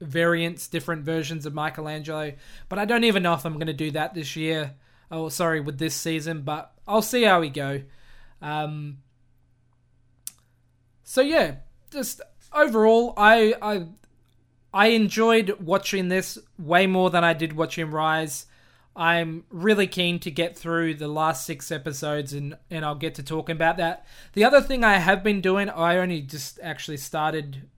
variants, 0.00 0.68
different 0.68 1.04
versions 1.04 1.46
of 1.46 1.54
Michelangelo. 1.54 2.32
But 2.68 2.78
I 2.78 2.84
don't 2.84 3.04
even 3.04 3.22
know 3.22 3.34
if 3.34 3.44
I'm 3.44 3.54
going 3.54 3.66
to 3.66 3.72
do 3.72 3.90
that 3.92 4.14
this 4.14 4.36
year. 4.36 4.74
Oh, 5.10 5.28
sorry, 5.28 5.60
with 5.60 5.78
this 5.78 5.94
season, 5.94 6.42
but 6.42 6.72
I'll 6.86 7.02
see 7.02 7.22
how 7.22 7.40
we 7.40 7.50
go. 7.50 7.82
Um, 8.42 8.98
so 11.02 11.20
yeah, 11.20 11.56
just 11.90 12.20
overall, 12.52 13.14
I 13.16 13.54
I 13.60 13.86
I 14.74 14.88
enjoyed 14.88 15.60
watching 15.60 16.08
this 16.08 16.36
way 16.58 16.88
more 16.88 17.08
than 17.08 17.22
I 17.22 17.32
did 17.32 17.52
watching 17.52 17.92
Rise. 17.92 18.46
I'm 18.96 19.44
really 19.48 19.86
keen 19.86 20.18
to 20.20 20.32
get 20.32 20.58
through 20.58 20.94
the 20.94 21.06
last 21.06 21.46
six 21.46 21.70
episodes 21.70 22.32
and, 22.32 22.56
and 22.72 22.84
I'll 22.84 22.96
get 22.96 23.14
to 23.14 23.22
talking 23.22 23.54
about 23.54 23.76
that. 23.76 24.04
The 24.32 24.42
other 24.42 24.60
thing 24.60 24.82
I 24.82 24.94
have 24.94 25.22
been 25.22 25.40
doing, 25.40 25.70
I 25.70 25.98
only 25.98 26.22
just 26.22 26.58
actually 26.60 26.96
started 26.96 27.68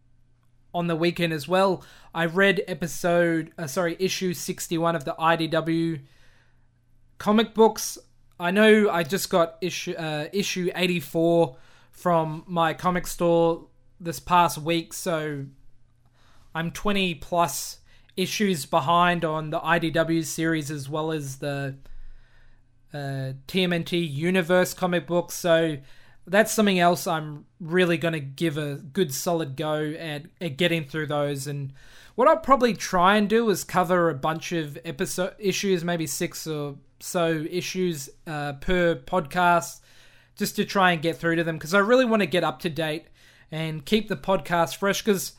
on 0.73 0.87
the 0.87 0.97
weekend 0.97 1.35
as 1.35 1.47
well. 1.47 1.85
I 2.15 2.25
read 2.25 2.63
episode, 2.67 3.53
uh, 3.59 3.67
sorry, 3.67 3.97
issue 3.99 4.33
61 4.33 4.97
of 4.97 5.05
the 5.05 5.15
IDW 5.19 6.01
comic 7.19 7.53
books. 7.53 7.99
I 8.41 8.51
know 8.53 8.89
I 8.89 9.03
just 9.03 9.29
got 9.29 9.57
issue 9.61 9.95
uh, 9.95 10.29
issue 10.33 10.71
84 10.75 11.57
from 11.91 12.45
my 12.47 12.73
comic 12.73 13.07
store 13.07 13.67
this 14.01 14.19
past 14.19 14.57
week, 14.59 14.95
so 14.95 15.45
I'm 16.57 16.71
20 16.71 17.17
plus 17.17 17.81
issues 18.17 18.65
behind 18.65 19.27
on 19.27 19.51
the 19.51 19.61
IDW 19.61 20.25
series 20.25 20.71
as 20.71 20.89
well 20.89 21.13
as 21.13 21.37
the 21.37 21.77
uh, 22.95 23.35
TMNT 23.47 24.11
Universe 24.11 24.73
comic 24.73 25.07
books. 25.07 25.35
So 25.35 25.77
that's 26.27 26.51
something 26.51 26.79
else 26.79 27.07
I'm 27.07 27.45
really 27.61 27.99
going 27.99 28.15
to 28.15 28.21
give 28.21 28.57
a 28.57 28.77
good 28.77 29.13
solid 29.13 29.55
go 29.55 29.95
at, 29.99 30.23
at 30.41 30.57
getting 30.57 30.87
through 30.87 31.09
those. 31.09 31.47
And 31.47 31.75
what 32.15 32.27
I'll 32.27 32.39
probably 32.39 32.73
try 32.73 33.19
and 33.19 33.29
do 33.29 33.51
is 33.51 33.63
cover 33.63 34.09
a 34.09 34.15
bunch 34.15 34.53
of 34.53 34.79
episode 34.83 35.35
issues, 35.39 35.85
maybe 35.85 36.07
six 36.07 36.47
or 36.47 36.77
so 37.01 37.45
issues 37.51 38.09
uh, 38.27 38.55
per 38.55 38.95
podcast, 38.95 39.81
just 40.37 40.57
to 40.57 40.65
try 40.65 40.93
and 40.93 41.03
get 41.03 41.19
through 41.19 41.37
to 41.37 41.45
them 41.45 41.57
because 41.57 41.75
I 41.75 41.81
really 41.81 42.07
want 42.07 42.23
to 42.23 42.27
get 42.27 42.45
up 42.45 42.61
to 42.61 42.71
date 42.71 43.09
and 43.53 43.85
keep 43.85 44.09
the 44.09 44.17
podcast 44.17 44.77
fresh 44.77 45.03
because 45.03 45.35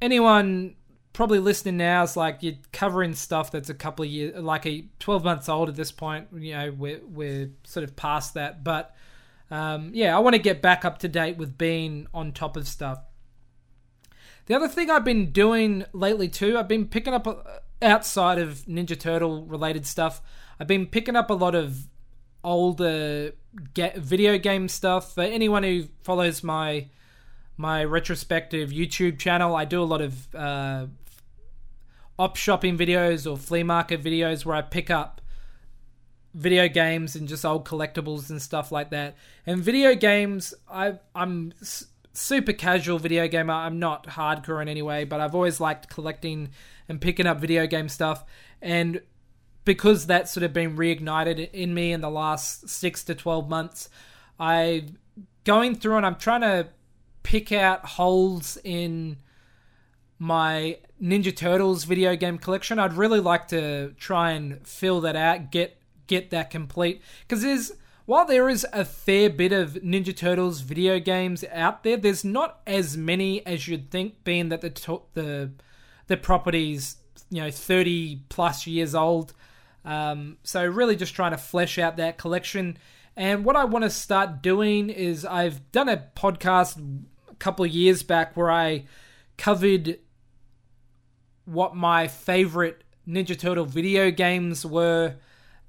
anyone 0.00 0.76
probably 1.12 1.38
listening 1.38 1.76
now 1.76 2.02
is 2.02 2.16
like 2.16 2.38
you're 2.42 2.54
covering 2.72 3.14
stuff 3.14 3.50
that's 3.50 3.68
a 3.68 3.74
couple 3.74 4.04
of 4.04 4.10
years, 4.10 4.40
like 4.42 4.66
a 4.66 4.84
12 5.00 5.24
months 5.24 5.48
old 5.48 5.68
at 5.68 5.76
this 5.76 5.92
point. 5.92 6.28
You 6.32 6.54
know, 6.54 6.74
we're, 6.76 7.00
we're 7.04 7.50
sort 7.64 7.84
of 7.84 7.96
past 7.96 8.34
that. 8.34 8.62
But 8.64 8.94
um, 9.50 9.90
yeah, 9.92 10.16
I 10.16 10.20
want 10.20 10.34
to 10.34 10.42
get 10.42 10.62
back 10.62 10.84
up 10.84 10.98
to 11.00 11.08
date 11.08 11.36
with 11.36 11.58
being 11.58 12.06
on 12.14 12.32
top 12.32 12.56
of 12.56 12.68
stuff. 12.68 13.00
The 14.46 14.54
other 14.54 14.68
thing 14.68 14.90
I've 14.90 15.04
been 15.04 15.32
doing 15.32 15.84
lately 15.92 16.28
too, 16.28 16.58
I've 16.58 16.68
been 16.68 16.86
picking 16.86 17.14
up 17.14 17.26
uh, 17.26 17.34
outside 17.82 18.38
of 18.38 18.64
Ninja 18.66 18.98
Turtle 18.98 19.44
related 19.44 19.86
stuff. 19.86 20.22
I've 20.58 20.66
been 20.66 20.86
picking 20.86 21.16
up 21.16 21.30
a 21.30 21.34
lot 21.34 21.54
of 21.54 21.86
older 22.42 23.32
video 23.96 24.38
game 24.38 24.68
stuff. 24.68 25.14
For 25.14 25.22
anyone 25.22 25.62
who 25.62 25.84
follows 26.02 26.42
my 26.42 26.88
my 27.60 27.84
retrospective 27.84 28.70
YouTube 28.70 29.18
channel. 29.18 29.54
I 29.54 29.66
do 29.66 29.82
a 29.82 29.84
lot 29.84 30.00
of 30.00 30.34
uh, 30.34 30.86
op 32.18 32.36
shopping 32.36 32.78
videos 32.78 33.30
or 33.30 33.36
flea 33.36 33.62
market 33.62 34.02
videos 34.02 34.46
where 34.46 34.56
I 34.56 34.62
pick 34.62 34.88
up 34.90 35.20
video 36.32 36.68
games 36.68 37.14
and 37.16 37.28
just 37.28 37.44
old 37.44 37.66
collectibles 37.66 38.30
and 38.30 38.40
stuff 38.40 38.72
like 38.72 38.90
that. 38.90 39.14
And 39.46 39.60
video 39.60 39.94
games, 39.94 40.54
I 40.70 40.94
I'm 41.14 41.52
super 42.14 42.54
casual 42.54 42.98
video 42.98 43.28
gamer. 43.28 43.52
I'm 43.52 43.78
not 43.78 44.06
hardcore 44.06 44.62
in 44.62 44.68
any 44.68 44.82
way, 44.82 45.04
but 45.04 45.20
I've 45.20 45.34
always 45.34 45.60
liked 45.60 45.90
collecting 45.90 46.50
and 46.88 46.98
picking 46.98 47.26
up 47.26 47.40
video 47.40 47.66
game 47.66 47.90
stuff. 47.90 48.24
And 48.62 49.02
because 49.66 50.06
that's 50.06 50.32
sort 50.32 50.44
of 50.44 50.54
been 50.54 50.76
reignited 50.76 51.52
in 51.52 51.74
me 51.74 51.92
in 51.92 52.00
the 52.00 52.10
last 52.10 52.70
six 52.70 53.04
to 53.04 53.14
twelve 53.14 53.50
months, 53.50 53.90
I 54.38 54.86
going 55.44 55.74
through 55.74 55.96
and 55.98 56.06
I'm 56.06 56.16
trying 56.16 56.40
to 56.40 56.68
pick 57.22 57.52
out 57.52 57.84
holes 57.84 58.58
in 58.64 59.18
my 60.18 60.78
Ninja 61.02 61.34
Turtles 61.34 61.84
video 61.84 62.14
game 62.16 62.38
collection. 62.38 62.78
I'd 62.78 62.92
really 62.92 63.20
like 63.20 63.48
to 63.48 63.94
try 63.98 64.32
and 64.32 64.66
fill 64.66 65.00
that 65.02 65.16
out, 65.16 65.50
get 65.50 65.76
get 66.06 66.30
that 66.30 66.50
complete 66.50 67.00
because 67.22 67.42
there's 67.42 67.72
while 68.10 68.26
there 68.26 68.48
is 68.48 68.66
a 68.72 68.84
fair 68.84 69.30
bit 69.30 69.52
of 69.52 69.74
Ninja 69.74 70.16
Turtles 70.16 70.62
video 70.62 70.98
games 70.98 71.44
out 71.52 71.84
there, 71.84 71.96
there's 71.96 72.24
not 72.24 72.60
as 72.66 72.96
many 72.96 73.46
as 73.46 73.68
you'd 73.68 73.90
think. 73.90 74.24
Being 74.24 74.48
that 74.48 74.60
the 74.62 74.70
to- 74.70 75.02
the 75.14 75.52
the 76.08 76.16
property's 76.16 76.96
you 77.30 77.40
know 77.40 77.50
30 77.50 78.24
plus 78.28 78.66
years 78.66 78.94
old, 78.96 79.32
um, 79.84 80.38
so 80.42 80.66
really 80.66 80.96
just 80.96 81.14
trying 81.14 81.30
to 81.30 81.38
flesh 81.38 81.78
out 81.78 81.96
that 81.98 82.18
collection. 82.18 82.76
And 83.20 83.44
what 83.44 83.54
I 83.54 83.66
want 83.66 83.84
to 83.84 83.90
start 83.90 84.40
doing 84.40 84.88
is 84.88 85.26
I've 85.26 85.70
done 85.72 85.90
a 85.90 86.06
podcast 86.16 87.04
a 87.30 87.34
couple 87.34 87.66
of 87.66 87.70
years 87.70 88.02
back 88.02 88.34
where 88.34 88.50
I 88.50 88.86
covered 89.36 89.98
what 91.44 91.76
my 91.76 92.08
favorite 92.08 92.82
Ninja 93.06 93.38
Turtle 93.38 93.66
video 93.66 94.10
games 94.10 94.64
were. 94.64 95.16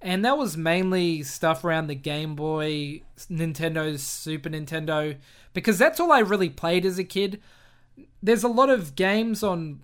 And 0.02 0.24
that 0.24 0.38
was 0.38 0.56
mainly 0.56 1.24
stuff 1.24 1.66
around 1.66 1.88
the 1.88 1.96
Game 1.96 2.36
Boy, 2.36 3.02
Nintendo, 3.30 4.00
Super 4.00 4.50
Nintendo, 4.50 5.18
because 5.54 5.78
that's 5.78 6.00
all 6.00 6.14
I 6.14 6.20
really 6.20 6.50
played 6.50 6.86
as 6.86 6.98
a 6.98 7.04
kid. 7.04 7.42
There's 8.24 8.46
a 8.46 8.48
lot 8.48 8.70
of 8.70 8.96
games 8.96 9.44
on 9.44 9.82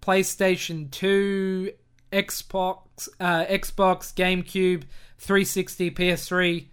PlayStation 0.00 0.90
2, 0.90 1.72
Xbox, 2.10 3.10
uh, 3.20 3.44
Xbox, 3.44 4.14
GameCube, 4.14 4.84
360, 5.18 5.90
PS3 5.90 6.68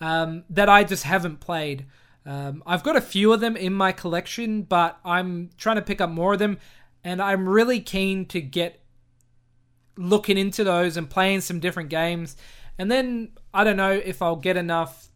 um, 0.00 0.44
that 0.50 0.68
I 0.68 0.84
just 0.84 1.04
haven't 1.04 1.40
played. 1.40 1.86
Um, 2.26 2.62
I've 2.66 2.82
got 2.82 2.96
a 2.96 3.00
few 3.00 3.32
of 3.32 3.40
them 3.40 3.56
in 3.56 3.72
my 3.72 3.92
collection, 3.92 4.62
but 4.62 4.98
I'm 5.04 5.50
trying 5.58 5.76
to 5.76 5.82
pick 5.82 6.00
up 6.00 6.10
more 6.10 6.32
of 6.34 6.38
them, 6.38 6.58
and 7.02 7.20
I'm 7.20 7.48
really 7.48 7.80
keen 7.80 8.26
to 8.26 8.40
get 8.40 8.80
looking 9.96 10.38
into 10.38 10.64
those 10.64 10.96
and 10.96 11.08
playing 11.08 11.42
some 11.42 11.60
different 11.60 11.88
games. 11.88 12.36
And 12.78 12.90
then 12.90 13.30
I 13.52 13.62
don't 13.64 13.76
know 13.76 13.92
if 13.92 14.22
I'll 14.22 14.36
get 14.36 14.56
enough 14.56 15.08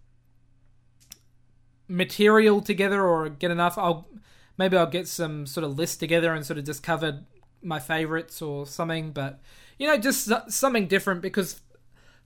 material 1.89 2.61
together 2.61 3.05
or 3.05 3.29
get 3.29 3.51
enough. 3.51 3.79
I'll 3.79 4.07
maybe 4.57 4.77
I'll 4.77 4.87
get 4.87 5.09
some 5.09 5.47
sort 5.47 5.65
of 5.65 5.77
list 5.79 6.01
together 6.01 6.35
and 6.35 6.45
sort 6.45 6.59
of 6.59 6.65
just 6.65 6.83
cover 6.83 7.25
my 7.63 7.79
favorites 7.79 8.41
or 8.43 8.67
something. 8.67 9.13
But 9.13 9.41
you 9.79 9.87
know, 9.87 9.97
just 9.97 10.31
something 10.53 10.87
different 10.87 11.23
because 11.23 11.61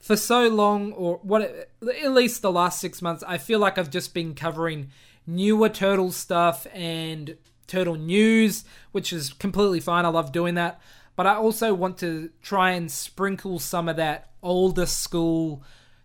for 0.02 0.16
so 0.16 0.48
long, 0.48 0.92
or 0.92 1.20
what, 1.22 1.42
at 1.42 2.12
least 2.12 2.42
the 2.42 2.50
last 2.50 2.80
six 2.80 3.00
months, 3.00 3.22
I 3.26 3.38
feel 3.38 3.60
like 3.60 3.78
I've 3.78 3.88
just 3.88 4.12
been 4.12 4.34
covering 4.34 4.90
newer 5.28 5.68
turtle 5.68 6.10
stuff 6.10 6.66
and 6.74 7.36
turtle 7.68 7.94
news, 7.94 8.64
which 8.90 9.12
is 9.12 9.32
completely 9.32 9.78
fine. 9.78 10.04
I 10.04 10.08
love 10.08 10.32
doing 10.32 10.56
that. 10.56 10.80
But 11.14 11.28
I 11.28 11.36
also 11.36 11.72
want 11.72 11.98
to 11.98 12.30
try 12.42 12.72
and 12.72 12.90
sprinkle 12.90 13.60
some 13.60 13.88
of 13.88 13.94
that 13.96 14.32
older 14.42 14.86
school 14.86 15.62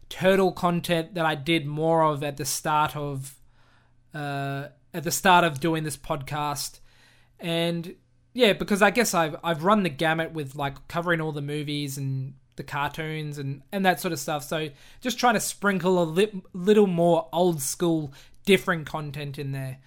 turtle 0.10 0.52
content 0.52 1.16
that 1.16 1.26
I 1.26 1.34
did 1.34 1.66
more 1.66 2.04
of 2.04 2.24
at 2.24 2.38
the 2.38 2.46
start 2.46 2.96
of 2.96 3.36
uh, 4.14 4.68
at 4.94 5.04
the 5.04 5.12
start 5.12 5.44
of 5.44 5.60
doing 5.60 5.84
this 5.84 5.98
podcast, 5.98 6.80
and 7.40 7.96
yeah, 8.34 8.54
because 8.54 8.82
I 8.82 8.92
guess 8.92 9.14
I've 9.14 9.36
I've 9.44 9.64
run 9.64 9.84
the 9.84 9.90
gamut 9.90 10.34
with 10.34 10.56
like 10.56 10.88
covering 10.88 11.22
all 11.22 11.32
the 11.32 11.42
movies 11.42 11.98
and 11.98 12.36
the 12.58 12.64
cartoons 12.64 13.38
and 13.38 13.62
and 13.72 13.86
that 13.86 14.02
sort 14.02 14.12
of 14.12 14.20
stuff. 14.20 14.44
So 14.44 14.70
just 15.02 15.18
trying 15.18 15.36
to 15.36 15.40
sprinkle 15.40 16.02
a 16.02 16.06
li- 16.06 16.42
little 16.54 16.88
more 16.88 17.30
old 17.32 17.62
school, 17.62 18.14
different 18.46 18.86
content 18.86 19.40
in 19.40 19.52
there. 19.54 19.80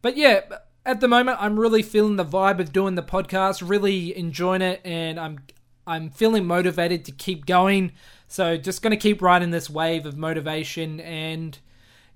But 0.00 0.16
yeah, 0.16 0.40
at 0.86 1.00
the 1.00 1.08
moment, 1.08 1.38
I'm 1.40 1.60
really 1.60 1.82
feeling 1.82 2.16
the 2.16 2.24
vibe 2.24 2.58
of 2.58 2.72
doing 2.72 2.94
the 2.94 3.02
podcast, 3.02 3.68
really 3.68 4.16
enjoying 4.16 4.62
it, 4.62 4.80
and 4.84 5.20
I'm 5.20 5.40
I'm 5.86 6.10
feeling 6.10 6.46
motivated 6.46 7.04
to 7.04 7.12
keep 7.12 7.44
going. 7.44 7.92
So 8.28 8.56
just 8.56 8.80
going 8.80 8.92
to 8.92 8.96
keep 8.96 9.20
riding 9.20 9.50
this 9.50 9.68
wave 9.68 10.06
of 10.06 10.16
motivation 10.16 11.00
and 11.00 11.58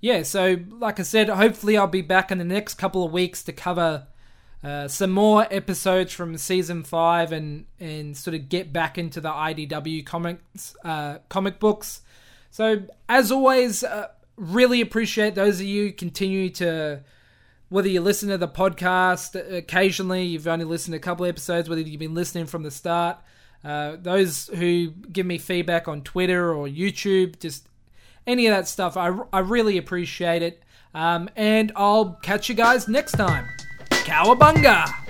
yeah, 0.01 0.23
so 0.23 0.59
like 0.71 1.01
I 1.01 1.03
said, 1.03 1.29
hopefully 1.29 1.77
I'll 1.77 1.87
be 1.87 2.03
back 2.03 2.31
in 2.31 2.39
the 2.39 2.45
next 2.45 2.75
couple 2.75 3.05
of 3.05 3.13
weeks 3.13 3.43
to 3.45 3.53
cover 3.53 4.07
uh, 4.65 4.89
some 4.89 5.11
more 5.11 5.47
episodes 5.51 6.13
from 6.13 6.37
season 6.37 6.83
five 6.83 7.33
and 7.33 7.67
and 7.79 8.17
sort 8.17 8.35
of 8.35 8.49
get 8.49 8.73
back 8.73 8.99
into 8.99 9.21
the 9.21 9.29
IDW 9.29 10.05
comics 10.05 10.77
uh, 10.85 11.19
comic 11.29 11.61
books. 11.61 12.03
So 12.51 12.83
as 13.09 13.31
always, 13.31 13.85
uh, 13.85 14.09
really 14.37 14.81
appreciate 14.81 15.35
those 15.35 15.61
of 15.61 15.67
you 15.67 15.93
continue 15.93 16.51
to 16.51 17.03
whether 17.69 17.89
you 17.89 18.01
listen 18.01 18.29
to 18.29 18.39
the 18.39 18.49
podcast 18.49 19.35
occasionally, 19.53 20.23
you've 20.25 20.47
only 20.47 20.65
listened 20.65 20.93
to 20.93 20.99
a 20.99 21.01
couple 21.01 21.27
episodes, 21.27 21.69
whether 21.69 21.81
you've 21.81 21.99
been 21.99 22.15
listening 22.15 22.47
from 22.47 22.63
the 22.63 22.71
start. 22.71 23.19
Uh, 23.65 23.97
those 24.01 24.47
who 24.49 24.91
give 24.91 25.27
me 25.27 25.39
feedback 25.39 25.89
on 25.89 26.03
Twitter 26.03 26.55
or 26.55 26.69
YouTube, 26.69 27.41
just 27.41 27.69
any 28.27 28.47
of 28.47 28.55
that 28.55 28.69
stuff. 28.69 28.97
I, 28.97 29.17
I 29.33 29.41
really 29.41 29.77
appreciate 29.79 30.43
it. 30.43 30.63
Um, 30.95 31.29
and 31.35 31.73
I'll 31.75 32.15
catch 32.23 32.49
you 32.49 32.55
guys 32.55 32.87
next 32.89 33.13
time. 33.13 33.47
Cowabunga! 34.07 35.06